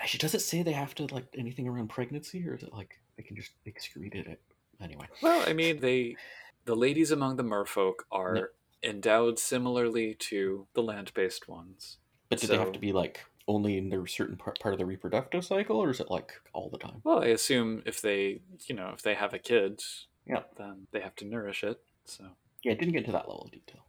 Actually, 0.00 0.18
does 0.18 0.34
it 0.34 0.40
say 0.40 0.62
they 0.62 0.72
have 0.72 0.94
to 0.94 1.06
like 1.12 1.26
anything 1.36 1.66
around 1.66 1.88
pregnancy, 1.88 2.48
or 2.48 2.54
is 2.54 2.62
it 2.62 2.72
like 2.72 3.00
they 3.16 3.24
can 3.24 3.34
just 3.36 3.50
excrete 3.66 4.14
it? 4.14 4.40
Anyway. 4.80 5.06
Well, 5.20 5.44
I 5.46 5.52
mean, 5.52 5.80
they 5.80 6.16
the 6.64 6.76
ladies 6.76 7.10
among 7.10 7.36
the 7.36 7.42
merfolk 7.42 7.94
are. 8.12 8.50
Endowed 8.82 9.38
similarly 9.38 10.14
to 10.14 10.66
the 10.74 10.82
land-based 10.82 11.48
ones. 11.48 11.98
But 12.28 12.40
do 12.40 12.46
they 12.46 12.58
have 12.58 12.72
to 12.72 12.78
be 12.78 12.92
like 12.92 13.20
only 13.48 13.76
in 13.78 13.88
their 13.88 14.06
certain 14.06 14.36
part, 14.36 14.60
part 14.60 14.72
of 14.74 14.78
the 14.78 14.86
reproductive 14.86 15.44
cycle, 15.44 15.76
or 15.78 15.90
is 15.90 16.00
it 16.00 16.10
like 16.10 16.32
all 16.52 16.70
the 16.70 16.78
time? 16.78 17.00
Well, 17.04 17.22
I 17.22 17.26
assume 17.26 17.82
if 17.86 18.00
they, 18.00 18.40
you 18.66 18.74
know, 18.74 18.90
if 18.94 19.02
they 19.02 19.14
have 19.14 19.34
a 19.34 19.38
kid, 19.38 19.82
Yeah. 20.26 20.42
then 20.56 20.86
they 20.92 21.00
have 21.00 21.16
to 21.16 21.24
nourish 21.24 21.64
it. 21.64 21.80
So 22.04 22.24
Yeah, 22.62 22.72
it 22.72 22.78
didn't 22.78 22.92
get 22.92 23.00
into 23.00 23.12
that 23.12 23.28
level 23.28 23.42
of 23.42 23.50
detail. 23.50 23.84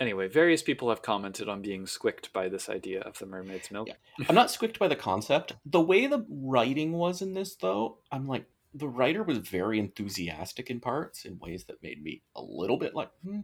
anyway, 0.00 0.28
various 0.28 0.62
people 0.62 0.88
have 0.88 1.02
commented 1.02 1.48
on 1.48 1.62
being 1.62 1.86
squicked 1.86 2.32
by 2.32 2.48
this 2.48 2.68
idea 2.68 3.00
of 3.02 3.18
the 3.18 3.26
mermaid's 3.26 3.70
milk. 3.70 3.88
Yeah. 3.88 4.26
I'm 4.28 4.34
not 4.34 4.50
squicked 4.50 4.78
by 4.78 4.88
the 4.88 4.96
concept. 4.96 5.54
The 5.64 5.80
way 5.80 6.06
the 6.06 6.24
writing 6.28 6.92
was 6.92 7.22
in 7.22 7.34
this, 7.34 7.54
though, 7.56 7.98
I'm 8.12 8.26
like, 8.26 8.44
the 8.74 8.88
writer 8.88 9.22
was 9.22 9.38
very 9.38 9.78
enthusiastic 9.78 10.70
in 10.70 10.78
parts 10.80 11.24
in 11.24 11.38
ways 11.38 11.64
that 11.64 11.82
made 11.82 12.02
me 12.02 12.22
a 12.36 12.42
little 12.42 12.76
bit 12.76 12.94
like, 12.94 13.10
hmm. 13.24 13.40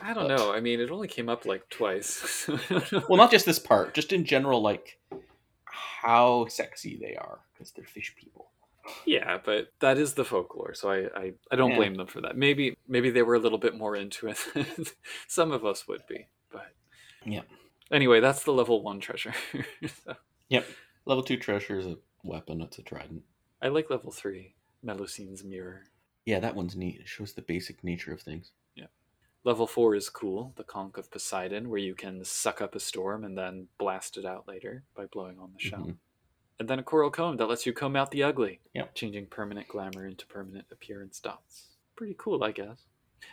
I 0.00 0.14
don't 0.14 0.28
But- 0.28 0.36
know. 0.36 0.52
I 0.52 0.60
mean, 0.60 0.80
it 0.80 0.90
only 0.90 1.08
came 1.08 1.28
up 1.28 1.44
like 1.44 1.68
twice. 1.70 2.48
well, 3.08 3.16
not 3.18 3.30
just 3.30 3.46
this 3.46 3.58
part, 3.58 3.94
just 3.94 4.12
in 4.12 4.24
general, 4.24 4.62
like 4.62 4.98
how 5.64 6.46
sexy 6.48 6.96
they 7.00 7.16
are 7.16 7.40
because 7.52 7.72
they're 7.72 7.84
fish 7.84 8.14
people. 8.16 8.50
yeah, 9.06 9.38
but 9.44 9.72
that 9.80 9.98
is 9.98 10.14
the 10.14 10.24
folklore, 10.24 10.72
so 10.74 10.90
I, 10.90 11.06
I, 11.14 11.32
I 11.50 11.56
don't 11.56 11.70
Yeah. 11.72 11.76
blame 11.76 11.94
them 11.96 12.06
for 12.06 12.20
that. 12.22 12.36
Maybe 12.36 12.76
maybe 12.88 13.10
they 13.10 13.22
were 13.22 13.34
a 13.34 13.38
little 13.38 13.58
bit 13.58 13.76
more 13.76 13.94
into 13.96 14.28
it. 14.28 14.38
Some 15.28 15.52
of 15.52 15.64
us 15.64 15.86
would 15.86 16.06
be, 16.08 16.26
but 16.50 16.72
Yeah. 17.24 17.42
Anyway, 17.92 18.20
that's 18.20 18.44
the 18.44 18.52
level 18.52 18.82
one 18.82 19.00
treasure. 19.00 19.34
So, 20.04 20.14
Yep. 20.48 20.66
Level 21.06 21.22
two 21.24 21.36
treasure 21.36 21.78
is 21.78 21.86
a 21.86 21.96
weapon. 22.24 22.60
It's 22.62 22.78
a 22.78 22.82
trident. 22.82 23.22
I 23.62 23.68
like 23.68 23.90
level 23.90 24.10
three, 24.10 24.54
Melusine's 24.82 25.44
mirror. 25.44 25.84
Yeah, 26.26 26.40
that 26.40 26.54
one's 26.54 26.76
neat. 26.76 27.00
It 27.00 27.08
shows 27.08 27.32
the 27.32 27.42
basic 27.42 27.82
nature 27.82 28.12
of 28.12 28.20
things. 28.20 28.52
Yeah. 28.74 28.86
Level 29.44 29.66
four 29.66 29.94
is 29.94 30.08
cool, 30.10 30.52
the 30.56 30.64
Conch 30.64 30.96
of 30.98 31.10
Poseidon, 31.10 31.68
where 31.70 31.78
you 31.78 31.94
can 31.94 32.24
suck 32.24 32.60
up 32.60 32.74
a 32.74 32.80
storm 32.80 33.24
and 33.24 33.36
then 33.36 33.68
blast 33.78 34.16
it 34.16 34.24
out 34.24 34.46
later 34.46 34.84
by 34.94 35.06
blowing 35.06 35.38
on 35.38 35.52
the 35.52 35.58
shell. 35.58 35.86
Mhm. 35.86 35.96
And 36.58 36.68
then 36.68 36.78
a 36.78 36.82
coral 36.82 37.10
comb 37.10 37.38
that 37.38 37.46
lets 37.46 37.64
you 37.64 37.72
comb 37.72 37.96
out 37.96 38.10
the 38.10 38.22
ugly, 38.22 38.60
Yep. 38.74 38.94
changing 38.94 39.26
permanent 39.28 39.66
glamour 39.68 40.06
into 40.06 40.26
permanent 40.26 40.66
appearance 40.70 41.18
dots. 41.20 41.76
Pretty 41.96 42.14
cool, 42.18 42.44
I 42.44 42.52
guess. 42.52 42.84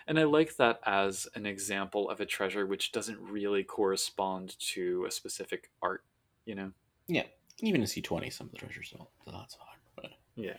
And 0.08 0.18
I 0.18 0.24
like 0.24 0.56
that 0.56 0.80
as 0.86 1.28
an 1.36 1.46
example 1.46 2.10
of 2.10 2.22
a 2.22 2.26
treasure 2.26 2.66
which 2.66 2.92
doesn't 2.94 3.20
really 3.20 3.64
correspond 3.66 4.58
to 4.60 5.06
a 5.06 5.12
specific 5.12 5.72
art, 5.82 6.04
you 6.46 6.56
know? 6.56 6.72
Yeah. 7.08 7.28
Even 7.60 7.82
a 7.82 7.86
C20, 7.88 8.30
some 8.30 8.48
of 8.48 8.52
the 8.52 8.58
treasures 8.60 8.92
don't, 8.92 9.10
so 9.26 9.32
that's 9.32 9.56
fine. 9.56 9.78
But 9.96 10.12
Yeah. 10.36 10.58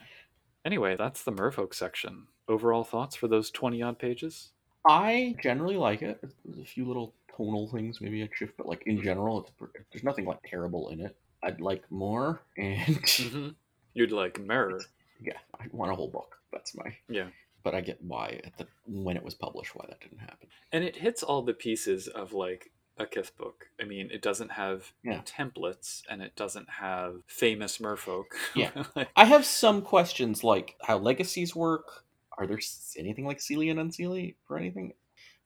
Anyway, 0.64 0.96
that's 0.96 1.22
the 1.22 1.32
merfolk 1.32 1.74
section. 1.74 2.26
Overall 2.48 2.84
thoughts 2.84 3.16
for 3.16 3.28
those 3.28 3.50
20 3.50 3.82
odd 3.82 3.98
pages? 3.98 4.50
I 4.86 5.34
generally 5.42 5.76
like 5.76 6.02
it. 6.02 6.18
There's 6.44 6.60
a 6.62 6.64
few 6.64 6.84
little 6.86 7.14
tonal 7.36 7.68
things 7.68 8.00
maybe 8.00 8.22
a 8.22 8.28
shift, 8.34 8.54
but 8.56 8.66
like 8.66 8.82
in 8.86 9.02
general, 9.02 9.40
it's, 9.40 9.52
there's 9.92 10.04
nothing 10.04 10.24
like 10.24 10.38
terrible 10.46 10.88
in 10.90 11.00
it. 11.00 11.16
I'd 11.42 11.60
like 11.60 11.84
more, 11.90 12.40
and 12.56 12.78
Mm-hmm. 13.04 13.48
You'd 13.94 14.12
like 14.12 14.40
mirror. 14.40 14.80
yeah, 15.20 15.38
I 15.58 15.66
want 15.72 15.90
a 15.92 15.94
whole 15.94 16.08
book. 16.10 16.36
That's 16.52 16.74
my. 16.76 16.94
Yeah. 17.08 17.28
But 17.64 17.74
I 17.74 17.80
get 17.80 18.02
why 18.02 18.40
at 18.44 18.56
the 18.56 18.66
when 18.86 19.16
it 19.16 19.24
was 19.24 19.34
published 19.34 19.74
why 19.74 19.84
that 19.88 20.00
didn't 20.00 20.18
happen. 20.18 20.48
And 20.72 20.84
it 20.84 20.96
hits 20.96 21.22
all 21.22 21.42
the 21.42 21.54
pieces 21.54 22.06
of 22.08 22.32
like 22.32 22.70
a 22.98 23.06
Kith 23.06 23.36
book. 23.36 23.66
I 23.80 23.84
mean, 23.84 24.10
it 24.12 24.22
doesn't 24.22 24.52
have 24.52 24.92
Yeah. 25.04 25.20
templates 25.22 26.02
and 26.10 26.22
it 26.22 26.34
doesn't 26.36 26.68
have 26.68 27.22
famous 27.26 27.78
merfolk. 27.78 28.24
Yeah. 28.54 28.70
Like, 28.96 29.08
I 29.16 29.24
have 29.24 29.44
some 29.44 29.82
questions 29.82 30.42
like 30.44 30.76
how 30.82 30.98
legacies 30.98 31.54
work. 31.54 32.04
Are 32.36 32.46
there 32.46 32.60
anything 32.96 33.26
like 33.26 33.38
Seelie 33.38 33.70
and 33.70 33.80
Unseelie 33.80 34.36
for 34.46 34.56
anything? 34.58 34.92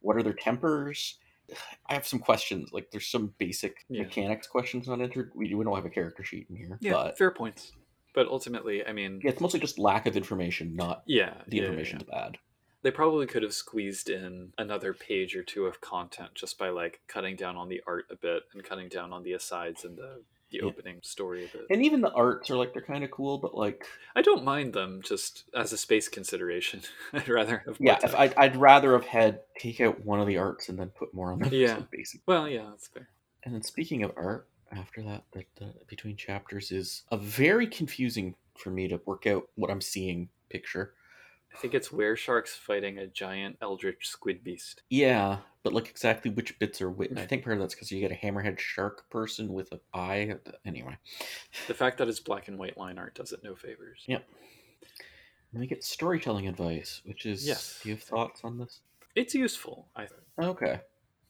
What 0.00 0.16
are 0.16 0.22
their 0.22 0.34
tempers? 0.34 1.18
I 1.88 1.94
have 1.94 2.06
some 2.06 2.18
questions. 2.18 2.70
Like 2.72 2.90
there's 2.90 3.06
some 3.08 3.34
basic 3.38 3.84
Yeah. 3.88 4.02
mechanics 4.02 4.46
questions 4.46 4.88
not 4.88 5.00
entered. 5.00 5.32
We, 5.34 5.54
we 5.54 5.64
don't 5.64 5.74
have 5.74 5.86
a 5.86 5.90
character 5.90 6.24
sheet 6.24 6.46
in 6.50 6.56
here, 6.56 6.78
yeah, 6.80 6.92
but 6.92 7.18
fair 7.18 7.30
points. 7.30 7.72
But 8.14 8.26
ultimately, 8.28 8.84
I 8.86 8.92
mean, 8.92 9.20
yeah, 9.24 9.30
it's 9.30 9.40
mostly 9.40 9.58
just 9.60 9.78
lack 9.78 10.06
of 10.06 10.16
information, 10.18 10.76
not 10.76 11.02
yeah, 11.06 11.32
the 11.48 11.56
yeah, 11.56 11.62
information's 11.64 12.04
yeah. 12.08 12.14
bad. 12.24 12.38
They 12.82 12.90
probably 12.90 13.26
could 13.26 13.42
have 13.42 13.54
squeezed 13.54 14.10
in 14.10 14.52
another 14.58 14.92
page 14.92 15.36
or 15.36 15.42
two 15.42 15.66
of 15.66 15.80
content 15.80 16.34
just 16.34 16.58
by 16.58 16.70
like 16.70 17.00
cutting 17.06 17.36
down 17.36 17.56
on 17.56 17.68
the 17.68 17.82
art 17.86 18.06
a 18.10 18.16
bit 18.16 18.42
and 18.52 18.62
cutting 18.64 18.88
down 18.88 19.12
on 19.12 19.22
the 19.22 19.32
asides 19.32 19.84
and 19.84 19.96
the 19.96 20.22
the 20.50 20.58
Yeah. 20.58 20.64
opening 20.64 20.98
story 21.02 21.46
a 21.46 21.48
bit. 21.48 21.66
And 21.70 21.82
even 21.82 22.02
the 22.02 22.12
arts 22.12 22.50
are 22.50 22.56
like 22.56 22.74
they're 22.74 22.82
kind 22.82 23.02
of 23.04 23.10
cool, 23.10 23.38
but 23.38 23.54
like 23.54 23.86
I 24.14 24.20
don't 24.20 24.44
mind 24.44 24.74
them 24.74 25.00
just 25.02 25.44
as 25.56 25.72
a 25.72 25.78
space 25.78 26.08
consideration. 26.08 26.82
I'd 27.14 27.28
rather 27.28 27.62
have 27.66 27.76
yeah, 27.80 27.98
if. 28.02 28.14
I'd, 28.14 28.34
I'd 28.36 28.56
rather 28.56 28.92
have 28.92 29.06
had 29.06 29.40
take 29.58 29.80
out 29.80 30.04
one 30.04 30.20
of 30.20 30.26
the 30.26 30.36
arts 30.36 30.68
and 30.68 30.78
then 30.78 30.90
put 30.90 31.14
more 31.14 31.32
on 31.32 31.38
them. 31.38 31.48
Yeah. 31.54 31.76
so 31.78 31.86
basic. 31.90 32.20
Well, 32.26 32.46
yeah, 32.48 32.66
that's 32.70 32.88
fair. 32.88 33.08
And 33.44 33.54
then 33.54 33.62
speaking 33.62 34.02
of 34.02 34.12
art, 34.16 34.46
after 34.70 35.02
that, 35.02 35.24
the, 35.32 35.44
the 35.56 35.72
between 35.86 36.16
chapters 36.16 36.70
is 36.70 37.04
a 37.10 37.16
very 37.16 37.66
confusing 37.66 38.34
for 38.58 38.68
me 38.70 38.88
to 38.88 39.00
work 39.06 39.26
out 39.26 39.48
what 39.54 39.70
I'm 39.70 39.80
seeing 39.80 40.28
picture. 40.50 40.92
I 41.54 41.58
think 41.58 41.74
it's 41.74 41.92
where 41.92 42.16
sharks 42.16 42.54
fighting 42.54 42.98
a 42.98 43.06
giant 43.06 43.58
eldritch 43.60 44.08
squid 44.08 44.42
beast. 44.42 44.82
Yeah, 44.88 45.38
but 45.62 45.72
like 45.72 45.88
exactly 45.88 46.30
which 46.30 46.58
bits 46.58 46.80
are 46.80 46.90
which. 46.90 47.12
I 47.12 47.22
mm. 47.22 47.28
think 47.28 47.44
part 47.44 47.56
of 47.56 47.60
that's 47.60 47.74
because 47.74 47.92
you 47.92 48.00
get 48.00 48.10
a 48.10 48.14
hammerhead 48.14 48.58
shark 48.58 49.08
person 49.10 49.52
with 49.52 49.70
an 49.72 49.80
eye. 49.92 50.36
Uh, 50.46 50.52
anyway, 50.64 50.96
The 51.66 51.74
fact 51.74 51.98
that 51.98 52.08
it's 52.08 52.20
black 52.20 52.48
and 52.48 52.58
white 52.58 52.78
line 52.78 52.98
art 52.98 53.14
does 53.14 53.32
it 53.32 53.40
no 53.44 53.54
favors. 53.54 54.02
Yep. 54.06 54.24
then 55.52 55.60
we 55.60 55.66
get 55.66 55.84
storytelling 55.84 56.48
advice, 56.48 57.02
which 57.04 57.26
is 57.26 57.46
Yes. 57.46 57.80
Do 57.82 57.90
you 57.90 57.94
have 57.96 58.04
thoughts 58.04 58.40
on 58.44 58.58
this? 58.58 58.80
It's 59.14 59.34
useful. 59.34 59.88
I 59.94 60.06
think. 60.06 60.22
Okay, 60.40 60.80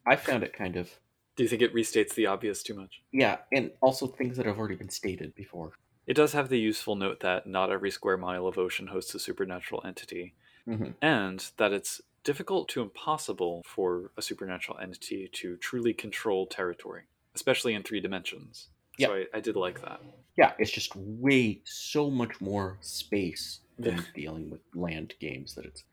I 0.07 0.17
found 0.17 0.45
it 0.45 0.53
kind 0.53 0.77
of 0.77 0.89
Do 1.37 1.43
you 1.43 1.49
think 1.49 1.63
it 1.63 1.75
restates 1.75 2.15
the 2.15 2.27
obvious 2.27 2.63
too 2.63 2.75
much? 2.75 3.03
yeah, 3.13 3.39
and 3.53 3.73
also 3.81 4.07
things 4.07 4.37
that 4.37 4.47
have 4.47 4.59
already 4.59 4.77
been 4.77 4.89
stated 4.91 5.35
before. 5.35 5.73
It 6.07 6.15
does 6.15 6.33
have 6.33 6.49
the 6.49 6.59
useful 6.59 6.97
note 6.97 7.21
that 7.21 7.47
not 7.47 7.71
every 7.71 7.91
square 7.91 8.17
mile 8.17 8.47
of 8.47 8.59
ocean 8.59 8.89
hosts 8.89 9.15
a 9.15 9.19
supernatural 9.19 9.83
entity, 9.85 10.35
Mhm. 10.67 10.95
and 11.01 11.51
that 11.57 11.73
it's 11.73 12.01
difficult 12.25 12.69
to 12.71 12.83
impossible 12.83 13.63
for 13.67 14.11
a 14.17 14.23
supernatural 14.23 14.79
entity 14.79 15.29
to 15.29 15.57
truly 15.57 15.93
control 15.95 16.47
territory, 16.47 17.03
especially 17.35 17.75
in 17.75 17.83
three 17.83 18.01
dimensions. 18.01 18.69
Yeah. 18.99 19.09
So 19.09 19.15
I, 19.15 19.27
I 19.35 19.41
did 19.41 19.57
like 19.57 19.81
that. 19.83 20.01
Yeah, 20.37 20.55
it's 20.59 20.71
just 20.71 20.95
way 20.97 21.61
so 21.65 22.11
much 22.11 22.41
more 22.41 22.79
space 22.81 23.61
than 23.79 24.05
dealing 24.15 24.51
with 24.51 24.61
land 24.75 25.15
games 25.19 25.55
that 25.55 25.65
it's 25.67 25.85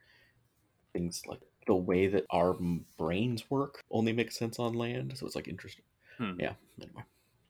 things 0.93 1.23
like 1.27 1.39
the 1.67 1.75
way 1.75 2.07
that 2.07 2.25
our 2.31 2.53
brains 2.97 3.49
work 3.49 3.81
only 3.91 4.11
makes 4.13 4.37
sense 4.37 4.59
on 4.59 4.73
land. 4.73 5.17
So 5.17 5.25
it's 5.25 5.35
like 5.35 5.47
interesting. 5.47 5.85
Hmm. 6.17 6.39
Yeah. 6.39 6.53
Anyway. 6.81 7.03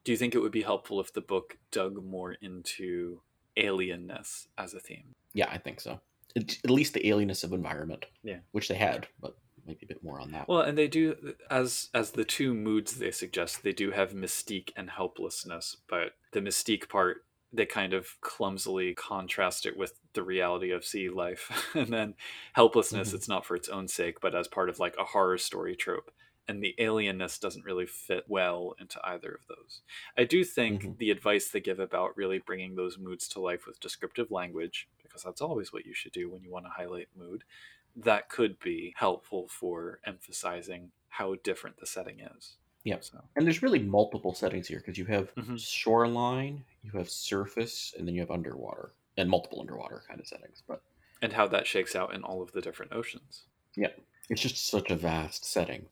Do 0.04 0.12
you 0.12 0.18
think 0.18 0.34
it 0.34 0.40
would 0.40 0.52
be 0.52 0.62
helpful 0.62 1.00
if 1.00 1.12
the 1.12 1.20
book 1.20 1.58
dug 1.70 2.02
more 2.04 2.32
into 2.32 3.20
alienness 3.58 4.46
as 4.58 4.74
a 4.74 4.80
theme? 4.80 5.12
Yeah, 5.32 5.48
I 5.50 5.58
think 5.58 5.80
so. 5.80 6.00
It, 6.34 6.58
at 6.64 6.70
least 6.70 6.94
the 6.94 7.00
alienness 7.00 7.44
of 7.44 7.52
environment. 7.52 8.06
Yeah. 8.22 8.38
Which 8.52 8.68
they 8.68 8.76
had, 8.76 9.08
but 9.20 9.36
maybe 9.66 9.80
a 9.82 9.86
bit 9.86 10.02
more 10.02 10.20
on 10.20 10.30
that. 10.32 10.48
Well, 10.48 10.60
and 10.62 10.78
they 10.78 10.88
do 10.88 11.34
as 11.50 11.88
as 11.92 12.12
the 12.12 12.24
two 12.24 12.54
moods 12.54 12.96
they 12.96 13.10
suggest, 13.10 13.62
they 13.62 13.72
do 13.72 13.90
have 13.90 14.12
mystique 14.12 14.70
and 14.76 14.90
helplessness, 14.90 15.76
but 15.88 16.12
the 16.32 16.40
mystique 16.40 16.88
part 16.88 17.24
they 17.52 17.66
kind 17.66 17.92
of 17.92 18.20
clumsily 18.20 18.94
contrast 18.94 19.66
it 19.66 19.76
with 19.76 19.94
the 20.12 20.22
reality 20.22 20.70
of 20.70 20.84
sea 20.84 21.08
life. 21.08 21.68
and 21.74 21.88
then 21.92 22.14
helplessness, 22.52 23.10
Mhm. 23.10 23.14
it's 23.14 23.28
not 23.28 23.44
for 23.44 23.56
its 23.56 23.68
own 23.68 23.88
sake, 23.88 24.20
but 24.20 24.36
as 24.36 24.46
part 24.46 24.68
of 24.68 24.78
like 24.78 24.94
a 24.98 25.04
horror 25.04 25.36
story 25.36 25.74
trope. 25.74 26.12
And 26.50 26.62
the 26.62 26.74
alienness 26.78 27.38
doesn't 27.40 27.64
really 27.64 27.86
fit 27.86 28.24
well 28.28 28.74
into 28.80 29.00
either 29.04 29.32
of 29.32 29.46
those. 29.46 29.82
I 30.16 30.24
do 30.24 30.42
think 30.44 30.86
Mhm. 30.86 30.96
the 30.98 31.10
advice 31.10 31.48
they 31.50 31.60
give 31.60 31.78
about 31.78 32.16
really 32.16 32.38
bringing 32.40 32.74
those 32.74 32.98
moods 32.98 33.28
to 33.28 33.40
life 33.40 33.66
with 33.66 33.78
descriptive 33.80 34.30
language, 34.30 34.88
because 35.02 35.22
that's 35.22 35.40
always 35.42 35.72
what 35.72 35.86
you 35.86 35.94
should 35.94 36.12
do 36.12 36.28
when 36.30 36.42
you 36.42 36.50
want 36.50 36.66
to 36.66 36.70
highlight 36.70 37.08
mood, 37.14 37.44
that 37.94 38.28
could 38.28 38.58
be 38.58 38.94
helpful 38.96 39.48
for 39.48 40.00
emphasizing 40.04 40.92
how 41.08 41.36
different 41.36 41.76
the 41.78 41.86
setting 41.86 42.20
is. 42.20 42.58
Yep. 42.84 43.04
So 43.04 43.30
and 43.36 43.46
there's 43.46 43.62
really 43.62 43.78
multiple 43.78 44.34
settings 44.34 44.68
here 44.68 44.78
because 44.80 44.98
you 44.98 45.04
have 45.06 45.34
Mhm. 45.36 45.56
shoreline, 45.56 46.64
you 46.82 46.90
have 46.92 47.10
surface, 47.10 47.94
and 47.96 48.06
then 48.06 48.14
you 48.14 48.20
have 48.22 48.30
underwater. 48.30 48.94
And 49.16 49.28
multiple 49.28 49.60
underwater 49.60 50.02
kind 50.08 50.20
of 50.20 50.26
settings. 50.26 50.62
But 50.66 50.82
and 51.22 51.32
how 51.34 51.46
that 51.48 51.66
shakes 51.66 51.94
out 51.94 52.14
in 52.14 52.22
all 52.24 52.42
of 52.42 52.52
the 52.52 52.60
different 52.62 52.92
oceans. 52.92 53.46
Yeah. 53.76 53.92
It's 54.28 54.40
just 54.42 54.68
such 54.68 54.90
a 54.90 54.96
vast 54.96 55.44
setting. 55.44 55.88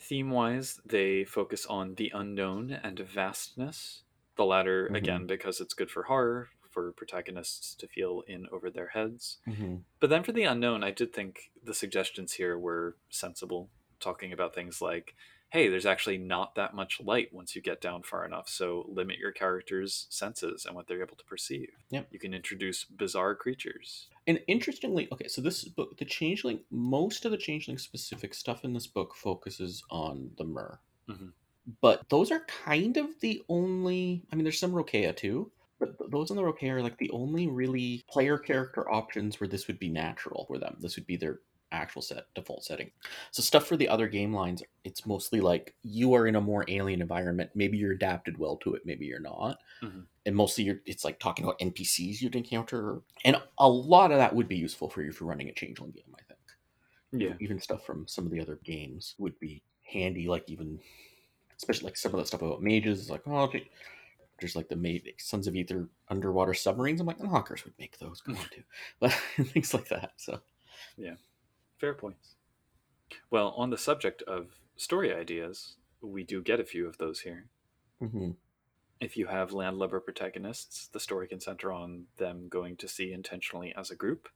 Theme 0.00 0.30
wise, 0.30 0.80
they 0.84 1.24
focus 1.24 1.66
on 1.66 1.94
the 1.94 2.10
unknown 2.14 2.72
and 2.72 2.98
vastness. 2.98 4.02
The 4.36 4.44
latter, 4.44 4.88
Mhm. 4.88 4.96
again, 4.96 5.26
because 5.26 5.60
it's 5.60 5.74
good 5.74 5.90
for 5.90 6.04
horror, 6.04 6.50
for 6.70 6.92
protagonists 6.92 7.74
to 7.74 7.86
feel 7.86 8.22
in 8.26 8.46
over 8.50 8.70
their 8.70 8.88
heads. 8.88 9.38
Mm-hmm. 9.46 9.76
But 9.98 10.08
then 10.10 10.22
for 10.22 10.32
the 10.32 10.44
unknown, 10.44 10.82
I 10.82 10.90
did 10.92 11.12
think 11.12 11.50
the 11.62 11.74
suggestions 11.74 12.34
here 12.34 12.56
were 12.58 12.96
sensible, 13.10 13.70
talking 13.98 14.32
about 14.32 14.54
things 14.54 14.80
like, 14.80 15.14
hey, 15.50 15.68
there's 15.68 15.84
actually 15.84 16.16
not 16.16 16.54
that 16.54 16.72
much 16.74 17.00
light 17.00 17.32
once 17.32 17.56
you 17.56 17.60
get 17.60 17.80
down 17.80 18.04
far 18.04 18.24
enough, 18.24 18.48
so 18.48 18.86
limit 18.88 19.18
your 19.18 19.32
character's 19.32 20.06
senses 20.08 20.64
and 20.64 20.76
what 20.76 20.86
they're 20.86 21.02
able 21.02 21.16
to 21.16 21.24
perceive. 21.24 21.72
Yep. 21.90 22.06
You 22.12 22.20
can 22.20 22.32
introduce 22.32 22.84
bizarre 22.84 23.34
creatures. 23.34 24.06
And 24.30 24.40
interestingly, 24.46 25.08
okay, 25.12 25.26
so 25.28 25.40
this 25.42 25.64
book, 25.64 25.98
the 25.98 26.04
Changeling, 26.04 26.64
most 26.70 27.24
of 27.24 27.32
the 27.32 27.36
Changeling 27.36 27.78
specific 27.78 28.32
stuff 28.34 28.64
in 28.64 28.72
this 28.72 28.86
book 28.86 29.16
focuses 29.16 29.82
on 29.90 30.32
the 30.38 30.44
Mer. 30.44 30.80
Mhm. 31.08 31.32
But 31.80 32.08
those 32.10 32.30
are 32.30 32.44
kind 32.46 32.96
of 32.96 33.20
the 33.20 33.42
only, 33.48 34.26
I 34.32 34.36
mean, 34.36 34.44
there's 34.44 34.58
some 34.60 34.72
Rokea 34.72 35.16
too, 35.16 35.52
but 35.80 35.96
those 36.10 36.30
in 36.30 36.36
the 36.36 36.42
Rokea 36.42 36.70
are 36.72 36.82
like 36.82 36.98
the 36.98 37.10
only 37.10 37.48
really 37.48 38.04
player 38.08 38.38
character 38.38 38.90
options 38.90 39.40
where 39.40 39.48
this 39.48 39.68
would 39.68 39.78
be 39.78 39.88
natural 39.88 40.46
for 40.46 40.58
them. 40.58 40.76
This 40.80 40.96
would 40.96 41.06
be 41.06 41.16
their 41.16 41.40
actual 41.72 42.02
set 42.02 42.32
default 42.34 42.64
setting. 42.64 42.92
So 43.32 43.42
stuff 43.42 43.66
for 43.66 43.76
the 43.76 43.88
other 43.88 44.08
game 44.08 44.34
lines, 44.34 44.62
it's 44.84 45.06
mostly 45.06 45.40
like 45.40 45.76
you 45.82 46.14
are 46.14 46.26
in 46.26 46.36
a 46.36 46.40
more 46.40 46.64
alien 46.68 47.02
environment. 47.02 47.52
Maybe 47.54 47.78
you're 47.78 47.92
adapted 47.92 48.38
well 48.38 48.58
to 48.58 48.74
it, 48.74 48.86
maybe 48.86 49.06
you're 49.06 49.20
not. 49.20 49.60
Mhm. 49.82 50.06
And 50.26 50.36
mostly 50.36 50.64
you're 50.64 50.80
it's 50.86 51.04
like 51.04 51.18
talking 51.18 51.44
about 51.44 51.60
NPCs 51.60 52.20
you'd 52.20 52.36
encounter. 52.36 53.00
And 53.24 53.42
a 53.58 53.68
lot 53.68 54.12
of 54.12 54.18
that 54.18 54.34
would 54.34 54.48
be 54.48 54.56
useful 54.56 54.90
for 54.90 55.02
you 55.02 55.12
for 55.12 55.24
running 55.24 55.48
a 55.48 55.52
changeling 55.54 55.92
game, 55.92 56.14
I 56.14 56.22
think. 56.24 56.40
Yeah. 57.12 57.34
Even 57.40 57.60
stuff 57.60 57.84
from 57.84 58.06
some 58.06 58.26
of 58.26 58.32
the 58.32 58.40
other 58.40 58.56
games 58.64 59.14
would 59.18 59.38
be 59.40 59.62
handy, 59.84 60.28
like 60.28 60.44
even 60.48 60.80
especially 61.56 61.86
like 61.86 61.96
some 61.96 62.12
of 62.14 62.18
that 62.18 62.26
stuff 62.26 62.42
about 62.42 62.62
mages, 62.62 63.00
is 63.00 63.10
like, 63.10 63.22
oh 63.26 63.42
okay. 63.42 63.68
There's 64.40 64.56
like 64.56 64.68
the 64.68 65.02
Sons 65.18 65.46
of 65.46 65.56
Ether 65.56 65.90
underwater 66.08 66.54
submarines. 66.54 67.00
I'm 67.00 67.06
like, 67.06 67.18
the 67.18 67.24
nockers 67.26 67.64
would 67.64 67.74
make 67.78 67.98
those. 67.98 68.20
Come 68.22 68.36
on, 68.36 68.44
too, 68.50 68.64
but 69.00 69.12
things 69.36 69.74
like 69.74 69.88
that. 69.88 70.12
So 70.16 70.40
yeah, 70.96 71.16
Fair 71.78 71.94
points. 71.94 72.36
Well, 73.30 73.50
on 73.52 73.70
the 73.70 73.78
subject 73.78 74.22
of 74.22 74.60
story 74.76 75.12
ideas, 75.14 75.78
we 76.02 76.22
do 76.22 76.42
get 76.42 76.60
a 76.60 76.64
few 76.64 76.86
of 76.86 76.98
those 76.98 77.20
here. 77.20 77.50
mhm. 78.00 78.36
If 79.00 79.16
you 79.16 79.28
have 79.28 79.52
landlubber 79.52 79.98
protagonists, 79.98 80.88
the 80.88 81.00
story 81.00 81.26
can 81.26 81.40
center 81.40 81.72
on 81.72 82.04
them 82.18 82.48
going 82.50 82.76
to 82.76 82.88
sea 82.88 83.14
intentionally 83.14 83.72
as 83.74 83.90
a 83.90 83.96
group, 83.96 84.28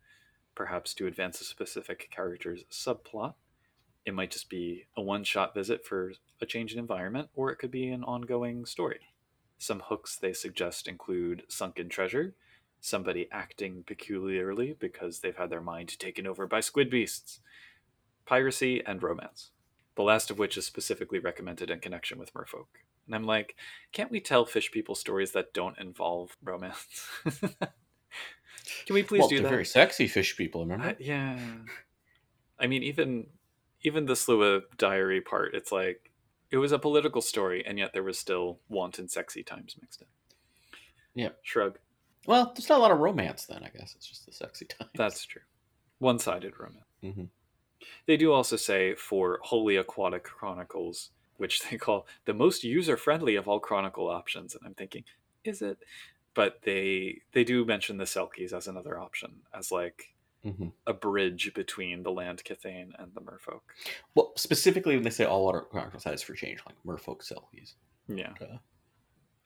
perhaps 0.54 0.94
to 0.94 1.06
advance 1.06 1.38
a 1.42 1.44
specific 1.44 2.10
character's 2.10 2.64
subplot. 2.70 3.34
It 4.06 4.14
might 4.14 4.30
just 4.30 4.48
be 4.48 4.86
a 4.96 5.02
one 5.02 5.22
shot 5.22 5.52
visit 5.52 5.84
for 5.84 6.14
a 6.40 6.46
change 6.46 6.72
in 6.72 6.78
environment, 6.78 7.28
or 7.34 7.50
it 7.50 7.56
could 7.56 7.70
be 7.70 7.88
an 7.88 8.04
ongoing 8.04 8.64
story. 8.64 9.00
Some 9.58 9.80
hooks 9.80 10.16
they 10.16 10.32
suggest 10.32 10.88
include 10.88 11.44
sunken 11.46 11.90
treasure, 11.90 12.34
somebody 12.80 13.28
acting 13.30 13.84
peculiarly 13.86 14.74
because 14.78 15.20
they've 15.20 15.36
had 15.36 15.50
their 15.50 15.60
mind 15.60 15.98
taken 15.98 16.26
over 16.26 16.46
by 16.46 16.60
squid 16.60 16.88
beasts, 16.88 17.40
piracy, 18.24 18.82
and 18.86 19.02
romance. 19.02 19.50
The 19.94 20.02
last 20.02 20.30
of 20.30 20.38
which 20.38 20.56
is 20.56 20.64
specifically 20.64 21.18
recommended 21.18 21.70
in 21.70 21.80
connection 21.80 22.18
with 22.18 22.32
merfolk. 22.32 22.66
And 23.07 23.14
I'm 23.14 23.24
like, 23.24 23.57
can't 23.92 24.11
we 24.11 24.20
tell 24.20 24.44
fish 24.44 24.70
people 24.70 24.94
stories 24.94 25.32
that 25.32 25.52
don't 25.52 25.78
involve 25.78 26.36
romance? 26.42 26.86
Can 28.86 28.94
we 28.94 29.02
please 29.02 29.20
well, 29.20 29.28
do 29.28 29.42
that? 29.42 29.48
very 29.48 29.64
sexy 29.64 30.07
fish 30.07 30.36
people, 30.36 30.62
remember? 30.62 30.86
I, 30.86 30.96
yeah. 30.98 31.38
I 32.59 32.66
mean, 32.66 32.82
even 32.82 33.26
even 33.82 34.07
the 34.07 34.14
Sluagh 34.14 34.62
diary 34.78 35.20
part, 35.20 35.55
it's 35.55 35.70
like 35.70 36.11
it 36.50 36.57
was 36.57 36.72
a 36.72 36.78
political 36.78 37.20
story, 37.20 37.64
and 37.66 37.78
yet 37.78 37.92
there 37.92 38.02
was 38.02 38.18
still 38.18 38.61
wanton, 38.68 39.09
sexy 39.09 39.42
times 39.42 39.76
mixed 39.80 40.02
in. 40.02 40.07
Yeah. 41.14 41.30
Shrug. 41.42 41.78
Well, 42.26 42.52
there's 42.55 42.68
not 42.68 42.78
a 42.78 42.82
lot 42.82 42.90
of 42.90 42.98
romance 42.98 43.44
then, 43.44 43.62
I 43.62 43.68
guess. 43.68 43.94
It's 43.96 44.07
just 44.07 44.24
the 44.24 44.32
sexy 44.32 44.64
time. 44.64 44.88
That's 44.94 45.24
true. 45.26 45.42
One 45.98 46.18
sided 46.18 46.55
romance. 46.59 46.84
Mhm. 47.02 47.28
They 48.07 48.16
do 48.16 48.32
also 48.32 48.57
say 48.57 48.94
for 48.94 49.40
Wholly 49.42 49.76
Aquatic 49.76 50.24
Chronicles, 50.24 51.11
which 51.37 51.61
they 51.68 51.76
call 51.76 52.07
the 52.24 52.35
most 52.35 52.64
user 52.64 52.97
friendly 52.97 53.37
of 53.37 53.49
all 53.49 53.61
chronicle 53.61 54.09
options. 54.09 54.55
And 54.55 54.62
I'm 54.66 54.74
thinking, 54.74 55.05
is 55.45 55.62
it? 55.62 55.78
But 56.35 56.62
they 56.62 57.20
they 57.32 57.45
do 57.45 57.64
mention 57.64 57.97
the 57.97 58.05
Selkies 58.05 58.53
as 58.53 58.66
another 58.66 58.99
option, 58.99 59.43
as 59.53 59.70
like 59.70 60.14
Mhm. 60.45 60.72
a 60.87 60.93
bridge 60.93 61.55
between 61.55 62.03
the 62.03 62.11
land 62.12 62.43
Kithain 62.45 62.91
and 62.99 63.14
the 63.14 63.20
Merfolk. 63.22 63.62
Well, 64.14 64.32
specifically 64.37 64.95
when 64.95 65.03
they 65.05 65.11
say 65.11 65.24
all 65.24 65.45
water 65.45 65.62
chronicle 65.62 66.01
size 66.01 66.22
for 66.22 66.35
change, 66.35 66.61
like 66.66 66.76
merfolk 66.85 67.22
selkies. 67.22 67.76
Yeah. 68.09 68.32
Okay. 68.32 68.59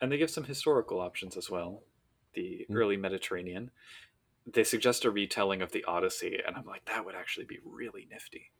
And 0.01 0.11
they 0.11 0.17
give 0.17 0.29
some 0.29 0.43
historical 0.43 0.99
options 0.99 1.37
as 1.37 1.49
well. 1.49 1.83
The 2.33 2.65
Mm. 2.69 2.75
early 2.75 2.97
Mediterranean. 2.97 3.71
They 4.45 4.63
suggest 4.65 5.05
a 5.05 5.11
retelling 5.11 5.61
of 5.61 5.71
the 5.71 5.83
Odyssey, 5.85 6.41
and 6.45 6.55
I'm 6.57 6.65
like, 6.65 6.83
that 6.85 7.05
would 7.05 7.15
actually 7.15 7.45
be 7.45 7.59
really 7.63 8.05
nifty. 8.09 8.51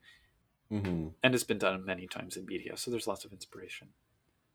Mm-hmm. 0.71 1.07
And 1.23 1.35
it's 1.35 1.43
been 1.43 1.57
done 1.57 1.85
many 1.85 2.07
times 2.07 2.37
in 2.37 2.45
media, 2.45 2.77
so 2.77 2.91
there's 2.91 3.07
lots 3.07 3.25
of 3.25 3.31
inspiration. 3.33 3.89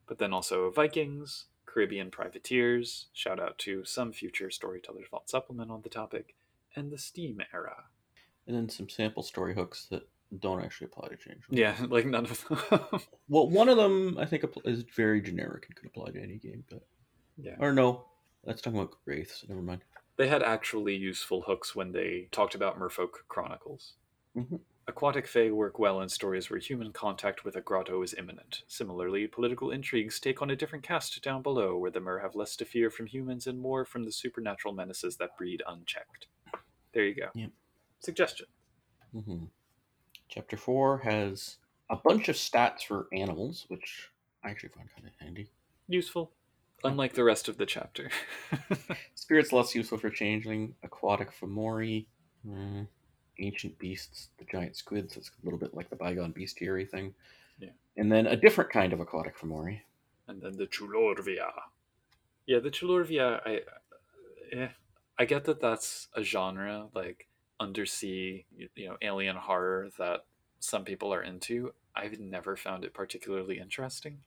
But 0.06 0.18
then 0.18 0.32
also 0.32 0.70
Vikings, 0.70 1.46
Caribbean 1.66 2.10
privateers, 2.10 3.06
shout 3.12 3.40
out 3.40 3.58
to 3.58 3.84
some 3.84 4.12
future 4.12 4.50
Storytellers 4.50 5.06
Vault 5.10 5.28
supplement 5.28 5.70
on 5.70 5.82
the 5.82 5.88
topic, 5.88 6.34
and 6.76 6.90
the 6.92 6.98
Steam 6.98 7.40
era. 7.52 7.84
And 8.46 8.54
then 8.54 8.68
some 8.68 8.88
sample 8.88 9.22
story 9.22 9.54
hooks 9.54 9.86
that 9.90 10.06
don't 10.38 10.62
actually 10.62 10.86
apply 10.86 11.08
to 11.08 11.16
change. 11.16 11.42
Yeah, 11.50 11.74
like 11.88 12.06
none 12.06 12.26
of 12.26 12.46
them. 12.48 13.00
Well, 13.28 13.48
one 13.48 13.68
of 13.68 13.76
them 13.76 14.18
I 14.18 14.26
think 14.26 14.44
is 14.64 14.84
very 14.94 15.20
generic 15.20 15.66
and 15.66 15.74
could 15.76 15.86
apply 15.86 16.10
to 16.12 16.22
any 16.22 16.36
game, 16.36 16.64
but 16.70 16.84
yeah. 17.38 17.56
or 17.58 17.72
no, 17.72 18.04
that's 18.44 18.60
talking 18.60 18.78
about 18.78 18.94
wraiths. 19.06 19.44
Never 19.48 19.62
mind. 19.62 19.80
They 20.16 20.28
had 20.28 20.42
actually 20.42 20.94
useful 20.94 21.42
hooks 21.42 21.74
when 21.74 21.92
they 21.92 22.28
talked 22.30 22.54
about 22.54 22.78
Merfolk 22.78 23.26
Chronicles. 23.28 23.94
Mhm. 24.36 24.60
Aquatic 24.86 25.26
Fae 25.26 25.50
work 25.50 25.78
well 25.78 26.00
in 26.02 26.08
stories 26.08 26.50
where 26.50 26.58
human 26.58 26.92
contact 26.92 27.44
with 27.44 27.56
a 27.56 27.60
grotto 27.62 28.02
is 28.02 28.14
imminent. 28.14 28.62
Similarly, 28.68 29.26
political 29.26 29.70
intrigues 29.70 30.20
take 30.20 30.42
on 30.42 30.50
a 30.50 30.56
different 30.56 30.84
cast 30.84 31.22
down 31.22 31.40
below, 31.42 31.76
where 31.76 31.90
the 31.90 32.00
Mer 32.00 32.18
have 32.18 32.34
less 32.34 32.54
to 32.56 32.66
fear 32.66 32.90
from 32.90 33.06
humans 33.06 33.46
and 33.46 33.58
more 33.58 33.84
from 33.86 34.04
the 34.04 34.12
supernatural 34.12 34.74
menaces 34.74 35.16
that 35.16 35.36
breed 35.38 35.62
unchecked. 35.66 36.26
There 36.92 37.04
you 37.04 37.14
go. 37.14 37.28
Yep. 37.34 37.50
Suggestion. 38.00 38.46
Mm-hmm. 39.14 39.44
Chapter 40.28 40.56
four 40.56 40.98
has 40.98 41.56
a 41.88 41.96
bunch 41.96 42.28
of 42.28 42.36
stats 42.36 42.82
for 42.82 43.08
animals, 43.12 43.64
which 43.68 44.10
I 44.44 44.50
actually 44.50 44.70
find 44.70 44.88
kind 44.94 45.06
of 45.06 45.12
handy. 45.18 45.50
Useful. 45.88 46.32
Unlike 46.82 47.14
the 47.14 47.24
rest 47.24 47.48
of 47.48 47.56
the 47.56 47.64
chapter. 47.64 48.10
Spirits 49.14 49.52
less 49.52 49.74
useful 49.74 49.96
for 49.96 50.10
changeling. 50.10 50.74
Aquatic 50.82 51.30
Fomori. 51.32 52.06
Mm, 52.46 52.86
ancient 53.38 53.78
beasts, 53.78 54.28
the 54.38 54.44
giant 54.44 54.76
squids. 54.76 55.16
It's 55.16 55.30
a 55.30 55.44
little 55.44 55.58
bit 55.58 55.74
like 55.74 55.90
the 55.90 55.96
bygone 55.96 56.32
bestiary 56.32 56.88
thing. 56.88 57.14
Yeah. 57.58 57.70
And 57.96 58.10
then 58.10 58.26
a 58.26 58.36
different 58.36 58.70
kind 58.70 58.92
of 58.92 59.00
aquatic 59.00 59.36
Fomori. 59.38 59.80
and 60.28 60.40
then 60.40 60.56
the 60.56 60.66
Chulorvia. 60.66 61.50
Yeah, 62.46 62.58
the 62.60 62.70
Chulorvia. 62.70 63.40
I, 63.46 63.60
eh, 64.52 64.68
I 65.18 65.24
get 65.24 65.44
that 65.44 65.60
that's 65.60 66.08
a 66.14 66.22
genre 66.22 66.88
like 66.94 67.28
undersea, 67.60 68.44
you, 68.56 68.68
you 68.74 68.88
know, 68.88 68.96
alien 69.02 69.36
horror 69.36 69.90
that 69.98 70.24
some 70.60 70.84
people 70.84 71.12
are 71.14 71.22
into. 71.22 71.72
I've 71.94 72.18
never 72.18 72.56
found 72.56 72.84
it 72.84 72.92
particularly 72.94 73.58
interesting, 73.60 74.18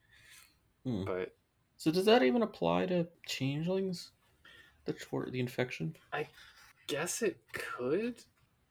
Hmm. 0.86 1.04
but 1.04 1.36
So 1.78 1.92
does 1.92 2.06
that 2.06 2.24
even 2.24 2.42
apply 2.42 2.86
to 2.88 3.08
changelings? 3.26 4.12
The 4.86 4.96
the 5.30 5.40
infection? 5.42 5.96
I 6.14 6.28
guess 6.88 7.22
it 7.22 7.38
could. 7.52 8.24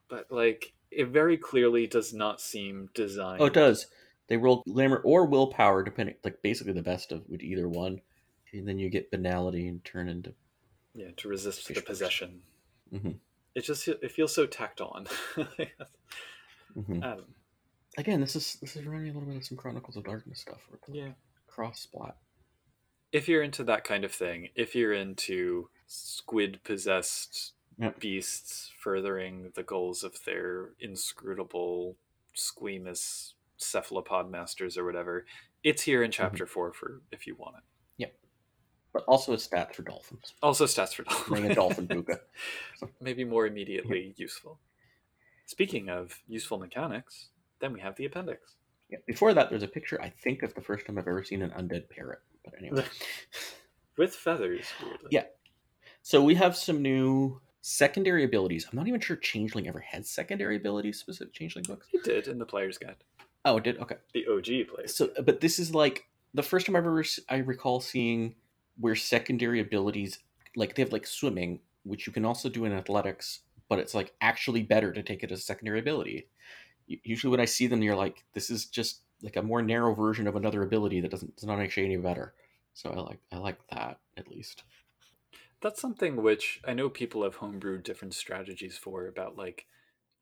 But 0.08 0.30
like, 0.30 0.72
it 0.90 1.08
very 1.08 1.36
clearly 1.36 1.86
does 1.86 2.12
not 2.14 2.40
seem 2.40 2.88
designed. 2.94 3.40
Oh, 3.42 3.46
it 3.46 3.52
does. 3.54 3.86
They 4.28 4.36
roll 4.36 4.62
glamour 4.68 4.98
or 5.04 5.26
willpower, 5.26 5.82
depending, 5.84 6.16
like 6.24 6.42
basically 6.42 6.72
the 6.72 6.82
best 6.82 7.12
of 7.12 7.28
with 7.28 7.42
either 7.42 7.68
one, 7.68 8.00
and 8.52 8.66
then 8.66 8.78
you 8.78 8.88
get 8.90 9.10
banality 9.10 9.68
and 9.68 9.84
turn 9.84 10.08
into. 10.08 10.34
Yeah, 10.94 11.08
to 11.18 11.28
resist 11.28 11.68
the 11.68 11.80
possession. 11.80 12.42
Mhm. 12.92 13.18
It 13.54 13.64
just 13.64 13.86
it 13.88 14.10
feels 14.12 14.34
so 14.34 14.46
tacked 14.46 14.80
on. 14.80 15.06
Mhm. 16.76 17.02
Adam. 17.02 17.34
Again, 17.98 18.20
this 18.20 18.36
is 18.36 18.56
this 18.60 18.76
is 18.76 18.84
reminding 18.84 19.04
me 19.04 19.10
a 19.10 19.12
little 19.14 19.28
bit 19.28 19.36
of 19.38 19.44
some 19.44 19.56
Chronicles 19.56 19.96
of 19.96 20.04
Darkness 20.04 20.40
stuff. 20.40 20.60
Yeah. 20.92 21.12
cross 21.46 21.80
splat. 21.80 22.16
if 23.12 23.28
you're 23.28 23.42
into 23.42 23.64
that 23.64 23.82
kind 23.84 24.04
of 24.04 24.12
thing, 24.12 24.48
if 24.54 24.74
you're 24.74 24.92
into 24.92 25.70
squid 25.86 26.60
possessed 26.64 27.52
Yep. 27.78 28.00
beasts 28.00 28.72
furthering 28.78 29.52
the 29.54 29.62
goals 29.62 30.02
of 30.02 30.24
their 30.24 30.70
inscrutable 30.80 31.96
squeamous 32.34 33.32
cephalopod 33.58 34.30
masters 34.30 34.78
or 34.78 34.84
whatever, 34.84 35.26
it's 35.62 35.82
here 35.82 36.02
in 36.02 36.10
mm-hmm. 36.10 36.22
chapter 36.22 36.46
four 36.46 36.72
for 36.72 37.02
if 37.12 37.26
you 37.26 37.34
want 37.36 37.56
it. 37.56 37.62
Yep. 37.98 38.14
But 38.92 39.04
also 39.04 39.32
a 39.32 39.38
stat 39.38 39.74
for 39.74 39.82
dolphins. 39.82 40.34
Also 40.42 40.64
stats 40.64 40.94
for 40.94 41.02
dolphins. 41.02 41.28
Bring 41.28 41.50
a 41.50 41.54
dolphin 41.54 41.88
pooka. 41.88 42.18
Maybe 43.00 43.24
more 43.24 43.46
immediately 43.46 44.14
useful. 44.16 44.58
Speaking 45.46 45.88
of 45.88 46.18
useful 46.26 46.58
mechanics, 46.58 47.28
then 47.60 47.72
we 47.72 47.80
have 47.80 47.96
the 47.96 48.06
appendix. 48.06 48.56
Yeah. 48.90 48.98
Before 49.06 49.34
that, 49.34 49.50
there's 49.50 49.62
a 49.62 49.68
picture. 49.68 50.00
I 50.00 50.10
think 50.10 50.42
of 50.42 50.54
the 50.54 50.60
first 50.60 50.86
time 50.86 50.98
I've 50.98 51.08
ever 51.08 51.24
seen 51.24 51.42
an 51.42 51.50
undead 51.50 51.88
parrot. 51.90 52.20
But 52.44 52.54
anyway. 52.58 52.84
With 53.98 54.14
feathers, 54.14 54.66
weirdly. 54.82 55.08
Yeah. 55.10 55.24
So 56.02 56.22
we 56.22 56.34
have 56.34 56.56
some 56.56 56.82
new 56.82 57.40
secondary 57.66 58.22
abilities. 58.22 58.64
I'm 58.70 58.76
not 58.76 58.86
even 58.86 59.00
sure 59.00 59.16
Changeling 59.16 59.66
ever 59.66 59.80
had 59.80 60.06
secondary 60.06 60.54
abilities, 60.54 61.00
specific 61.00 61.34
Changeling 61.34 61.64
books. 61.64 61.88
It 61.92 62.04
did 62.04 62.28
in 62.28 62.38
the 62.38 62.46
player's 62.46 62.78
guide. 62.78 62.94
Oh, 63.44 63.56
it 63.56 63.64
did. 63.64 63.78
Okay. 63.80 63.96
The 64.14 64.24
OG 64.28 64.68
player. 64.72 64.86
So, 64.86 65.10
but 65.24 65.40
this 65.40 65.58
is 65.58 65.74
like 65.74 66.04
the 66.32 66.44
first 66.44 66.66
time 66.66 66.76
I 66.76 66.78
ever 66.78 67.04
I 67.28 67.38
recall 67.38 67.80
seeing 67.80 68.36
where 68.78 68.94
secondary 68.94 69.60
abilities, 69.60 70.20
like 70.54 70.76
they 70.76 70.82
have 70.82 70.92
like 70.92 71.08
swimming, 71.08 71.58
which 71.82 72.06
you 72.06 72.12
can 72.12 72.24
also 72.24 72.48
do 72.48 72.66
in 72.66 72.72
athletics, 72.72 73.40
but 73.68 73.80
it's 73.80 73.94
like 73.94 74.14
actually 74.20 74.62
better 74.62 74.92
to 74.92 75.02
take 75.02 75.24
it 75.24 75.32
as 75.32 75.40
a 75.40 75.42
secondary 75.42 75.80
ability. 75.80 76.28
Usually, 76.86 77.32
when 77.32 77.40
I 77.40 77.46
see 77.46 77.66
them, 77.66 77.82
you're 77.82 77.96
like, 77.96 78.22
this 78.32 78.48
is 78.48 78.66
just 78.66 79.00
like 79.22 79.34
a 79.34 79.42
more 79.42 79.60
narrow 79.60 79.92
version 79.92 80.28
of 80.28 80.36
another 80.36 80.62
ability 80.62 81.00
that 81.00 81.10
doesn't, 81.10 81.32
it's 81.32 81.44
not 81.44 81.58
actually 81.58 81.86
any 81.86 81.96
better. 81.96 82.34
So 82.74 82.90
I 82.90 83.00
like, 83.00 83.18
I 83.32 83.38
like 83.38 83.58
that 83.72 83.98
at 84.16 84.30
least. 84.30 84.62
That's 85.66 85.80
something 85.80 86.22
which 86.22 86.60
I 86.64 86.74
know 86.74 86.88
people 86.88 87.24
have 87.24 87.38
homebrewed 87.38 87.82
different 87.82 88.14
strategies 88.14 88.78
for 88.78 89.08
about 89.08 89.34
like 89.34 89.66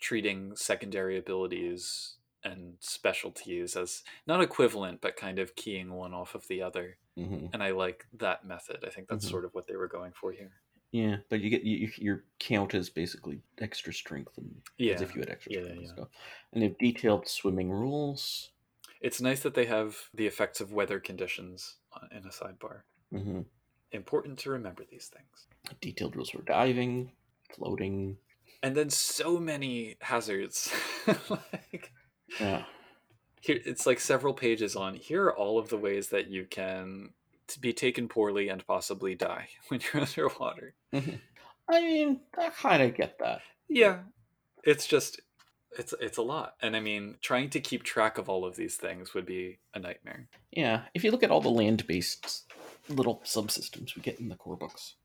treating 0.00 0.56
secondary 0.56 1.18
abilities 1.18 2.16
and 2.42 2.78
specialties 2.80 3.76
as 3.76 4.02
not 4.26 4.40
equivalent, 4.40 5.02
but 5.02 5.16
kind 5.16 5.38
of 5.38 5.54
keying 5.54 5.92
one 5.92 6.14
off 6.14 6.34
of 6.34 6.48
the 6.48 6.62
other. 6.62 6.96
hmm 7.16 7.46
And 7.52 7.62
I 7.62 7.72
like 7.72 8.06
that 8.14 8.46
method. 8.46 8.84
I 8.86 8.88
think 8.88 9.06
that's 9.06 9.26
Mhm. 9.26 9.28
sort 9.28 9.44
of 9.44 9.52
what 9.52 9.66
they 9.66 9.76
were 9.76 9.86
going 9.86 10.12
for 10.14 10.32
here. 10.32 10.62
Yeah, 10.92 11.18
but 11.28 11.40
you 11.40 11.50
get 11.50 11.62
you, 11.64 11.76
you- 11.88 11.92
your 11.98 12.24
count 12.38 12.72
is 12.74 12.88
basically 12.88 13.42
extra 13.58 13.92
strength, 13.92 14.38
and 14.38 14.62
Yeah. 14.78 14.94
as 14.94 15.02
if 15.02 15.14
you 15.14 15.20
had 15.20 15.28
extra 15.28 15.52
Yeah, 15.52 15.60
strength 15.60 15.78
and 15.78 15.86
yeah. 15.86 15.88
stuff. 15.88 16.08
And 16.52 16.62
they 16.62 16.68
have 16.68 16.78
detailed 16.78 17.28
swimming 17.28 17.70
rules. 17.70 18.52
It's 19.00 19.20
nice 19.20 19.40
that 19.44 19.54
they 19.54 19.66
have 19.66 20.10
the 20.12 20.26
effects 20.26 20.60
of 20.60 20.72
weather 20.72 20.98
conditions 20.98 21.76
uh, 21.92 22.08
in 22.10 22.24
a 22.26 22.30
sidebar. 22.30 22.82
hmm 23.12 23.44
Important 23.94 24.38
to 24.40 24.50
remember 24.50 24.84
these 24.90 25.06
things. 25.06 25.46
Detailed 25.80 26.16
rules 26.16 26.30
for 26.30 26.42
diving, 26.42 27.12
floating. 27.54 28.18
And 28.62 28.74
then 28.76 28.90
so 28.90 29.38
many 29.38 29.96
hazards. 30.00 30.72
like 31.30 31.92
Yeah. 32.40 32.64
here 33.40 33.60
it's 33.64 33.86
like 33.86 34.00
several 34.00 34.34
pages 34.34 34.74
on 34.74 34.94
here 34.94 35.24
are 35.26 35.36
all 35.36 35.58
of 35.58 35.68
the 35.68 35.76
ways 35.78 36.08
that 36.08 36.28
you 36.28 36.44
can 36.44 37.10
be 37.60 37.72
taken 37.72 38.08
poorly 38.08 38.48
and 38.48 38.66
possibly 38.66 39.14
die 39.14 39.48
when 39.68 39.80
you're 39.80 40.02
underwater 40.02 40.74
mm-hmm. 40.92 41.16
I 41.68 41.80
mean, 41.80 42.20
I 42.38 42.48
kind 42.50 42.82
of 42.82 42.94
get 42.96 43.18
that. 43.20 43.40
yeah 43.68 43.98
it's 44.64 44.86
just 44.86 45.20
It's 45.78 45.92
it's 46.00 46.18
a 46.18 46.22
lot, 46.22 46.54
and 46.62 46.74
I 46.76 46.80
mean, 46.80 47.16
trying 47.20 47.50
to 47.50 47.60
keep 47.60 47.82
track 47.82 48.16
of 48.18 48.28
all 48.28 48.44
of 48.44 48.54
these 48.56 48.76
things 48.76 49.12
would 49.14 49.26
be 49.26 49.58
a 49.74 49.78
nightmare. 49.78 50.28
Yeah, 50.52 50.82
if 50.94 51.02
you 51.04 51.10
look 51.10 51.22
at 51.24 51.30
all 51.30 51.40
the 51.40 51.50
land-based 51.50 52.44
little 52.88 53.20
subsystems 53.24 53.94
we 53.96 54.02
get 54.02 54.20
in 54.20 54.28
the 54.28 54.36
core 54.36 54.56
books. 54.56 54.96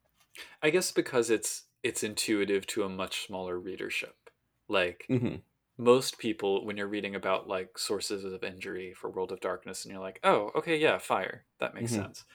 I 0.62 0.70
guess 0.70 0.92
because 0.92 1.30
it's 1.30 1.64
it's 1.84 2.04
intuitive 2.04 2.66
to 2.68 2.84
a 2.84 2.90
much 2.90 3.26
smaller 3.26 3.60
readership. 3.60 4.30
Like 4.68 5.10
Mm-hmm. 5.10 5.42
most 5.78 6.18
people, 6.20 6.66
when 6.66 6.78
you're 6.78 6.88
reading 6.88 7.16
about 7.16 7.48
like 7.48 7.78
sources 7.80 8.26
of 8.26 8.44
injury 8.44 8.94
for 8.94 9.10
World 9.12 9.32
of 9.32 9.42
Darkness, 9.42 9.86
and 9.86 9.94
you're 9.94 10.02
like, 10.02 10.20
oh, 10.24 10.52
okay, 10.56 10.78
yeah, 10.78 10.98
fire, 11.00 11.48
that 11.60 11.76
makes 11.76 11.92
Mhm. 11.92 11.96
sense. 11.96 12.26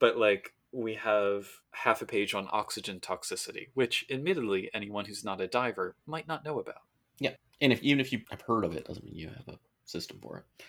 But 0.00 0.18
like 0.18 0.54
we 0.72 0.94
have 0.96 1.48
half 1.72 2.02
a 2.02 2.06
page 2.06 2.34
on 2.34 2.48
oxygen 2.52 3.00
toxicity, 3.00 3.68
which 3.74 4.06
admittedly 4.10 4.70
anyone 4.74 5.06
who's 5.06 5.24
not 5.24 5.40
a 5.40 5.48
diver 5.48 5.96
might 6.06 6.28
not 6.28 6.44
know 6.44 6.58
about. 6.60 6.82
Yeah, 7.18 7.36
and 7.60 7.72
if 7.72 7.82
even 7.82 8.00
if 8.00 8.12
you 8.12 8.22
have 8.30 8.42
heard 8.42 8.64
of 8.64 8.74
it, 8.74 8.84
doesn't 8.84 9.04
mean 9.04 9.14
you 9.14 9.28
have 9.28 9.48
a 9.48 9.58
system 9.92 10.18
for 10.20 10.38
it. 10.38 10.64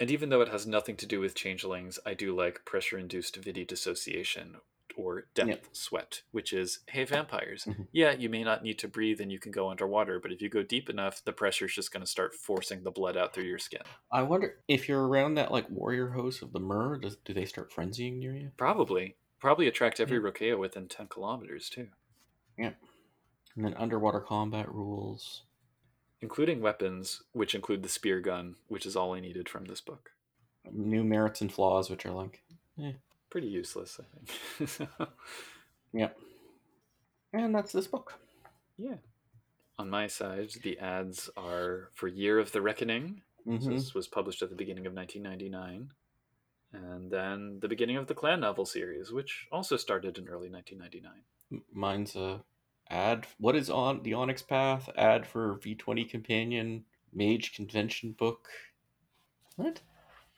And 0.00 0.10
even 0.10 0.28
though 0.30 0.40
it 0.40 0.48
has 0.48 0.66
nothing 0.66 0.96
to 0.96 1.06
do 1.06 1.20
with 1.20 1.34
changelings, 1.34 1.98
I 2.06 2.14
do 2.14 2.34
like 2.34 2.64
pressure 2.64 2.98
induced 2.98 3.36
vitae 3.36 3.64
dissociation 3.66 4.56
or 4.96 5.28
depth 5.34 5.48
Yeah. 5.50 5.68
sweat, 5.72 6.22
which 6.32 6.52
is 6.52 6.80
hey, 6.88 7.04
vampires, 7.04 7.64
Mhm. 7.64 7.88
yeah, 7.92 8.12
you 8.12 8.28
may 8.28 8.42
not 8.42 8.62
need 8.62 8.78
to 8.80 8.88
breathe 8.88 9.20
and 9.20 9.30
you 9.30 9.38
can 9.38 9.52
go 9.52 9.68
underwater, 9.70 10.18
but 10.18 10.32
if 10.32 10.40
you 10.42 10.48
go 10.48 10.62
deep 10.62 10.88
enough, 10.90 11.22
the 11.24 11.32
pressure 11.32 11.66
is 11.66 11.74
just 11.74 11.92
going 11.92 12.00
to 12.00 12.06
start 12.06 12.34
forcing 12.34 12.82
the 12.82 12.90
blood 12.90 13.16
out 13.16 13.32
through 13.34 13.44
your 13.44 13.58
skin. 13.58 13.82
I 14.10 14.22
wonder 14.22 14.62
if 14.68 14.88
you're 14.88 15.06
around 15.06 15.34
that 15.34 15.52
like 15.52 15.68
warrior 15.70 16.08
host 16.08 16.42
of 16.42 16.52
the 16.52 16.60
Mer, 16.60 16.98
does, 16.98 17.16
do 17.16 17.32
they 17.34 17.44
start 17.44 17.70
frenzying 17.70 18.18
near 18.18 18.34
you? 18.34 18.50
Probably. 18.56 19.16
Probably 19.40 19.68
attract 19.68 20.00
every 20.00 20.18
Rokea 20.18 20.58
within 20.58 20.88
10 20.88 21.06
kilometers, 21.08 21.68
too, 21.70 21.90
Yeah. 22.56 22.74
And 23.54 23.64
then 23.64 23.74
underwater 23.74 24.20
combat 24.20 24.68
rules. 24.72 25.44
Including 26.20 26.60
weapons, 26.60 27.22
which 27.32 27.54
include 27.54 27.82
the 27.82 27.88
spear 27.88 28.20
gun, 28.20 28.56
which 28.68 28.86
is 28.86 28.96
all 28.96 29.14
I 29.14 29.20
needed 29.20 29.48
from 29.48 29.64
this 29.66 29.80
book. 29.80 30.10
New 30.72 31.04
merits 31.04 31.40
and 31.40 31.52
flaws, 31.52 31.88
which 31.90 32.04
are 32.06 32.12
like, 32.12 32.42
Pretty 33.30 33.46
useless, 33.48 34.00
I 34.00 34.64
think. 34.64 34.90
yep. 35.92 36.18
And 37.32 37.54
that's 37.54 37.72
this 37.72 37.86
book. 37.86 38.14
yeah. 38.78 38.96
On 39.78 39.88
my 39.90 40.06
side, 40.08 40.50
the 40.62 40.78
ads 40.78 41.30
are 41.36 41.90
for 41.94 42.08
Year 42.08 42.38
of 42.38 42.52
the 42.52 42.60
Reckoning, 42.62 43.22
So 43.44 43.50
Mhm. 43.52 43.68
this 43.76 43.94
was 43.94 44.08
published 44.08 44.42
at 44.42 44.50
the 44.50 44.56
beginning 44.56 44.86
of 44.86 44.92
1999. 44.94 45.92
And 46.72 47.10
then 47.10 47.60
the 47.60 47.68
beginning 47.68 47.96
of 47.96 48.06
the 48.08 48.14
Clan 48.14 48.40
novel 48.40 48.66
series, 48.66 49.10
which 49.12 49.46
also 49.52 49.76
started 49.76 50.18
in 50.18 50.28
early 50.28 50.48
1999. 50.50 51.22
M- 51.52 51.64
Mine's 51.72 52.14
a 52.16 52.42
ad. 52.90 53.26
What 53.38 53.56
is 53.56 53.70
on 53.70 54.02
the 54.02 54.14
Onyx 54.14 54.42
Path? 54.42 54.88
Ad 54.96 55.26
for 55.26 55.56
V20 55.58 56.08
Companion 56.08 56.84
Mage 57.12 57.54
Convention 57.54 58.12
book. 58.12 58.48
What? 59.56 59.80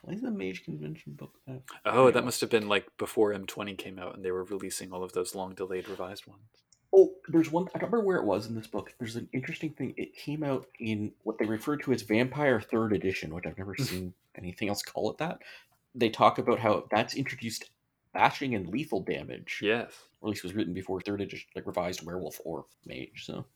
Why 0.02 0.14
is 0.14 0.22
the 0.22 0.30
Mage 0.30 0.64
Convention 0.64 1.12
book? 1.12 1.34
That? 1.46 1.62
Oh, 1.84 2.10
that 2.10 2.24
must 2.24 2.40
have 2.40 2.50
been 2.50 2.68
like 2.68 2.86
before 2.96 3.34
M20 3.34 3.76
came 3.76 3.98
out 3.98 4.14
and 4.14 4.24
they 4.24 4.30
were 4.30 4.44
releasing 4.44 4.92
all 4.92 5.02
of 5.02 5.12
those 5.12 5.34
long 5.34 5.54
delayed 5.54 5.88
revised 5.88 6.26
ones. 6.26 6.40
Oh, 6.92 7.12
there's 7.28 7.52
one. 7.52 7.68
I 7.74 7.78
don't 7.78 7.90
remember 7.90 8.06
where 8.06 8.16
it 8.16 8.24
was 8.24 8.46
in 8.46 8.54
this 8.54 8.66
book. 8.66 8.92
There's 8.98 9.16
an 9.16 9.28
interesting 9.32 9.70
thing. 9.70 9.94
It 9.96 10.16
came 10.16 10.42
out 10.42 10.66
in 10.80 11.12
what 11.22 11.38
they 11.38 11.44
refer 11.44 11.76
to 11.76 11.92
as 11.92 12.02
Vampire 12.02 12.60
Third 12.60 12.92
Edition, 12.92 13.32
which 13.32 13.46
I've 13.46 13.58
never 13.58 13.76
seen 13.78 14.14
anything 14.36 14.68
else 14.68 14.82
call 14.82 15.10
it 15.10 15.18
that. 15.18 15.38
They 15.94 16.08
talk 16.08 16.38
about 16.38 16.58
how 16.58 16.86
that's 16.90 17.14
introduced 17.14 17.70
bashing 18.12 18.54
and 18.54 18.68
lethal 18.68 19.00
damage. 19.02 19.60
Yes. 19.62 19.92
Or 20.20 20.28
at 20.28 20.30
least 20.30 20.42
was 20.42 20.54
written 20.54 20.74
before 20.74 21.00
Third 21.00 21.20
Edition, 21.20 21.48
like 21.56 21.66
revised 21.66 22.04
Werewolf 22.04 22.40
or 22.44 22.66
Mage. 22.86 23.24
So 23.24 23.46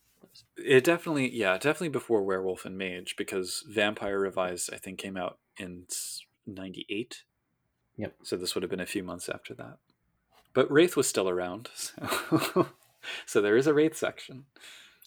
It 0.56 0.84
definitely, 0.84 1.30
yeah, 1.34 1.54
definitely 1.54 1.90
before 1.90 2.22
Werewolf 2.22 2.64
and 2.64 2.78
Mage 2.78 3.16
because 3.16 3.64
Vampire 3.68 4.18
Revised, 4.18 4.72
I 4.72 4.76
think, 4.78 4.98
came 4.98 5.16
out 5.16 5.38
in 5.58 5.84
98. 6.46 7.22
Yep. 7.96 8.14
So 8.22 8.36
this 8.36 8.54
would 8.54 8.62
have 8.62 8.70
been 8.70 8.80
a 8.80 8.86
few 8.86 9.02
months 9.02 9.28
after 9.28 9.54
that. 9.54 9.76
But 10.54 10.70
Wraith 10.70 10.96
was 10.96 11.08
still 11.08 11.28
around. 11.28 11.68
So, 12.54 12.68
so 13.26 13.42
there 13.42 13.58
is 13.58 13.66
a 13.66 13.74
Wraith 13.74 13.94
section. 13.96 14.46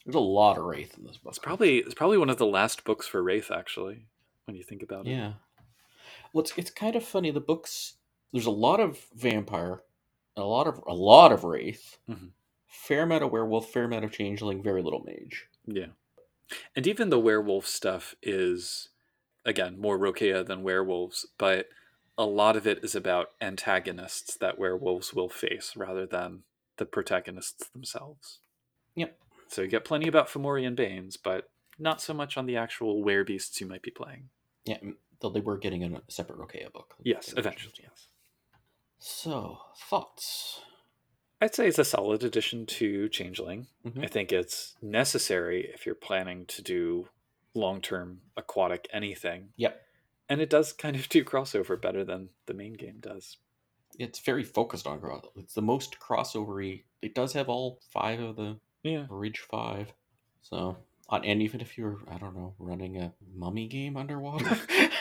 there's 0.05 0.14
a 0.14 0.20
lot 0.20 0.60
of 0.60 0.66
Wraith 0.66 0.95
in 0.95 1.03
this 1.05 1.18
book. 1.18 1.32
It's 1.32 1.39
probably 1.39 1.78
it's 1.80 1.95
probably 1.95 2.20
one 2.20 2.30
of 2.30 2.38
the 2.38 2.45
last 2.45 2.84
books 2.84 3.08
for 3.08 3.24
Wraith, 3.24 3.49
actually, 3.49 4.05
when 4.45 4.55
you 4.55 4.62
think 4.62 4.84
about 4.84 5.08
it. 5.08 5.12
Yeah. 5.12 5.34
Well, 6.32 6.43
it's, 6.43 6.53
it's 6.58 6.70
kind 6.70 6.95
of 6.95 7.03
funny. 7.03 7.32
The 7.32 7.39
books 7.39 7.95
there's 8.32 8.45
a 8.45 8.51
lot 8.51 8.80
of 8.80 8.99
vampire, 9.16 9.82
a 10.38 10.43
lot 10.45 10.67
of 10.67 10.81
a 10.88 10.93
lot 10.93 11.31
of 11.31 11.43
wraith, 11.43 11.97
Mhm. 12.09 12.31
fair 12.67 13.03
amount 13.03 13.23
of 13.23 13.31
werewolf, 13.31 13.69
fair 13.69 13.83
amount 13.85 14.05
of 14.05 14.11
changeling, 14.11 14.61
very 14.63 14.81
little 14.81 15.03
mage. 15.03 15.47
Yeah. 15.65 15.88
And 16.75 16.88
even 16.88 17.09
the 17.09 17.19
werewolf 17.19 17.65
stuff 17.67 18.15
is, 18.21 18.89
again, 19.43 19.77
more 19.77 19.97
Rokea 19.99 20.45
than 20.45 20.63
werewolves, 20.63 21.25
but 21.38 21.67
a 22.17 22.25
lot 22.25 22.55
of 22.55 22.65
it 22.65 22.83
is 22.83 22.95
about 22.95 23.31
antagonists 23.41 24.35
that 24.38 24.57
werewolves 24.57 25.13
will 25.13 25.29
face 25.29 25.75
rather 25.75 26.05
than 26.05 26.43
the 26.77 26.85
protagonists 26.85 27.67
themselves. 27.69 28.39
Yep. 28.95 29.19
So 29.49 29.61
you 29.61 29.67
get 29.67 29.85
plenty 29.85 30.07
about 30.07 30.27
Fomorian 30.27 30.75
Banes, 30.75 31.17
but 31.17 31.49
not 31.77 32.01
so 32.01 32.13
much 32.13 32.38
on 32.38 32.45
the 32.45 32.55
actual 32.57 33.03
werebeasts 33.03 33.59
you 33.59 33.67
might 33.67 33.81
be 33.81 33.91
playing. 33.91 34.29
Yeah, 34.65 34.79
though 35.19 35.29
they 35.29 35.41
were 35.41 35.57
getting 35.57 35.83
a 35.83 36.01
separate 36.09 36.39
Rokea 36.39 36.71
book. 36.71 36.95
Yes, 37.03 37.33
eventually, 37.38 37.73
yes. 37.83 38.07
So 38.99 39.59
thoughts. 39.89 40.61
I'd 41.39 41.53
say 41.53 41.67
it's 41.67 41.77
a 41.79 41.85
solid 41.85 42.23
addition 42.23 42.65
to 42.65 43.07
Changeling. 43.09 43.67
Mhm. 43.85 44.03
I 44.03 44.07
think 44.07 44.31
it's 44.31 44.75
necessary 44.81 45.69
if 45.71 45.85
you're 45.85 45.95
planning 45.95 46.45
to 46.47 46.61
do 46.61 47.09
long 47.53 47.79
term 47.81 48.21
aquatic 48.35 48.87
anything. 48.91 49.53
Yep. 49.57 49.83
And 50.29 50.41
it 50.41 50.49
does 50.49 50.73
kind 50.73 50.95
of 50.95 51.07
do 51.09 51.23
crossover 51.23 51.79
better 51.79 52.03
than 52.03 52.29
the 52.47 52.53
main 52.53 52.73
game 52.73 52.97
does. 52.99 53.37
It's 53.97 54.19
very 54.19 54.43
focused 54.43 54.85
on 54.85 54.99
cross. 54.99 55.25
It's 55.35 55.53
the 55.53 55.61
most 55.61 55.99
crossovery. 55.99 56.83
It 57.01 57.15
does 57.15 57.33
have 57.33 57.49
all 57.49 57.79
five 57.91 58.19
of 58.19 58.35
the 58.35 58.59
Yeah. 58.83 59.05
Ridge 59.09 59.39
Five. 59.39 59.93
So, 60.41 60.77
and 61.11 61.41
even 61.41 61.61
if 61.61 61.77
you're, 61.77 61.99
I 62.09 62.17
don't 62.17 62.35
know, 62.35 62.55
running 62.59 62.97
a 62.97 63.13
mummy 63.33 63.67
game 63.67 63.95
underwater 63.97 64.57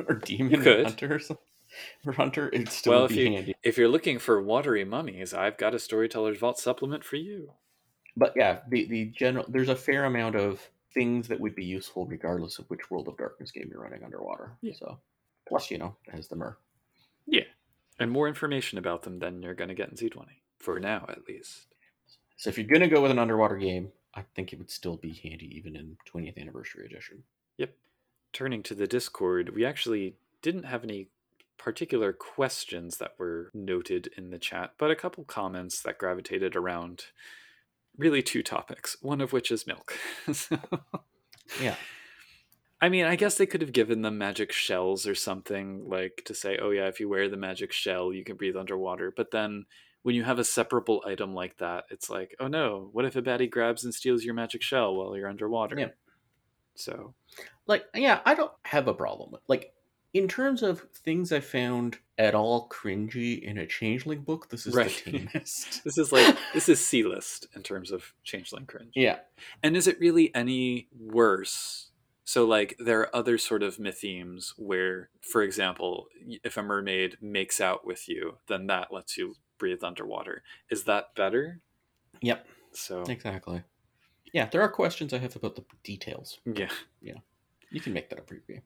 or 0.08 0.14
demon 0.14 0.62
hunter 0.62 1.14
or 1.14 1.18
something, 1.18 1.44
hunter, 2.16 2.48
it'd 2.52 2.68
still 2.70 2.92
Well, 2.92 3.04
if 3.04 3.10
be 3.10 3.16
you 3.16 3.32
handy. 3.32 3.54
if 3.62 3.78
you're 3.78 3.88
looking 3.88 4.18
for 4.18 4.42
watery 4.42 4.84
mummies, 4.84 5.32
I've 5.34 5.56
got 5.58 5.74
a 5.74 5.78
Storyteller's 5.78 6.38
Vault 6.38 6.58
supplement 6.58 7.04
for 7.04 7.16
you. 7.16 7.52
But 8.16 8.32
yeah, 8.36 8.60
the 8.68 8.86
the 8.88 9.04
general 9.06 9.44
there's 9.48 9.68
a 9.68 9.76
fair 9.76 10.04
amount 10.04 10.36
of 10.36 10.60
things 10.92 11.28
that 11.28 11.38
would 11.40 11.54
be 11.54 11.64
useful 11.64 12.06
regardless 12.06 12.58
of 12.58 12.68
which 12.68 12.90
World 12.90 13.06
of 13.08 13.16
Darkness 13.16 13.50
game 13.52 13.68
you're 13.70 13.80
running 13.82 14.02
underwater. 14.02 14.52
Yeah. 14.60 14.74
So, 14.76 14.98
plus 15.48 15.70
you 15.70 15.78
know, 15.78 15.94
has 16.12 16.26
the 16.28 16.36
mer. 16.36 16.58
Yeah. 17.26 17.44
And 18.00 18.10
more 18.10 18.26
information 18.26 18.78
about 18.78 19.02
them 19.02 19.18
than 19.20 19.42
you're 19.42 19.54
going 19.54 19.68
to 19.68 19.74
get 19.74 19.90
in 19.90 19.94
C20 19.94 20.24
for 20.58 20.80
now, 20.80 21.04
at 21.08 21.28
least. 21.28 21.66
So 22.36 22.48
if 22.50 22.56
you're 22.56 22.66
gonna 22.66 22.88
go 22.88 23.02
with 23.02 23.10
an 23.10 23.18
underwater 23.18 23.56
game, 23.58 23.92
I 24.14 24.22
think 24.34 24.52
it 24.52 24.58
would 24.58 24.70
still 24.70 24.96
be 24.96 25.12
handy 25.22 25.54
even 25.56 25.76
in 25.76 25.96
20th 26.12 26.38
anniversary 26.38 26.86
edition. 26.86 27.22
Yep. 27.58 27.74
Turning 28.32 28.62
to 28.64 28.74
the 28.74 28.86
Discord, 28.86 29.54
we 29.54 29.64
actually 29.64 30.16
didn't 30.42 30.62
have 30.64 30.82
any 30.82 31.08
particular 31.62 32.12
questions 32.12 32.96
that 32.96 33.12
were 33.18 33.50
noted 33.52 34.08
in 34.16 34.30
the 34.30 34.38
chat, 34.38 34.72
but 34.78 34.90
a 34.90 34.96
couple 34.96 35.24
comments 35.24 35.82
that 35.82 35.98
gravitated 35.98 36.56
around 36.56 37.04
really 37.98 38.22
two 38.22 38.42
topics, 38.42 38.96
one 39.02 39.20
of 39.20 39.32
which 39.32 39.50
is 39.50 39.66
milk. 39.66 39.94
So, 40.32 40.58
Yeah. 41.60 41.76
I 42.80 42.88
mean, 42.88 43.04
I 43.04 43.14
guess 43.16 43.36
they 43.36 43.44
could 43.44 43.60
have 43.60 43.74
given 43.74 44.00
them 44.00 44.16
magic 44.16 44.52
shells 44.52 45.06
or 45.06 45.14
something 45.14 45.86
like 45.86 46.22
to 46.24 46.34
say, 46.34 46.56
oh, 46.62 46.70
yeah, 46.70 46.86
if 46.86 46.98
you 46.98 47.10
wear 47.10 47.28
the 47.28 47.36
magic 47.36 47.72
shell, 47.72 48.10
you 48.10 48.24
can 48.24 48.36
breathe 48.36 48.56
underwater. 48.56 49.12
But 49.14 49.30
then 49.32 49.66
when 50.02 50.14
you 50.14 50.24
have 50.24 50.38
a 50.38 50.44
separable 50.44 51.02
item 51.06 51.34
like 51.34 51.58
that, 51.58 51.84
it's 51.90 52.08
like, 52.08 52.34
oh 52.40 52.48
no, 52.48 52.88
what 52.92 53.04
if 53.04 53.16
a 53.16 53.22
baddie 53.22 53.50
grabs 53.50 53.84
and 53.84 53.92
steals 53.94 54.24
your 54.24 54.32
magic 54.32 54.62
shell 54.62 54.94
while 54.94 55.14
you're 55.14 55.28
underwater? 55.28 55.78
Yeah. 55.78 55.88
So, 56.74 57.12
Like, 57.66 57.84
yeah, 57.94 58.20
I 58.24 58.34
don't 58.34 58.52
have 58.62 58.88
a 58.88 58.94
problem. 58.94 59.32
with 59.32 59.42
Like, 59.46 59.74
in 60.12 60.26
terms 60.28 60.62
of 60.62 60.80
things 60.94 61.32
I 61.32 61.40
found 61.40 61.98
at 62.18 62.34
all 62.34 62.68
cringy 62.68 63.40
in 63.42 63.58
a 63.58 63.66
changeling 63.66 64.22
book, 64.22 64.48
this 64.50 64.66
is 64.66 64.74
Right. 64.74 65.02
the 65.04 65.12
tamest. 65.28 65.84
This 65.84 65.96
is 65.98 66.12
like 66.12 66.36
this 66.54 66.68
is 66.68 66.84
C 66.84 67.02
list 67.04 67.46
in 67.54 67.62
terms 67.62 67.90
of 67.90 68.12
changeling 68.24 68.66
cringe. 68.66 68.92
yeah. 68.94 69.20
And 69.62 69.76
is 69.76 69.86
it 69.86 69.98
really 70.00 70.34
any 70.34 70.88
worse? 70.98 71.86
So 72.24 72.44
like 72.44 72.76
there 72.78 73.00
are 73.00 73.16
other 73.16 73.38
sort 73.38 73.62
of 73.62 73.76
mythemes 73.78 74.52
where, 74.56 75.10
for 75.20 75.42
example, 75.42 76.06
if 76.44 76.56
a 76.56 76.62
mermaid 76.62 77.16
makes 77.20 77.60
out 77.60 77.84
with 77.86 78.08
you, 78.08 78.36
then 78.46 78.66
that 78.68 78.92
lets 78.92 79.16
you 79.16 79.34
breathe 79.58 79.82
underwater. 79.82 80.42
Is 80.70 80.84
that 80.84 81.14
better? 81.16 81.60
Yep. 82.20 82.46
So 82.72 83.02
Exactly. 83.02 83.62
Yeah, 84.32 84.48
there 84.48 84.62
are 84.62 84.68
questions 84.68 85.12
I 85.12 85.18
have 85.18 85.34
about 85.34 85.56
the 85.56 85.64
details. 85.82 86.38
Yeah. 86.44 86.68
Yeah. 87.02 87.14
You 87.70 87.80
can 87.80 87.92
make 87.92 88.10
that 88.10 88.18
a 88.20 88.22
preview. 88.22 88.60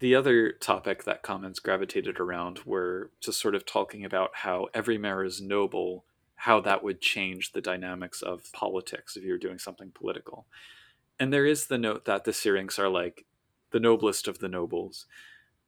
The 0.00 0.14
other 0.14 0.52
topic 0.52 1.04
that 1.04 1.22
comments 1.22 1.60
gravitated 1.60 2.18
around 2.18 2.60
were 2.64 3.10
just 3.20 3.40
sort 3.40 3.54
of 3.54 3.66
talking 3.66 4.04
about 4.04 4.30
how 4.36 4.68
every 4.74 4.96
mer 4.98 5.24
is 5.24 5.40
noble, 5.40 6.04
how 6.36 6.60
that 6.60 6.82
would 6.82 7.02
change 7.02 7.52
the 7.52 7.60
dynamics 7.60 8.22
of 8.22 8.50
politics 8.52 9.16
if 9.16 9.24
you 9.24 9.32
were 9.32 9.38
doing 9.38 9.58
something 9.58 9.92
political. 9.92 10.46
And 11.18 11.32
there 11.32 11.44
is 11.44 11.66
the 11.66 11.76
note 11.76 12.06
that 12.06 12.24
the 12.24 12.32
Syrinx 12.32 12.78
are 12.78 12.88
like 12.88 13.26
the 13.72 13.80
noblest 13.80 14.26
of 14.26 14.38
the 14.38 14.48
nobles. 14.48 15.06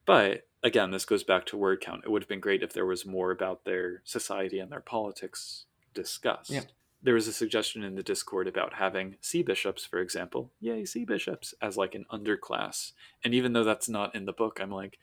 But 0.07 0.49
again, 0.63 0.91
this 0.93 1.05
goes 1.05 1.25
back 1.25 1.45
to 1.47 1.59
word 1.59 1.83
count. 1.83 2.03
It 2.05 2.11
would 2.11 2.23
have 2.23 2.29
been 2.29 2.41
great 2.41 2.63
if 2.63 2.73
there 2.73 2.87
was 2.87 3.05
more 3.05 3.31
about 3.31 3.65
their 3.65 4.01
society 4.05 4.59
and 4.59 4.73
their 4.73 4.81
politics 4.81 5.67
discussed. 5.93 6.51
Yeah. 6.51 6.63
There 7.03 7.15
was 7.15 7.27
a 7.27 7.33
suggestion 7.33 7.83
in 7.83 7.97
the 7.97 8.03
Discord 8.03 8.47
about 8.47 8.75
having 8.75 9.17
sea 9.21 9.43
bishops, 9.43 9.85
for 9.85 9.99
example. 9.99 10.53
Yay, 10.61 10.85
sea 10.85 11.05
bishops, 11.05 11.53
as 11.61 11.77
like 11.77 11.95
an 11.95 12.07
underclass. 12.13 12.93
And 13.25 13.35
even 13.35 13.53
though 13.53 13.65
that's 13.65 13.89
not 13.89 14.15
in 14.15 14.25
the 14.25 14.33
book, 14.33 14.61
I'm 14.61 14.71
like, 14.71 14.99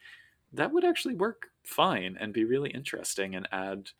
that 0.52 0.72
would 0.72 0.84
actually 0.84 1.14
work 1.14 1.50
fine 1.62 2.16
and 2.18 2.32
be 2.32 2.44
really 2.44 2.70
interesting 2.70 3.34
and 3.34 3.46
add 3.52 3.90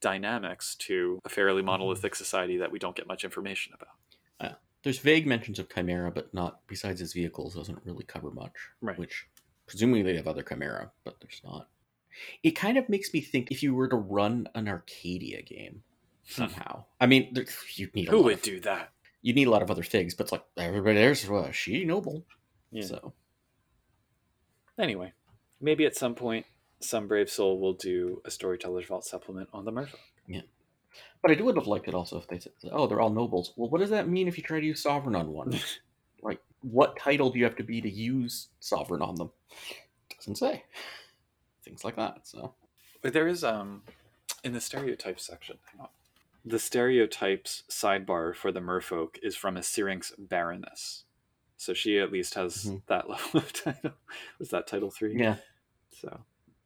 dynamics 0.00 0.74
to 0.76 1.20
a 1.24 1.28
fairly 1.28 1.60
mm-hmm. 1.60 1.66
monolithic 1.66 2.14
society 2.14 2.56
that 2.58 2.72
we 2.72 2.78
don't 2.78 2.96
get 2.96 3.06
much 3.06 3.24
information 3.24 3.72
about. 3.74 3.96
Uh, 4.40 4.54
there's 4.82 4.98
vague 4.98 5.26
mentions 5.26 5.58
of 5.58 5.68
Chimera, 5.68 6.10
but 6.10 6.32
not 6.34 6.60
besides 6.66 7.00
his 7.00 7.12
vehicles 7.12 7.54
doesn't 7.54 7.80
really 7.84 8.04
cover 8.04 8.30
much. 8.30 8.52
Right. 8.80 8.98
Which 8.98 9.26
presumably 9.66 10.02
they 10.02 10.16
have 10.16 10.28
other 10.28 10.42
Chimera, 10.42 10.90
but 11.04 11.16
there's 11.20 11.40
not. 11.44 11.68
It 12.42 12.52
kind 12.52 12.76
of 12.78 12.88
makes 12.88 13.12
me 13.12 13.20
think 13.20 13.50
if 13.50 13.62
you 13.62 13.74
were 13.74 13.88
to 13.88 13.96
run 13.96 14.48
an 14.54 14.68
Arcadia 14.68 15.42
game 15.42 15.82
somehow. 16.28 16.84
I 17.00 17.06
mean, 17.06 17.32
there, 17.34 17.46
you'd 17.74 17.94
need 17.94 18.08
a 18.08 18.10
Who 18.12 18.22
would 18.22 18.34
of, 18.34 18.42
do 18.42 18.60
that? 18.60 18.92
you'd 19.22 19.36
need 19.36 19.48
a 19.48 19.50
lot 19.50 19.62
of 19.62 19.70
other 19.70 19.82
things, 19.82 20.14
but 20.14 20.24
it's 20.24 20.32
like 20.32 20.44
everybody 20.56 20.96
there's 20.96 21.28
well, 21.28 21.50
she 21.52 21.84
noble. 21.84 22.24
Yeah. 22.70 22.84
So 22.84 23.14
Anyway, 24.78 25.12
maybe 25.60 25.84
at 25.84 25.96
some 25.96 26.14
point, 26.14 26.46
some 26.80 27.08
brave 27.08 27.28
soul 27.28 27.58
will 27.58 27.72
do 27.72 28.22
a 28.24 28.30
Storyteller's 28.30 28.86
Vault 28.86 29.04
supplement 29.04 29.48
on 29.52 29.64
the 29.64 29.72
Merfolk. 29.72 29.98
Yeah. 30.26 30.42
But 31.20 31.32
I 31.32 31.34
do 31.34 31.44
would 31.44 31.56
have 31.56 31.66
liked 31.66 31.88
it 31.88 31.94
also 31.94 32.18
if 32.18 32.28
they 32.28 32.38
said, 32.38 32.52
"Oh, 32.70 32.86
they're 32.86 33.00
all 33.00 33.10
nobles." 33.10 33.52
Well, 33.56 33.68
what 33.68 33.80
does 33.80 33.90
that 33.90 34.08
mean 34.08 34.28
if 34.28 34.36
you 34.36 34.44
try 34.44 34.60
to 34.60 34.66
use 34.66 34.82
sovereign 34.82 35.16
on 35.16 35.32
one? 35.32 35.58
like, 36.22 36.40
what 36.62 36.96
title 36.96 37.30
do 37.30 37.38
you 37.38 37.44
have 37.44 37.56
to 37.56 37.64
be 37.64 37.80
to 37.80 37.90
use 37.90 38.48
sovereign 38.60 39.02
on 39.02 39.16
them? 39.16 39.30
Doesn't 40.16 40.36
say. 40.36 40.64
Things 41.64 41.84
like 41.84 41.96
that. 41.96 42.26
So 42.26 42.54
there 43.02 43.26
is 43.26 43.42
um 43.42 43.82
in 44.44 44.52
the 44.52 44.60
stereotype 44.60 45.18
section. 45.18 45.58
The 46.44 46.58
stereotypes 46.58 47.64
sidebar 47.70 48.34
for 48.34 48.52
the 48.52 48.60
merfolk 48.60 49.16
is 49.22 49.36
from 49.36 49.56
a 49.56 49.62
Syrinx 49.62 50.12
Baroness. 50.18 51.04
So 51.56 51.74
she 51.74 51.98
at 51.98 52.12
least 52.12 52.34
has 52.34 52.64
Mhm. 52.66 52.82
that 52.86 53.08
level 53.10 53.40
of 53.40 53.52
title. 53.52 53.92
Was 54.38 54.50
that 54.50 54.66
title 54.66 54.90
three? 54.90 55.18
yeah, 55.18 55.36
So 55.90 56.24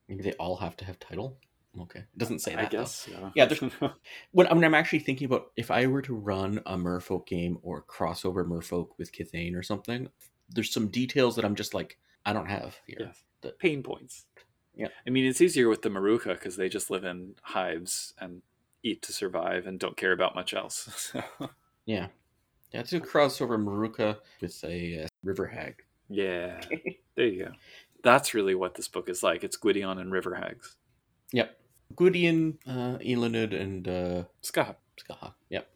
maybe 0.09 0.23
they 0.23 0.33
all 0.35 0.57
have 0.57 0.77
to 0.79 0.85
have 0.85 0.99
title. 1.01 1.39
Okay, 1.81 2.01
it 2.01 2.19
doesn't 2.19 2.41
say 2.41 2.55
that. 2.55 2.67
I 2.67 2.69
guess. 2.69 3.09
Yeah, 3.35 3.47
there's-. 3.47 3.63
When, 4.33 4.47
when 4.47 4.63
I'm 4.65 4.75
actually 4.75 4.99
thinking 4.99 5.25
about 5.25 5.53
if 5.57 5.71
I 5.71 5.87
were 5.87 6.03
to 6.03 6.15
run 6.15 6.61
a 6.67 6.77
Merfolk 6.77 7.27
game 7.27 7.59
or 7.63 7.83
crossover 7.83 8.45
Merfolk 8.47 8.91
with 8.99 9.11
Kithain 9.13 9.57
or 9.57 9.63
something, 9.63 10.11
there's 10.51 10.71
some 10.71 10.89
details 10.89 11.35
that 11.37 11.47
I'm 11.47 11.55
just 11.55 11.73
like 11.73 11.99
I 12.27 12.35
don't 12.35 12.51
have 12.51 12.79
here. 12.87 12.99
yes. 13.01 13.25
That- 13.41 13.59
Pain 13.59 13.83
points. 13.83 14.27
Yeah. 14.75 14.89
I 15.07 15.11
mean, 15.11 15.25
it's 15.25 15.41
easier 15.41 15.69
with 15.71 15.81
the 15.83 15.89
Murdhuacha 15.89 16.35
because 16.35 16.57
they 16.57 16.69
just 16.69 16.91
live 16.91 17.05
in 17.05 17.35
hives 17.43 18.13
and 18.19 18.43
eat 18.83 19.03
to 19.03 19.13
survive 19.13 19.67
and 19.67 19.79
don't 19.79 19.97
care 19.97 20.13
about 20.13 20.35
much 20.35 20.55
else. 20.55 20.89
So, 21.13 21.51
Yeah, 21.87 22.09
yeah. 22.73 22.81
It's 22.81 22.93
a 22.93 23.01
crossover 23.01 23.59
Murdhuacha 23.63 24.19
with 24.41 24.63
a 24.65 25.05
uh, 25.05 25.07
river 25.23 25.47
hag. 25.47 25.83
yeah. 26.09 26.61
There 27.15 27.27
you 27.27 27.45
go. 27.45 27.53
That's 28.03 28.33
really 28.33 28.55
what 28.55 28.75
this 28.75 28.89
book 28.89 29.09
is 29.11 29.23
like. 29.23 29.45
It's 29.45 29.57
Gwydion 29.59 29.99
and 29.99 30.11
river 30.11 30.35
hags. 30.35 30.77
Yep. 31.33 31.59
Gwydion, 31.95 32.59
uh, 32.67 32.97
Eiluned, 32.99 33.53
and 33.61 33.87
uh, 33.87 34.23
Scott. 34.41 34.79
Scathach. 34.99 35.35
Yep. 35.51 35.69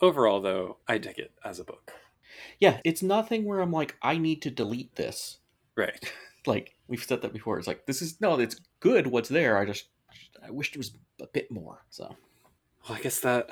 Overall, 0.00 0.40
though, 0.40 0.78
I 0.88 0.98
dig 0.98 1.18
it 1.20 1.30
as 1.44 1.60
a 1.60 1.64
book. 1.64 1.92
Yeah, 2.58 2.80
it's 2.84 3.02
nothing 3.02 3.44
where 3.44 3.60
I'm 3.60 3.70
like, 3.70 3.96
I 4.02 4.18
need 4.18 4.42
to 4.42 4.50
delete 4.50 4.96
this. 4.96 5.38
Right. 5.76 6.12
Like 6.46 6.74
we've 6.88 7.04
said 7.04 7.20
that 7.20 7.34
before. 7.34 7.58
It's 7.58 7.66
like 7.68 7.84
this 7.84 8.00
is 8.00 8.18
no, 8.18 8.40
it's 8.40 8.58
good. 8.80 9.06
What's 9.08 9.28
there? 9.28 9.58
I 9.58 9.66
just, 9.66 9.88
I 10.46 10.50
wish 10.50 10.72
there 10.72 10.78
was 10.80 10.92
a 11.20 11.26
bit 11.26 11.50
more. 11.50 11.84
So 11.90 12.14
Well, 12.88 12.98
I 12.98 13.00
guess 13.02 13.20
that 13.20 13.48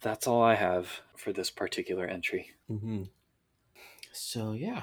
that's 0.00 0.26
all 0.26 0.42
I 0.42 0.54
have 0.54 0.88
for 1.16 1.32
this 1.32 1.50
particular 1.50 2.06
entry. 2.06 2.50
hmm 2.68 3.04
So 4.12 4.52
yeah, 4.52 4.82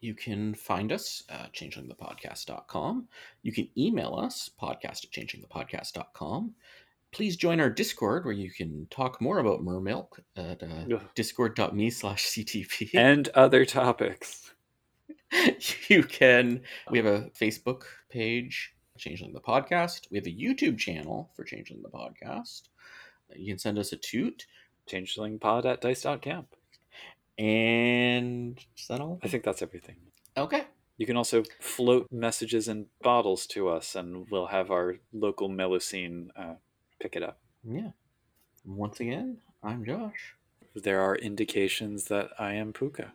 you 0.00 0.14
can 0.14 0.54
find 0.54 0.92
us 0.92 1.24
at 1.28 1.52
changelingthepodcast.com. 1.52 3.08
You 3.42 3.52
can 3.52 3.68
email 3.76 4.14
us, 4.14 4.50
podcast 4.60 5.04
at 5.04 5.10
changelingthepodcast.com. 5.12 6.54
Please 7.10 7.36
join 7.36 7.60
our 7.60 7.70
Discord 7.70 8.24
where 8.24 8.34
you 8.34 8.50
can 8.50 8.86
talk 8.90 9.20
more 9.20 9.38
about 9.38 9.64
mermilk 9.64 10.18
at 10.36 10.62
uh, 10.62 10.98
discord.me 11.14 11.90
slash 11.90 12.26
CTP. 12.26 12.90
And 12.94 13.28
other 13.28 13.64
topics. 13.64 14.52
you 15.88 16.02
can, 16.02 16.62
we 16.90 16.98
have 16.98 17.06
a 17.06 17.30
Facebook 17.30 17.82
page, 18.10 18.73
Changeling 18.98 19.32
the 19.32 19.40
Podcast. 19.40 20.08
We 20.10 20.18
have 20.18 20.26
a 20.26 20.30
YouTube 20.30 20.78
channel 20.78 21.30
for 21.34 21.42
Changeling 21.42 21.82
the 21.82 21.88
Podcast. 21.88 22.68
You 23.34 23.52
can 23.52 23.58
send 23.58 23.78
us 23.78 23.92
a 23.92 23.96
toot. 23.96 24.46
Changelingpod 24.88 25.64
at 25.64 25.80
dice.camp. 25.80 26.54
And 27.38 28.58
is 28.78 28.86
that 28.88 29.00
all? 29.00 29.18
I 29.22 29.28
think 29.28 29.42
that's 29.42 29.62
everything. 29.62 29.96
Okay. 30.36 30.64
You 30.96 31.06
can 31.06 31.16
also 31.16 31.42
float 31.60 32.06
messages 32.12 32.68
in 32.68 32.86
bottles 33.02 33.46
to 33.48 33.68
us, 33.68 33.96
and 33.96 34.30
we'll 34.30 34.46
have 34.46 34.70
our 34.70 34.96
local 35.12 35.48
Melusine 35.48 36.28
uh, 36.36 36.54
pick 37.00 37.16
it 37.16 37.22
up. 37.24 37.40
Yeah. 37.68 37.90
Once 38.64 39.00
again, 39.00 39.38
I'm 39.62 39.84
Josh. 39.84 40.36
There 40.76 41.00
are 41.00 41.16
indications 41.16 42.04
that 42.04 42.30
I 42.38 42.54
am 42.54 42.72
Pooka. 42.72 43.10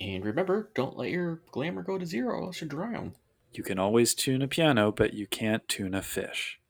And 0.00 0.24
remember, 0.24 0.70
don't 0.74 0.96
let 0.96 1.10
your 1.10 1.40
glamour 1.50 1.82
go 1.82 1.98
to 1.98 2.06
zero, 2.06 2.38
or 2.38 2.44
else 2.44 2.60
you 2.60 2.68
drown. 2.68 3.14
You 3.54 3.62
can 3.62 3.78
always 3.78 4.14
tune 4.14 4.42
a 4.42 4.48
piano, 4.48 4.90
but 4.90 5.14
you 5.14 5.28
can't 5.28 5.66
tune 5.68 5.94
a 5.94 6.02
fish. 6.02 6.60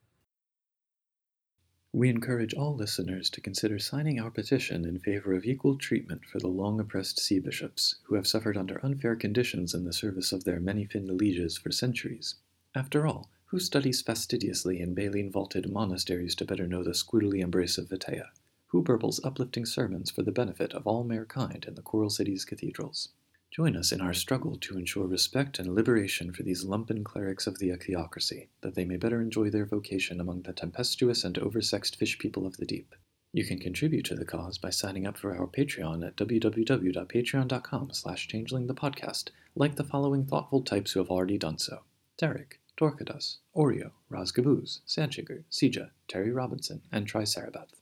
We 1.92 2.10
encourage 2.10 2.52
all 2.52 2.76
listeners 2.76 3.30
to 3.30 3.40
consider 3.40 3.78
signing 3.78 4.20
our 4.20 4.30
petition 4.30 4.84
in 4.84 4.98
favor 4.98 5.32
of 5.32 5.46
equal 5.46 5.78
treatment 5.78 6.26
for 6.26 6.40
the 6.40 6.48
long 6.48 6.80
oppressed 6.80 7.18
sea 7.18 7.38
bishops, 7.38 7.94
who 8.02 8.16
have 8.16 8.26
suffered 8.26 8.58
under 8.58 8.84
unfair 8.84 9.16
conditions 9.16 9.72
in 9.72 9.84
the 9.84 9.92
service 9.94 10.30
of 10.30 10.44
their 10.44 10.60
many 10.60 10.84
finned 10.84 11.08
lieges 11.08 11.56
for 11.56 11.70
centuries. 11.70 12.34
After 12.74 13.06
all, 13.06 13.30
who 13.46 13.58
studies 13.60 14.02
fastidiously 14.02 14.80
in 14.80 14.92
baleen 14.92 15.30
vaulted 15.30 15.70
monasteries 15.70 16.34
to 16.34 16.44
better 16.44 16.66
know 16.66 16.82
the 16.82 16.90
squirrely 16.90 17.38
embrace 17.38 17.78
of 17.78 17.88
Vitea? 17.88 18.26
Who 18.66 18.82
burbles 18.82 19.24
uplifting 19.24 19.64
sermons 19.64 20.10
for 20.10 20.22
the 20.22 20.32
benefit 20.32 20.74
of 20.74 20.86
all 20.86 21.04
mankind 21.04 21.64
in 21.66 21.76
the 21.76 21.82
Coral 21.82 22.10
City's 22.10 22.44
cathedrals? 22.44 23.10
Join 23.54 23.76
us 23.76 23.92
in 23.92 24.00
our 24.00 24.12
struggle 24.12 24.56
to 24.56 24.76
ensure 24.76 25.06
respect 25.06 25.60
and 25.60 25.72
liberation 25.72 26.32
for 26.32 26.42
these 26.42 26.64
lumpen 26.64 27.04
clerics 27.04 27.46
of 27.46 27.60
the 27.60 27.72
theocracy, 27.76 28.48
that 28.62 28.74
they 28.74 28.84
may 28.84 28.96
better 28.96 29.22
enjoy 29.22 29.48
their 29.48 29.64
vocation 29.64 30.20
among 30.20 30.42
the 30.42 30.52
tempestuous 30.52 31.22
and 31.22 31.36
oversexed 31.36 31.94
fish 31.94 32.18
people 32.18 32.48
of 32.48 32.56
the 32.56 32.66
deep. 32.66 32.96
You 33.32 33.44
can 33.44 33.60
contribute 33.60 34.06
to 34.06 34.16
the 34.16 34.24
cause 34.24 34.58
by 34.58 34.70
signing 34.70 35.06
up 35.06 35.16
for 35.16 35.36
our 35.36 35.46
Patreon 35.46 36.04
at 36.04 36.16
www.patreon.com 36.16 37.92
slash 37.92 38.26
changelingthepodcast, 38.26 39.28
like 39.54 39.76
the 39.76 39.84
following 39.84 40.26
thoughtful 40.26 40.62
types 40.62 40.90
who 40.90 40.98
have 40.98 41.10
already 41.10 41.38
done 41.38 41.58
so. 41.58 41.84
Derek, 42.18 42.60
Dorcados, 42.76 43.36
Oreo, 43.54 43.92
Razgabooz, 44.10 44.80
Sanchiger, 44.84 45.44
Sija, 45.48 45.90
Terry 46.08 46.32
Robinson, 46.32 46.82
and 46.90 47.06
Tricerabeth. 47.06 47.74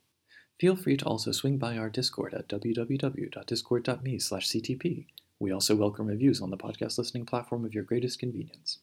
Feel 0.60 0.76
free 0.76 0.98
to 0.98 1.06
also 1.06 1.32
swing 1.32 1.56
by 1.56 1.78
our 1.78 1.88
Discord 1.88 2.34
at 2.34 2.46
www.discord.me 2.50 4.18
slash 4.18 4.50
ctp. 4.50 5.06
We 5.42 5.50
also 5.50 5.74
welcome 5.74 6.06
reviews 6.06 6.40
on 6.40 6.50
the 6.50 6.56
podcast 6.56 6.98
listening 6.98 7.26
platform 7.26 7.64
of 7.64 7.74
your 7.74 7.82
greatest 7.82 8.20
convenience. 8.20 8.78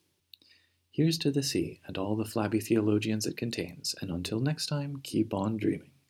Here's 0.91 1.17
to 1.19 1.31
the 1.31 1.41
sea 1.41 1.79
and 1.87 1.97
all 1.97 2.17
the 2.17 2.25
flabby 2.25 2.59
theologians 2.59 3.25
it 3.25 3.37
contains, 3.37 3.95
and 4.01 4.11
until 4.11 4.41
next 4.41 4.65
time, 4.65 4.99
keep 5.01 5.33
on 5.33 5.55
dreaming. 5.55 5.91